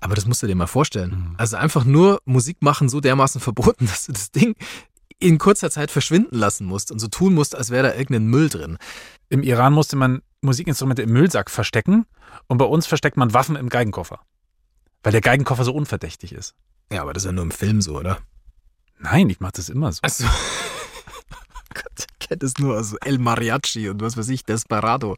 Aber 0.00 0.14
das 0.14 0.26
musst 0.26 0.42
du 0.42 0.46
dir 0.46 0.54
mal 0.54 0.66
vorstellen. 0.66 1.10
Mhm. 1.10 1.34
Also 1.38 1.56
einfach 1.56 1.84
nur 1.84 2.20
Musik 2.24 2.58
machen 2.60 2.88
so 2.88 3.00
dermaßen 3.00 3.40
verboten, 3.40 3.86
dass 3.90 4.06
du 4.06 4.12
das 4.12 4.30
Ding 4.30 4.54
in 5.18 5.38
kurzer 5.38 5.70
Zeit 5.70 5.90
verschwinden 5.90 6.36
lassen 6.36 6.66
musst 6.66 6.92
und 6.92 6.98
so 6.98 7.08
tun 7.08 7.34
musst, 7.34 7.56
als 7.56 7.70
wäre 7.70 7.88
da 7.88 7.94
irgendein 7.94 8.26
Müll 8.26 8.50
drin. 8.50 8.76
Im 9.30 9.42
Iran 9.42 9.72
musste 9.72 9.96
man 9.96 10.20
Musikinstrumente 10.42 11.02
im 11.02 11.12
Müllsack 11.12 11.50
verstecken 11.50 12.04
und 12.48 12.58
bei 12.58 12.66
uns 12.66 12.86
versteckt 12.86 13.16
man 13.16 13.32
Waffen 13.32 13.56
im 13.56 13.70
Geigenkoffer. 13.70 14.20
Weil 15.06 15.12
der 15.12 15.20
Geigenkoffer 15.20 15.62
so 15.62 15.72
unverdächtig 15.72 16.32
ist. 16.32 16.56
Ja, 16.90 17.02
aber 17.02 17.12
das 17.12 17.22
ist 17.22 17.26
ja 17.26 17.32
nur 17.32 17.44
im 17.44 17.52
Film 17.52 17.80
so, 17.80 17.96
oder? 17.96 18.18
Nein, 18.98 19.30
ich 19.30 19.38
mach 19.38 19.52
das 19.52 19.68
immer 19.68 19.92
so. 19.92 20.00
Achso. 20.02 20.24
Gott, 21.74 22.06
ich 22.10 22.18
kenne 22.18 22.38
das 22.38 22.54
nur 22.58 22.76
aus 22.76 22.92
El 23.04 23.18
Mariachi 23.18 23.88
und 23.88 24.02
was 24.02 24.16
weiß 24.16 24.28
ich, 24.30 24.44
Desperado. 24.44 25.14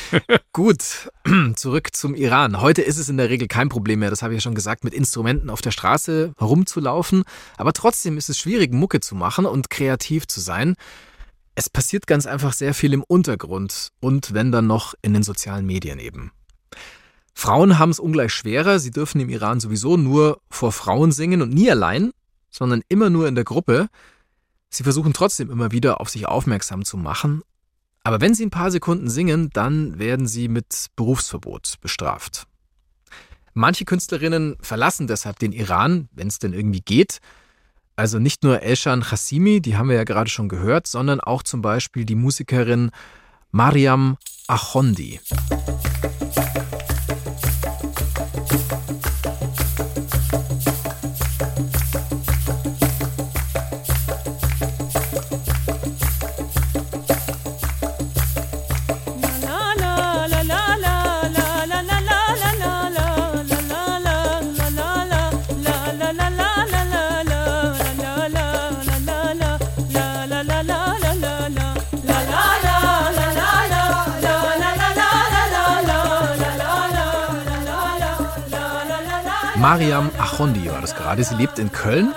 Gut, 0.54 1.10
zurück 1.56 1.94
zum 1.94 2.14
Iran. 2.14 2.62
Heute 2.62 2.80
ist 2.80 2.96
es 2.96 3.10
in 3.10 3.18
der 3.18 3.28
Regel 3.28 3.48
kein 3.48 3.68
Problem 3.68 3.98
mehr, 3.98 4.08
das 4.08 4.22
habe 4.22 4.32
ich 4.32 4.38
ja 4.38 4.40
schon 4.40 4.54
gesagt, 4.54 4.82
mit 4.82 4.94
Instrumenten 4.94 5.50
auf 5.50 5.60
der 5.60 5.72
Straße 5.72 6.32
herumzulaufen. 6.38 7.24
Aber 7.58 7.74
trotzdem 7.74 8.16
ist 8.16 8.30
es 8.30 8.38
schwierig, 8.38 8.72
Mucke 8.72 9.00
zu 9.00 9.14
machen 9.14 9.44
und 9.44 9.68
kreativ 9.68 10.26
zu 10.26 10.40
sein. 10.40 10.74
Es 11.54 11.68
passiert 11.68 12.06
ganz 12.06 12.24
einfach 12.24 12.54
sehr 12.54 12.72
viel 12.72 12.94
im 12.94 13.02
Untergrund 13.02 13.90
und 14.00 14.32
wenn 14.32 14.52
dann 14.52 14.66
noch 14.66 14.94
in 15.02 15.12
den 15.12 15.22
sozialen 15.22 15.66
Medien 15.66 15.98
eben. 15.98 16.32
Frauen 17.38 17.78
haben 17.78 17.90
es 17.90 18.00
ungleich 18.00 18.32
schwerer. 18.32 18.80
Sie 18.80 18.90
dürfen 18.90 19.20
im 19.20 19.28
Iran 19.28 19.60
sowieso 19.60 19.96
nur 19.96 20.40
vor 20.50 20.72
Frauen 20.72 21.12
singen 21.12 21.40
und 21.40 21.54
nie 21.54 21.70
allein, 21.70 22.10
sondern 22.50 22.82
immer 22.88 23.10
nur 23.10 23.28
in 23.28 23.36
der 23.36 23.44
Gruppe. 23.44 23.86
Sie 24.70 24.82
versuchen 24.82 25.12
trotzdem 25.12 25.48
immer 25.48 25.70
wieder 25.70 26.00
auf 26.00 26.08
sich 26.08 26.26
aufmerksam 26.26 26.84
zu 26.84 26.96
machen. 26.96 27.42
Aber 28.02 28.20
wenn 28.20 28.34
sie 28.34 28.44
ein 28.44 28.50
paar 28.50 28.72
Sekunden 28.72 29.08
singen, 29.08 29.50
dann 29.52 30.00
werden 30.00 30.26
sie 30.26 30.48
mit 30.48 30.88
Berufsverbot 30.96 31.74
bestraft. 31.80 32.48
Manche 33.54 33.84
Künstlerinnen 33.84 34.56
verlassen 34.60 35.06
deshalb 35.06 35.38
den 35.38 35.52
Iran, 35.52 36.08
wenn 36.10 36.26
es 36.26 36.40
denn 36.40 36.52
irgendwie 36.52 36.80
geht. 36.80 37.18
Also 37.94 38.18
nicht 38.18 38.42
nur 38.42 38.62
Elshan 38.62 39.12
Hassimi, 39.12 39.60
die 39.60 39.76
haben 39.76 39.88
wir 39.88 39.96
ja 39.96 40.04
gerade 40.04 40.28
schon 40.28 40.48
gehört, 40.48 40.88
sondern 40.88 41.20
auch 41.20 41.44
zum 41.44 41.62
Beispiel 41.62 42.04
die 42.04 42.16
Musikerin 42.16 42.90
Mariam 43.52 44.16
Achondi. 44.48 45.20
Mariam 79.60 80.08
Achondi 80.18 80.66
war 80.66 80.80
das 80.80 80.94
gerade. 80.94 81.24
Sie 81.24 81.34
lebt 81.34 81.58
in 81.58 81.72
Köln. 81.72 82.14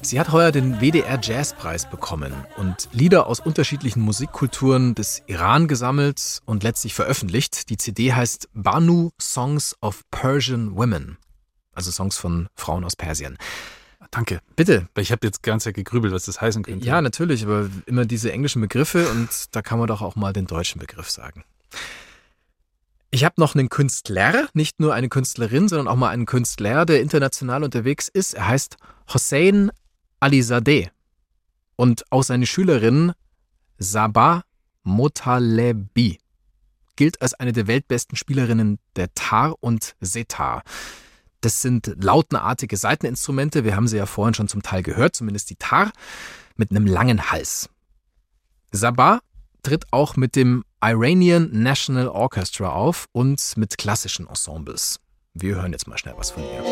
Sie 0.00 0.20
hat 0.20 0.30
heuer 0.30 0.52
den 0.52 0.80
WDR 0.80 1.18
Jazzpreis 1.20 1.90
bekommen 1.90 2.32
und 2.56 2.88
Lieder 2.92 3.26
aus 3.26 3.40
unterschiedlichen 3.40 4.00
Musikkulturen 4.00 4.94
des 4.94 5.22
Iran 5.26 5.66
gesammelt 5.66 6.40
und 6.44 6.62
letztlich 6.62 6.94
veröffentlicht. 6.94 7.68
Die 7.70 7.78
CD 7.78 8.12
heißt 8.12 8.48
Banu 8.54 9.10
Songs 9.20 9.76
of 9.80 10.02
Persian 10.12 10.76
Women, 10.76 11.16
also 11.72 11.90
Songs 11.90 12.16
von 12.16 12.46
Frauen 12.54 12.84
aus 12.84 12.94
Persien. 12.94 13.38
Danke. 14.12 14.38
Bitte. 14.54 14.86
Ich 14.96 15.10
habe 15.10 15.26
jetzt 15.26 15.42
ganz 15.42 15.64
gegrübelt, 15.64 16.14
was 16.14 16.26
das 16.26 16.40
heißen 16.40 16.62
könnte. 16.62 16.86
Ja, 16.86 17.02
natürlich, 17.02 17.42
aber 17.44 17.68
immer 17.86 18.04
diese 18.04 18.30
englischen 18.30 18.60
Begriffe 18.60 19.08
und 19.08 19.28
da 19.50 19.62
kann 19.62 19.80
man 19.80 19.88
doch 19.88 20.00
auch 20.00 20.14
mal 20.14 20.32
den 20.32 20.46
deutschen 20.46 20.78
Begriff 20.78 21.10
sagen. 21.10 21.42
Ich 23.14 23.22
habe 23.22 23.40
noch 23.40 23.54
einen 23.54 23.68
Künstler, 23.68 24.48
nicht 24.54 24.80
nur 24.80 24.92
eine 24.92 25.08
Künstlerin, 25.08 25.68
sondern 25.68 25.86
auch 25.86 25.94
mal 25.94 26.08
einen 26.08 26.26
Künstler, 26.26 26.84
der 26.84 27.00
international 27.00 27.62
unterwegs 27.62 28.08
ist. 28.08 28.34
Er 28.34 28.48
heißt 28.48 28.76
Hossein 29.06 29.70
Alizadeh. 30.18 30.90
Und 31.76 32.02
auch 32.10 32.24
seine 32.24 32.44
Schülerin 32.44 33.12
Sabah 33.78 34.42
Motalebi 34.82 36.18
gilt 36.96 37.22
als 37.22 37.34
eine 37.34 37.52
der 37.52 37.68
weltbesten 37.68 38.16
Spielerinnen 38.16 38.80
der 38.96 39.14
Tar 39.14 39.54
und 39.60 39.94
Setar. 40.00 40.64
Das 41.40 41.62
sind 41.62 41.94
lautenartige 42.02 42.76
Saiteninstrumente. 42.76 43.62
Wir 43.62 43.76
haben 43.76 43.86
sie 43.86 43.98
ja 43.98 44.06
vorhin 44.06 44.34
schon 44.34 44.48
zum 44.48 44.64
Teil 44.64 44.82
gehört, 44.82 45.14
zumindest 45.14 45.50
die 45.50 45.56
Tar, 45.56 45.92
mit 46.56 46.72
einem 46.72 46.84
langen 46.88 47.30
Hals. 47.30 47.70
Sabah 48.72 49.20
tritt 49.62 49.84
auch 49.92 50.16
mit 50.16 50.34
dem 50.34 50.64
Iranian 50.86 51.48
National 51.50 52.08
Orchestra 52.08 52.68
auf 52.68 53.06
und 53.12 53.40
mit 53.56 53.78
klassischen 53.78 54.26
Ensembles. 54.26 55.00
Wir 55.32 55.54
hören 55.54 55.72
jetzt 55.72 55.88
mal 55.88 55.96
schnell 55.96 56.12
was 56.18 56.32
von 56.32 56.42
ihr. 56.42 56.62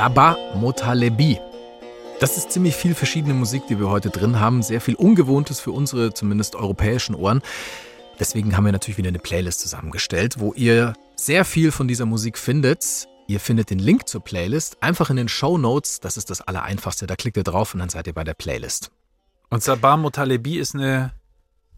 Sabah 0.00 0.38
Motalebi. 0.54 1.38
Das 2.20 2.38
ist 2.38 2.52
ziemlich 2.52 2.74
viel 2.74 2.94
verschiedene 2.94 3.34
Musik, 3.34 3.66
die 3.66 3.78
wir 3.78 3.90
heute 3.90 4.08
drin 4.08 4.40
haben. 4.40 4.62
Sehr 4.62 4.80
viel 4.80 4.94
Ungewohntes 4.94 5.60
für 5.60 5.72
unsere, 5.72 6.14
zumindest 6.14 6.56
europäischen 6.56 7.14
Ohren. 7.14 7.42
Deswegen 8.18 8.56
haben 8.56 8.64
wir 8.64 8.72
natürlich 8.72 8.96
wieder 8.96 9.10
eine 9.10 9.18
Playlist 9.18 9.60
zusammengestellt, 9.60 10.40
wo 10.40 10.54
ihr 10.54 10.94
sehr 11.16 11.44
viel 11.44 11.70
von 11.70 11.86
dieser 11.86 12.06
Musik 12.06 12.38
findet. 12.38 13.08
Ihr 13.26 13.40
findet 13.40 13.68
den 13.68 13.78
Link 13.78 14.08
zur 14.08 14.24
Playlist 14.24 14.82
einfach 14.82 15.10
in 15.10 15.16
den 15.16 15.28
Show 15.28 15.58
Notes. 15.58 16.00
Das 16.00 16.16
ist 16.16 16.30
das 16.30 16.40
Allereinfachste. 16.40 17.06
Da 17.06 17.14
klickt 17.14 17.36
ihr 17.36 17.44
drauf 17.44 17.74
und 17.74 17.80
dann 17.80 17.90
seid 17.90 18.06
ihr 18.06 18.14
bei 18.14 18.24
der 18.24 18.32
Playlist. 18.32 18.90
Und 19.50 19.62
Sabah 19.62 19.98
Motalebi 19.98 20.56
ist 20.56 20.74
eine, 20.74 21.12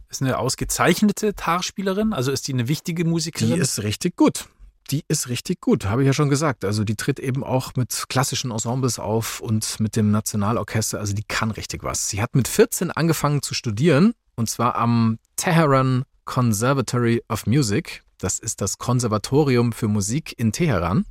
ist 0.08 0.22
eine 0.22 0.38
ausgezeichnete 0.38 1.34
Tarspielerin? 1.34 2.12
Also 2.12 2.30
ist 2.30 2.46
die 2.46 2.52
eine 2.52 2.68
wichtige 2.68 3.04
Musikerin? 3.04 3.56
Die 3.56 3.60
ist 3.60 3.82
richtig 3.82 4.14
gut 4.14 4.44
die 4.90 5.04
ist 5.08 5.28
richtig 5.28 5.60
gut, 5.60 5.86
habe 5.86 6.02
ich 6.02 6.06
ja 6.06 6.12
schon 6.12 6.28
gesagt. 6.28 6.64
Also 6.64 6.84
die 6.84 6.96
tritt 6.96 7.18
eben 7.18 7.44
auch 7.44 7.74
mit 7.76 8.04
klassischen 8.08 8.50
Ensembles 8.50 8.98
auf 8.98 9.40
und 9.40 9.80
mit 9.80 9.96
dem 9.96 10.10
Nationalorchester. 10.10 10.98
Also 10.98 11.14
die 11.14 11.24
kann 11.24 11.50
richtig 11.50 11.82
was. 11.84 12.08
Sie 12.08 12.20
hat 12.20 12.34
mit 12.34 12.48
14 12.48 12.90
angefangen 12.90 13.42
zu 13.42 13.54
studieren 13.54 14.14
und 14.34 14.50
zwar 14.50 14.76
am 14.76 15.18
Teheran 15.36 16.04
Conservatory 16.24 17.22
of 17.28 17.46
Music. 17.46 18.02
Das 18.18 18.38
ist 18.38 18.60
das 18.60 18.78
Konservatorium 18.78 19.72
für 19.72 19.88
Musik 19.88 20.34
in 20.38 20.52
Teheran. 20.52 21.04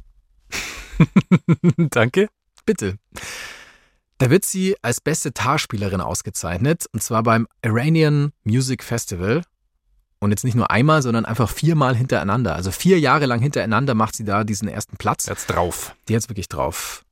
Danke. 1.77 2.29
Bitte. 2.65 2.97
Da 4.17 4.29
wird 4.29 4.45
sie 4.45 4.75
als 4.83 5.01
beste 5.01 5.33
Tarspielerin 5.33 5.99
ausgezeichnet, 5.99 6.85
und 6.93 7.01
zwar 7.01 7.23
beim 7.23 7.47
Iranian 7.63 8.33
Music 8.43 8.83
Festival. 8.83 9.41
Und 10.21 10.29
jetzt 10.29 10.43
nicht 10.43 10.53
nur 10.53 10.69
einmal, 10.69 11.01
sondern 11.01 11.25
einfach 11.25 11.49
viermal 11.49 11.95
hintereinander. 11.95 12.55
Also 12.55 12.69
vier 12.69 12.99
Jahre 12.99 13.25
lang 13.25 13.41
hintereinander 13.41 13.95
macht 13.95 14.15
sie 14.15 14.23
da 14.23 14.43
diesen 14.43 14.67
ersten 14.67 14.95
Platz. 14.97 15.25
Jetzt 15.25 15.47
drauf. 15.47 15.95
Die 16.07 16.15
hat's 16.15 16.29
wirklich 16.29 16.47
drauf. 16.47 17.03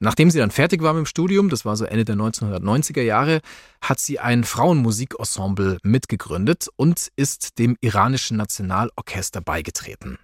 Nachdem 0.00 0.30
sie 0.30 0.40
dann 0.40 0.50
fertig 0.50 0.82
war 0.82 0.92
mit 0.92 1.04
dem 1.04 1.06
Studium, 1.06 1.48
das 1.48 1.64
war 1.64 1.76
so 1.76 1.84
Ende 1.84 2.04
der 2.04 2.16
1990er 2.16 3.02
Jahre, 3.02 3.40
hat 3.80 4.00
sie 4.00 4.18
ein 4.18 4.42
Frauenmusikensemble 4.42 5.78
mitgegründet 5.84 6.66
und 6.74 7.12
ist 7.14 7.58
dem 7.60 7.76
iranischen 7.80 8.36
Nationalorchester 8.36 9.40
beigetreten. 9.40 10.18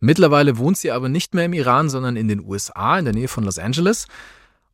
Mittlerweile 0.00 0.58
wohnt 0.58 0.76
sie 0.76 0.90
aber 0.90 1.08
nicht 1.08 1.34
mehr 1.34 1.46
im 1.46 1.54
Iran, 1.54 1.88
sondern 1.88 2.16
in 2.16 2.28
den 2.28 2.44
USA, 2.44 2.98
in 2.98 3.06
der 3.06 3.14
Nähe 3.14 3.28
von 3.28 3.44
Los 3.44 3.58
Angeles. 3.58 4.06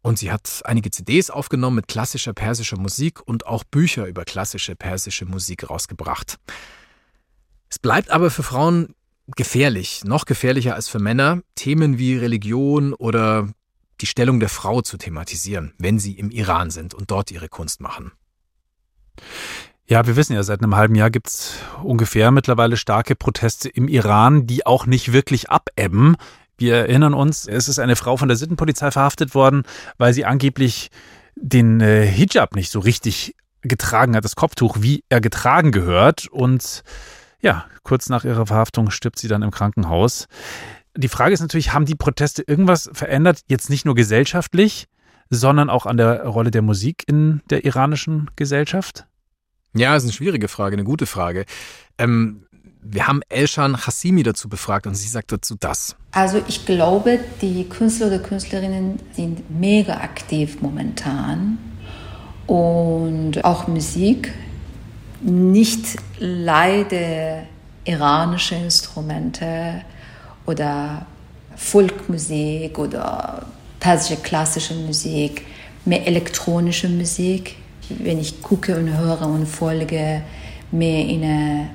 Und 0.02 0.18
sie 0.18 0.32
hat 0.32 0.62
einige 0.64 0.90
CDs 0.90 1.30
aufgenommen 1.30 1.76
mit 1.76 1.88
klassischer 1.88 2.32
persischer 2.32 2.78
Musik 2.78 3.20
und 3.26 3.46
auch 3.46 3.64
Bücher 3.64 4.06
über 4.06 4.24
klassische 4.24 4.74
persische 4.74 5.26
Musik 5.26 5.68
rausgebracht. 5.68 6.38
Es 7.68 7.78
bleibt 7.78 8.10
aber 8.10 8.30
für 8.30 8.42
Frauen 8.42 8.94
gefährlich, 9.36 10.02
noch 10.04 10.24
gefährlicher 10.24 10.74
als 10.74 10.88
für 10.88 10.98
Männer, 10.98 11.42
Themen 11.54 11.98
wie 11.98 12.16
Religion 12.16 12.94
oder 12.94 13.48
die 14.00 14.06
Stellung 14.06 14.40
der 14.40 14.48
Frau 14.48 14.80
zu 14.82 14.96
thematisieren, 14.96 15.74
wenn 15.78 15.98
sie 15.98 16.12
im 16.12 16.30
Iran 16.30 16.70
sind 16.70 16.94
und 16.94 17.10
dort 17.10 17.30
ihre 17.30 17.48
Kunst 17.48 17.80
machen. 17.80 18.12
Ja, 19.86 20.06
wir 20.06 20.16
wissen 20.16 20.34
ja, 20.34 20.42
seit 20.42 20.62
einem 20.62 20.76
halben 20.76 20.94
Jahr 20.94 21.10
gibt 21.10 21.28
es 21.28 21.54
ungefähr 21.82 22.30
mittlerweile 22.30 22.76
starke 22.76 23.16
Proteste 23.16 23.68
im 23.68 23.88
Iran, 23.88 24.46
die 24.46 24.64
auch 24.64 24.86
nicht 24.86 25.12
wirklich 25.12 25.50
abebben. 25.50 26.16
Wir 26.60 26.76
erinnern 26.76 27.14
uns, 27.14 27.48
es 27.48 27.68
ist 27.68 27.78
eine 27.78 27.96
Frau 27.96 28.18
von 28.18 28.28
der 28.28 28.36
Sittenpolizei 28.36 28.90
verhaftet 28.90 29.34
worden, 29.34 29.62
weil 29.96 30.12
sie 30.12 30.26
angeblich 30.26 30.90
den 31.34 31.80
äh, 31.80 32.06
Hijab 32.06 32.54
nicht 32.54 32.70
so 32.70 32.80
richtig 32.80 33.34
getragen 33.62 34.14
hat, 34.14 34.26
das 34.26 34.36
Kopftuch, 34.36 34.76
wie 34.80 35.02
er 35.08 35.22
getragen 35.22 35.72
gehört. 35.72 36.28
Und 36.28 36.82
ja, 37.40 37.64
kurz 37.82 38.10
nach 38.10 38.24
ihrer 38.24 38.46
Verhaftung 38.46 38.90
stirbt 38.90 39.18
sie 39.18 39.26
dann 39.26 39.40
im 39.40 39.50
Krankenhaus. 39.50 40.26
Die 40.94 41.08
Frage 41.08 41.32
ist 41.32 41.40
natürlich, 41.40 41.72
haben 41.72 41.86
die 41.86 41.94
Proteste 41.94 42.42
irgendwas 42.46 42.90
verändert, 42.92 43.40
jetzt 43.48 43.70
nicht 43.70 43.86
nur 43.86 43.94
gesellschaftlich, 43.94 44.86
sondern 45.30 45.70
auch 45.70 45.86
an 45.86 45.96
der 45.96 46.26
Rolle 46.26 46.50
der 46.50 46.60
Musik 46.60 47.04
in 47.06 47.40
der 47.48 47.64
iranischen 47.64 48.30
Gesellschaft? 48.36 49.06
Ja, 49.72 49.96
ist 49.96 50.02
eine 50.02 50.12
schwierige 50.12 50.48
Frage, 50.48 50.74
eine 50.74 50.84
gute 50.84 51.06
Frage. 51.06 51.46
Ähm, 51.96 52.44
wir 52.82 53.06
haben 53.06 53.20
Elshan 53.28 53.76
Hassimi 53.86 54.22
dazu 54.22 54.48
befragt 54.48 54.86
und 54.86 54.94
sie 54.94 55.08
sagt 55.08 55.32
dazu 55.32 55.56
das. 55.58 55.96
Also 56.12 56.42
ich 56.48 56.66
glaube, 56.66 57.20
die 57.40 57.68
Künstler 57.68 58.08
oder 58.08 58.18
Künstlerinnen 58.18 58.98
sind 59.12 59.50
mega 59.50 59.94
aktiv 59.94 60.60
momentan 60.60 61.58
und 62.46 63.44
auch 63.44 63.68
Musik, 63.68 64.32
nicht 65.20 65.98
leider 66.18 67.42
iranische 67.84 68.54
Instrumente 68.54 69.82
oder 70.46 71.06
Folkmusik 71.56 72.78
oder 72.78 73.46
persische 73.78 74.16
klassische 74.20 74.74
Musik, 74.74 75.44
mehr 75.84 76.06
elektronische 76.06 76.88
Musik. 76.88 77.56
wenn 77.98 78.20
ich 78.20 78.40
gucke 78.40 78.78
und 78.78 78.96
höre 78.96 79.26
und 79.26 79.46
folge, 79.46 80.22
mehr 80.70 81.04
in 81.04 81.24
eine 81.24 81.70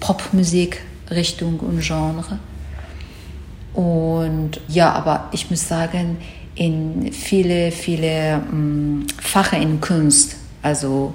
Popmusik-Richtung 0.00 1.60
und 1.60 1.80
Genre. 1.80 2.38
Und 3.74 4.60
ja, 4.68 4.92
aber 4.92 5.28
ich 5.32 5.50
muss 5.50 5.68
sagen, 5.68 6.18
in 6.54 7.12
viele, 7.12 7.70
viele 7.70 8.42
ähm, 8.50 9.06
Fache 9.20 9.56
in 9.56 9.80
Kunst, 9.80 10.36
also, 10.62 11.14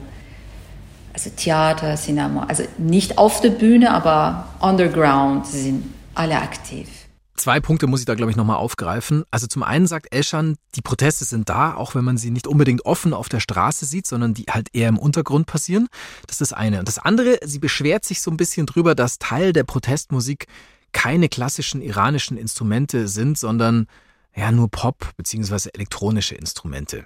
also 1.14 1.30
Theater, 1.36 1.96
Cinema, 1.96 2.46
also 2.48 2.64
nicht 2.78 3.18
auf 3.18 3.42
der 3.42 3.50
Bühne, 3.50 3.92
aber 3.92 4.48
underground 4.62 5.46
sind 5.48 5.84
alle 6.16 6.38
aktiv. 6.38 6.88
Zwei 7.36 7.60
Punkte 7.60 7.88
muss 7.88 8.00
ich 8.00 8.06
da, 8.06 8.14
glaube 8.14 8.32
ich, 8.32 8.38
nochmal 8.38 8.58
aufgreifen. 8.58 9.24
Also 9.32 9.48
zum 9.48 9.64
einen 9.64 9.88
sagt 9.88 10.14
Elschan, 10.14 10.56
die 10.76 10.82
Proteste 10.82 11.26
sind 11.26 11.50
da, 11.50 11.74
auch 11.74 11.96
wenn 11.96 12.04
man 12.04 12.18
sie 12.18 12.30
nicht 12.30 12.46
unbedingt 12.46 12.86
offen 12.86 13.14
auf 13.14 13.28
der 13.28 13.40
Straße 13.40 13.86
sieht, 13.86 14.06
sondern 14.06 14.36
die 14.36 14.46
halt 14.50 14.70
eher 14.74 14.88
im 14.88 15.00
Untergrund 15.00 15.48
passieren. 15.48 15.88
Das 16.28 16.36
ist 16.36 16.52
das 16.52 16.54
eine. 16.54 16.80
Und 16.80 16.88
das 16.88 17.00
andere, 17.00 17.40
sie 17.44 17.58
beschwert 17.58 18.06
sich 18.06 18.22
so 18.22 18.30
ein 18.30 18.38
bisschen 18.38 18.68
drüber, 18.68 18.94
dass 18.94 19.18
Teil 19.18 19.52
der 19.52 19.64
Protestmusik 19.64 20.46
keine 20.92 21.28
klassischen 21.28 21.82
iranischen 21.82 22.38
Instrumente 22.38 23.08
sind, 23.08 23.38
sondern 23.40 23.88
ja 24.36 24.52
nur 24.52 24.70
Pop 24.70 25.10
bzw. 25.18 25.70
elektronische 25.74 26.36
Instrumente. 26.36 27.06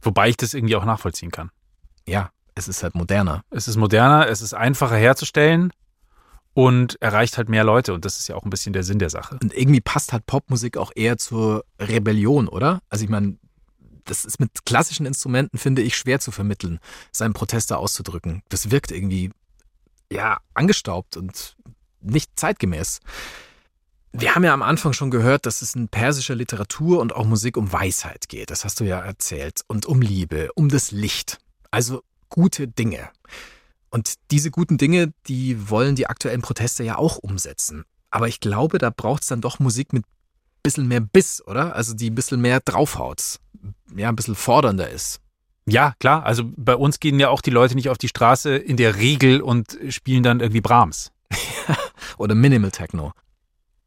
Wobei 0.00 0.28
ich 0.28 0.36
das 0.36 0.54
irgendwie 0.54 0.76
auch 0.76 0.84
nachvollziehen 0.84 1.32
kann. 1.32 1.50
Ja, 2.06 2.30
es 2.54 2.68
ist 2.68 2.84
halt 2.84 2.94
moderner. 2.94 3.42
Es 3.50 3.66
ist 3.66 3.76
moderner, 3.76 4.28
es 4.28 4.42
ist 4.42 4.54
einfacher 4.54 4.96
herzustellen 4.96 5.72
und 6.56 7.00
erreicht 7.02 7.36
halt 7.36 7.50
mehr 7.50 7.64
Leute. 7.64 7.92
Und 7.92 8.06
das 8.06 8.18
ist 8.18 8.28
ja 8.28 8.34
auch 8.34 8.44
ein 8.44 8.48
bisschen 8.48 8.72
der 8.72 8.82
Sinn 8.82 8.98
der 8.98 9.10
Sache. 9.10 9.38
Und 9.42 9.52
irgendwie 9.52 9.82
passt 9.82 10.14
halt 10.14 10.24
Popmusik 10.24 10.78
auch 10.78 10.90
eher 10.94 11.18
zur 11.18 11.66
Rebellion, 11.78 12.48
oder? 12.48 12.80
Also 12.88 13.04
ich 13.04 13.10
meine, 13.10 13.36
das 14.04 14.24
ist 14.24 14.40
mit 14.40 14.64
klassischen 14.64 15.04
Instrumenten, 15.04 15.58
finde 15.58 15.82
ich, 15.82 15.98
schwer 15.98 16.18
zu 16.18 16.30
vermitteln, 16.30 16.78
seinen 17.12 17.34
Protester 17.34 17.78
auszudrücken. 17.78 18.42
Das 18.48 18.70
wirkt 18.70 18.90
irgendwie, 18.90 19.32
ja, 20.10 20.38
angestaubt 20.54 21.18
und 21.18 21.56
nicht 22.00 22.30
zeitgemäß. 22.36 23.00
Wir 24.12 24.34
haben 24.34 24.44
ja 24.44 24.54
am 24.54 24.62
Anfang 24.62 24.94
schon 24.94 25.10
gehört, 25.10 25.44
dass 25.44 25.60
es 25.60 25.74
in 25.74 25.88
persischer 25.88 26.36
Literatur 26.36 27.00
und 27.00 27.14
auch 27.14 27.26
Musik 27.26 27.58
um 27.58 27.70
Weisheit 27.70 28.30
geht. 28.30 28.50
Das 28.50 28.64
hast 28.64 28.80
du 28.80 28.84
ja 28.84 28.98
erzählt. 29.00 29.60
Und 29.66 29.84
um 29.84 30.00
Liebe, 30.00 30.48
um 30.54 30.70
das 30.70 30.90
Licht. 30.90 31.36
Also 31.70 32.02
gute 32.30 32.66
Dinge. 32.66 33.10
Und 33.90 34.14
diese 34.30 34.50
guten 34.50 34.78
Dinge, 34.78 35.12
die 35.26 35.70
wollen 35.70 35.96
die 35.96 36.06
aktuellen 36.06 36.42
Proteste 36.42 36.84
ja 36.84 36.98
auch 36.98 37.16
umsetzen. 37.18 37.84
Aber 38.10 38.28
ich 38.28 38.40
glaube, 38.40 38.78
da 38.78 38.90
braucht 38.90 39.22
es 39.22 39.28
dann 39.28 39.40
doch 39.40 39.58
Musik 39.58 39.92
mit 39.92 40.04
ein 40.04 40.62
bisschen 40.62 40.88
mehr 40.88 41.00
Biss, 41.00 41.42
oder? 41.46 41.74
Also 41.74 41.94
die 41.94 42.10
ein 42.10 42.14
bisschen 42.14 42.40
mehr 42.40 42.60
draufhaut. 42.60 43.38
Ja, 43.94 44.08
ein 44.08 44.16
bisschen 44.16 44.34
fordernder 44.34 44.88
ist. 44.88 45.20
Ja, 45.68 45.94
klar. 45.98 46.24
Also 46.24 46.44
bei 46.56 46.76
uns 46.76 47.00
gehen 47.00 47.18
ja 47.18 47.28
auch 47.28 47.40
die 47.40 47.50
Leute 47.50 47.74
nicht 47.74 47.88
auf 47.88 47.98
die 47.98 48.08
Straße 48.08 48.56
in 48.56 48.76
der 48.76 48.96
Regel 48.96 49.40
und 49.40 49.76
spielen 49.88 50.22
dann 50.22 50.40
irgendwie 50.40 50.60
Brahms. 50.60 51.12
oder 52.18 52.34
Minimal 52.34 52.70
Techno. 52.70 53.12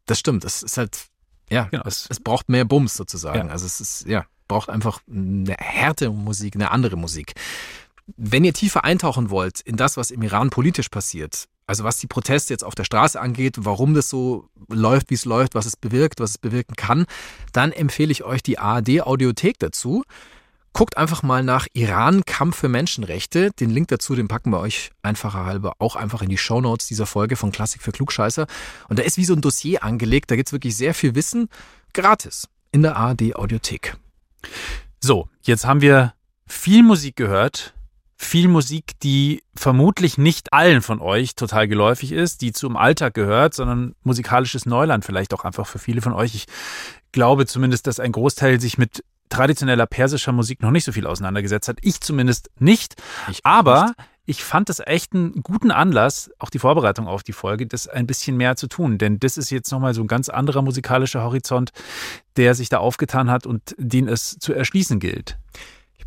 Das 0.06 0.18
stimmt. 0.18 0.44
Es 0.44 0.62
ist 0.62 0.76
halt, 0.76 1.06
ja, 1.48 1.64
Genau, 1.64 1.84
es, 1.86 2.06
es 2.10 2.20
braucht 2.20 2.48
mehr 2.48 2.64
Bums 2.64 2.96
sozusagen. 2.96 3.48
Ja. 3.48 3.52
Also 3.52 3.66
es 3.66 3.80
ist, 3.80 4.06
ja, 4.06 4.26
braucht 4.46 4.68
einfach 4.68 5.00
eine 5.08 5.54
härtere 5.58 6.12
Musik, 6.12 6.56
eine 6.56 6.70
andere 6.70 6.96
Musik. 6.96 7.34
Wenn 8.16 8.44
ihr 8.44 8.52
tiefer 8.52 8.84
eintauchen 8.84 9.30
wollt 9.30 9.60
in 9.60 9.76
das, 9.76 9.96
was 9.96 10.10
im 10.10 10.22
Iran 10.22 10.50
politisch 10.50 10.88
passiert, 10.88 11.48
also 11.66 11.84
was 11.84 11.98
die 11.98 12.08
Proteste 12.08 12.52
jetzt 12.52 12.64
auf 12.64 12.74
der 12.74 12.84
Straße 12.84 13.20
angeht, 13.20 13.54
warum 13.58 13.94
das 13.94 14.08
so 14.08 14.48
läuft, 14.68 15.10
wie 15.10 15.14
es 15.14 15.24
läuft, 15.24 15.54
was 15.54 15.66
es 15.66 15.76
bewirkt, 15.76 16.18
was 16.18 16.30
es 16.30 16.38
bewirken 16.38 16.74
kann, 16.74 17.06
dann 17.52 17.70
empfehle 17.70 18.10
ich 18.10 18.24
euch 18.24 18.42
die 18.42 18.58
ARD-Audiothek 18.58 19.58
dazu. 19.60 20.02
Guckt 20.72 20.96
einfach 20.96 21.22
mal 21.22 21.42
nach 21.42 21.66
Iran 21.72 22.24
Kampf 22.24 22.56
für 22.58 22.68
Menschenrechte. 22.68 23.50
Den 23.52 23.70
Link 23.70 23.88
dazu, 23.88 24.14
den 24.14 24.28
packen 24.28 24.50
wir 24.50 24.58
euch 24.60 24.90
einfacher 25.02 25.44
halber 25.44 25.74
auch 25.78 25.96
einfach 25.96 26.22
in 26.22 26.28
die 26.28 26.38
Shownotes 26.38 26.86
dieser 26.86 27.06
Folge 27.06 27.36
von 27.36 27.52
Klassik 27.52 27.82
für 27.82 27.92
Klugscheißer. 27.92 28.46
Und 28.88 28.98
da 28.98 29.04
ist 29.04 29.16
wie 29.16 29.24
so 29.24 29.34
ein 29.34 29.40
Dossier 29.40 29.84
angelegt, 29.84 30.30
da 30.30 30.36
gibt's 30.36 30.52
wirklich 30.52 30.76
sehr 30.76 30.94
viel 30.94 31.14
Wissen, 31.14 31.48
gratis, 31.92 32.48
in 32.72 32.82
der 32.82 32.96
ARD 32.96 33.36
Audiothek. 33.36 33.96
So, 35.00 35.28
jetzt 35.42 35.66
haben 35.66 35.80
wir 35.80 36.14
viel 36.46 36.82
Musik 36.82 37.16
gehört. 37.16 37.74
Viel 38.22 38.48
Musik, 38.48 39.00
die 39.02 39.42
vermutlich 39.56 40.18
nicht 40.18 40.52
allen 40.52 40.82
von 40.82 41.00
euch 41.00 41.36
total 41.36 41.66
geläufig 41.66 42.12
ist, 42.12 42.42
die 42.42 42.52
zum 42.52 42.76
Alltag 42.76 43.14
gehört, 43.14 43.54
sondern 43.54 43.94
musikalisches 44.02 44.66
Neuland 44.66 45.06
vielleicht 45.06 45.32
auch 45.32 45.46
einfach 45.46 45.66
für 45.66 45.78
viele 45.78 46.02
von 46.02 46.12
euch. 46.12 46.34
Ich 46.34 46.44
glaube 47.12 47.46
zumindest, 47.46 47.86
dass 47.86 47.98
ein 47.98 48.12
Großteil 48.12 48.60
sich 48.60 48.76
mit 48.76 49.02
traditioneller 49.30 49.86
persischer 49.86 50.32
Musik 50.32 50.60
noch 50.60 50.70
nicht 50.70 50.84
so 50.84 50.92
viel 50.92 51.06
auseinandergesetzt 51.06 51.66
hat. 51.66 51.78
Ich 51.80 52.02
zumindest 52.02 52.50
nicht. 52.58 52.96
Ich 53.30 53.40
Aber 53.42 53.94
ich 54.26 54.44
fand 54.44 54.68
es 54.68 54.80
echt 54.80 55.14
einen 55.14 55.42
guten 55.42 55.70
Anlass, 55.70 56.30
auch 56.38 56.50
die 56.50 56.58
Vorbereitung 56.58 57.08
auf 57.08 57.22
die 57.22 57.32
Folge, 57.32 57.66
das 57.66 57.88
ein 57.88 58.06
bisschen 58.06 58.36
mehr 58.36 58.54
zu 58.54 58.66
tun. 58.66 58.98
Denn 58.98 59.18
das 59.18 59.38
ist 59.38 59.48
jetzt 59.48 59.72
nochmal 59.72 59.94
so 59.94 60.02
ein 60.02 60.08
ganz 60.08 60.28
anderer 60.28 60.60
musikalischer 60.60 61.22
Horizont, 61.22 61.70
der 62.36 62.54
sich 62.54 62.68
da 62.68 62.78
aufgetan 62.78 63.30
hat 63.30 63.46
und 63.46 63.74
den 63.78 64.08
es 64.08 64.36
zu 64.38 64.52
erschließen 64.52 65.00
gilt. 65.00 65.38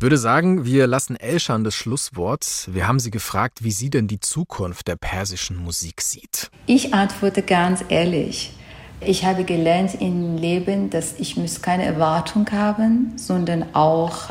Würde 0.04 0.18
sagen, 0.18 0.66
wir 0.66 0.86
lassen 0.86 1.16
Elschan 1.16 1.64
das 1.64 1.74
Schlusswort. 1.74 2.68
Wir 2.70 2.86
haben 2.86 3.00
sie 3.00 3.10
gefragt, 3.10 3.64
wie 3.64 3.70
sie 3.70 3.88
denn 3.88 4.06
die 4.06 4.20
Zukunft 4.20 4.86
der 4.86 4.96
persischen 4.96 5.56
Musik 5.56 6.02
sieht. 6.02 6.50
Ich 6.66 6.92
antworte 6.92 7.40
ganz 7.40 7.82
ehrlich. 7.88 8.52
Ich 9.00 9.24
habe 9.24 9.44
gelernt 9.44 9.98
im 10.02 10.36
Leben, 10.36 10.90
dass 10.90 11.14
ich 11.18 11.38
muss 11.38 11.62
keine 11.62 11.86
Erwartung 11.86 12.46
haben, 12.52 13.14
sondern 13.16 13.74
auch 13.74 14.28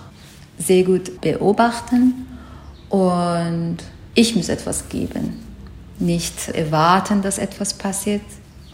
sehr 0.59 0.83
gut 0.83 1.21
beobachten 1.21 2.27
und 2.89 3.77
ich 4.13 4.35
muss 4.35 4.49
etwas 4.49 4.89
geben. 4.89 5.39
Nicht 5.97 6.49
erwarten, 6.49 7.23
dass 7.23 7.39
etwas 7.39 7.73
passiert. 7.73 8.21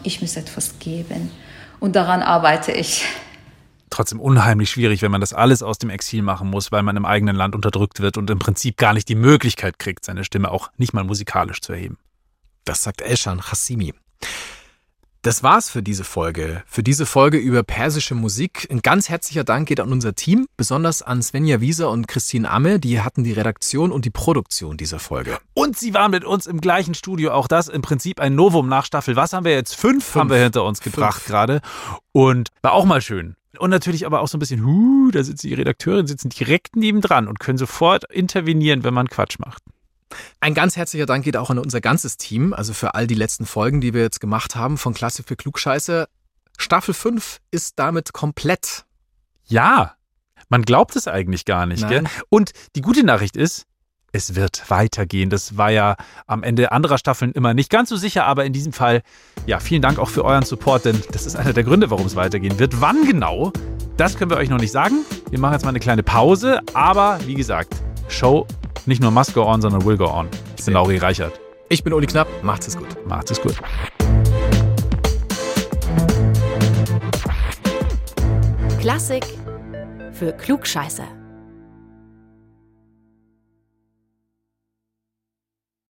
Ich 0.02 0.20
muss 0.20 0.36
etwas 0.36 0.78
geben. 0.78 1.30
Und 1.78 1.96
daran 1.96 2.20
arbeite 2.20 2.72
ich. 2.72 3.06
Trotzdem 4.00 4.18
unheimlich 4.18 4.70
schwierig, 4.70 5.02
wenn 5.02 5.10
man 5.10 5.20
das 5.20 5.34
alles 5.34 5.62
aus 5.62 5.76
dem 5.76 5.90
Exil 5.90 6.22
machen 6.22 6.48
muss, 6.48 6.72
weil 6.72 6.82
man 6.82 6.96
im 6.96 7.04
eigenen 7.04 7.36
Land 7.36 7.54
unterdrückt 7.54 8.00
wird 8.00 8.16
und 8.16 8.30
im 8.30 8.38
Prinzip 8.38 8.78
gar 8.78 8.94
nicht 8.94 9.10
die 9.10 9.14
Möglichkeit 9.14 9.78
kriegt, 9.78 10.06
seine 10.06 10.24
Stimme 10.24 10.50
auch 10.50 10.70
nicht 10.78 10.94
mal 10.94 11.04
musikalisch 11.04 11.60
zu 11.60 11.74
erheben. 11.74 11.98
Das 12.64 12.82
sagt 12.82 13.02
Elschan 13.02 13.42
Hassimi. 13.42 13.92
Das 15.20 15.42
war's 15.42 15.68
für 15.68 15.82
diese 15.82 16.04
Folge. 16.04 16.62
Für 16.66 16.82
diese 16.82 17.04
Folge 17.04 17.36
über 17.36 17.62
persische 17.62 18.14
Musik. 18.14 18.66
Ein 18.70 18.80
ganz 18.80 19.10
herzlicher 19.10 19.44
Dank 19.44 19.68
geht 19.68 19.80
an 19.80 19.92
unser 19.92 20.14
Team, 20.14 20.46
besonders 20.56 21.02
an 21.02 21.20
Svenja 21.20 21.60
Wieser 21.60 21.90
und 21.90 22.08
Christine 22.08 22.50
Amme. 22.50 22.80
Die 22.80 23.02
hatten 23.02 23.22
die 23.22 23.32
Redaktion 23.32 23.92
und 23.92 24.06
die 24.06 24.10
Produktion 24.10 24.78
dieser 24.78 24.98
Folge. 24.98 25.36
Und 25.52 25.78
sie 25.78 25.92
waren 25.92 26.10
mit 26.10 26.24
uns 26.24 26.46
im 26.46 26.62
gleichen 26.62 26.94
Studio. 26.94 27.32
Auch 27.32 27.48
das 27.48 27.68
im 27.68 27.82
Prinzip 27.82 28.18
ein 28.18 28.34
Novum 28.34 28.66
nach 28.66 28.86
Staffel. 28.86 29.14
Was 29.14 29.34
haben 29.34 29.44
wir 29.44 29.52
jetzt? 29.52 29.76
Fünf, 29.76 30.14
haben 30.14 30.30
wir 30.30 30.38
hinter 30.38 30.64
uns 30.64 30.80
gebracht 30.80 31.20
Fünf. 31.20 31.26
gerade. 31.26 31.60
Und 32.12 32.48
war 32.62 32.72
auch 32.72 32.86
mal 32.86 33.02
schön. 33.02 33.36
Und 33.58 33.70
natürlich 33.70 34.06
aber 34.06 34.20
auch 34.20 34.28
so 34.28 34.36
ein 34.36 34.40
bisschen, 34.40 34.64
huh, 34.64 35.10
da 35.10 35.24
sitzen 35.24 35.48
die 35.48 35.54
Redakteurin, 35.54 36.06
sitzen 36.06 36.28
direkt 36.28 36.76
nebendran 36.76 37.26
und 37.26 37.40
können 37.40 37.58
sofort 37.58 38.04
intervenieren, 38.12 38.84
wenn 38.84 38.94
man 38.94 39.08
Quatsch 39.08 39.38
macht. 39.38 39.62
Ein 40.40 40.54
ganz 40.54 40.76
herzlicher 40.76 41.06
Dank 41.06 41.24
geht 41.24 41.36
auch 41.36 41.50
an 41.50 41.58
unser 41.58 41.80
ganzes 41.80 42.16
Team, 42.16 42.52
also 42.52 42.72
für 42.72 42.94
all 42.94 43.06
die 43.06 43.14
letzten 43.14 43.46
Folgen, 43.46 43.80
die 43.80 43.94
wir 43.94 44.02
jetzt 44.02 44.20
gemacht 44.20 44.56
haben 44.56 44.78
von 44.78 44.94
Klasse 44.94 45.22
für 45.22 45.36
Klugscheiße. 45.36 46.08
Staffel 46.58 46.94
5 46.94 47.38
ist 47.50 47.78
damit 47.78 48.12
komplett. 48.12 48.84
Ja, 49.46 49.94
man 50.48 50.62
glaubt 50.62 50.96
es 50.96 51.06
eigentlich 51.08 51.44
gar 51.44 51.66
nicht. 51.66 51.88
Gell? 51.88 52.04
Und 52.28 52.52
die 52.74 52.80
gute 52.82 53.04
Nachricht 53.04 53.36
ist, 53.36 53.66
es 54.12 54.34
wird 54.34 54.68
weitergehen. 54.68 55.30
Das 55.30 55.56
war 55.56 55.70
ja 55.70 55.96
am 56.26 56.42
Ende 56.42 56.72
anderer 56.72 56.98
Staffeln 56.98 57.32
immer 57.32 57.54
nicht 57.54 57.70
ganz 57.70 57.88
so 57.88 57.96
sicher, 57.96 58.26
aber 58.26 58.44
in 58.44 58.52
diesem 58.52 58.72
Fall, 58.72 59.02
ja, 59.46 59.60
vielen 59.60 59.82
Dank 59.82 59.98
auch 59.98 60.08
für 60.08 60.24
euren 60.24 60.44
Support, 60.44 60.84
denn 60.84 61.02
das 61.12 61.26
ist 61.26 61.36
einer 61.36 61.52
der 61.52 61.64
Gründe, 61.64 61.90
warum 61.90 62.06
es 62.06 62.16
weitergehen 62.16 62.58
wird. 62.58 62.80
Wann 62.80 63.04
genau, 63.04 63.52
das 63.96 64.16
können 64.16 64.30
wir 64.30 64.38
euch 64.38 64.50
noch 64.50 64.58
nicht 64.58 64.72
sagen. 64.72 65.04
Wir 65.30 65.38
machen 65.38 65.52
jetzt 65.52 65.62
mal 65.64 65.70
eine 65.70 65.80
kleine 65.80 66.02
Pause, 66.02 66.60
aber 66.74 67.18
wie 67.26 67.34
gesagt, 67.34 67.74
Show 68.08 68.46
nicht 68.86 69.00
nur 69.02 69.10
must 69.10 69.34
go 69.34 69.44
on, 69.44 69.60
sondern 69.60 69.84
will 69.84 69.96
go 69.96 70.06
on. 70.06 70.28
Ich 70.56 70.64
bin 70.64 70.74
Lauri 70.74 70.96
Reichert. 70.96 71.40
Ich 71.68 71.84
bin 71.84 71.92
Uli 71.92 72.06
Knapp, 72.06 72.26
macht's 72.42 72.66
es 72.66 72.76
gut. 72.76 72.88
Macht's 73.06 73.30
es 73.30 73.40
gut. 73.40 73.54
Klassik 78.80 79.24
für 80.12 80.32
Klugscheißer. 80.32 81.19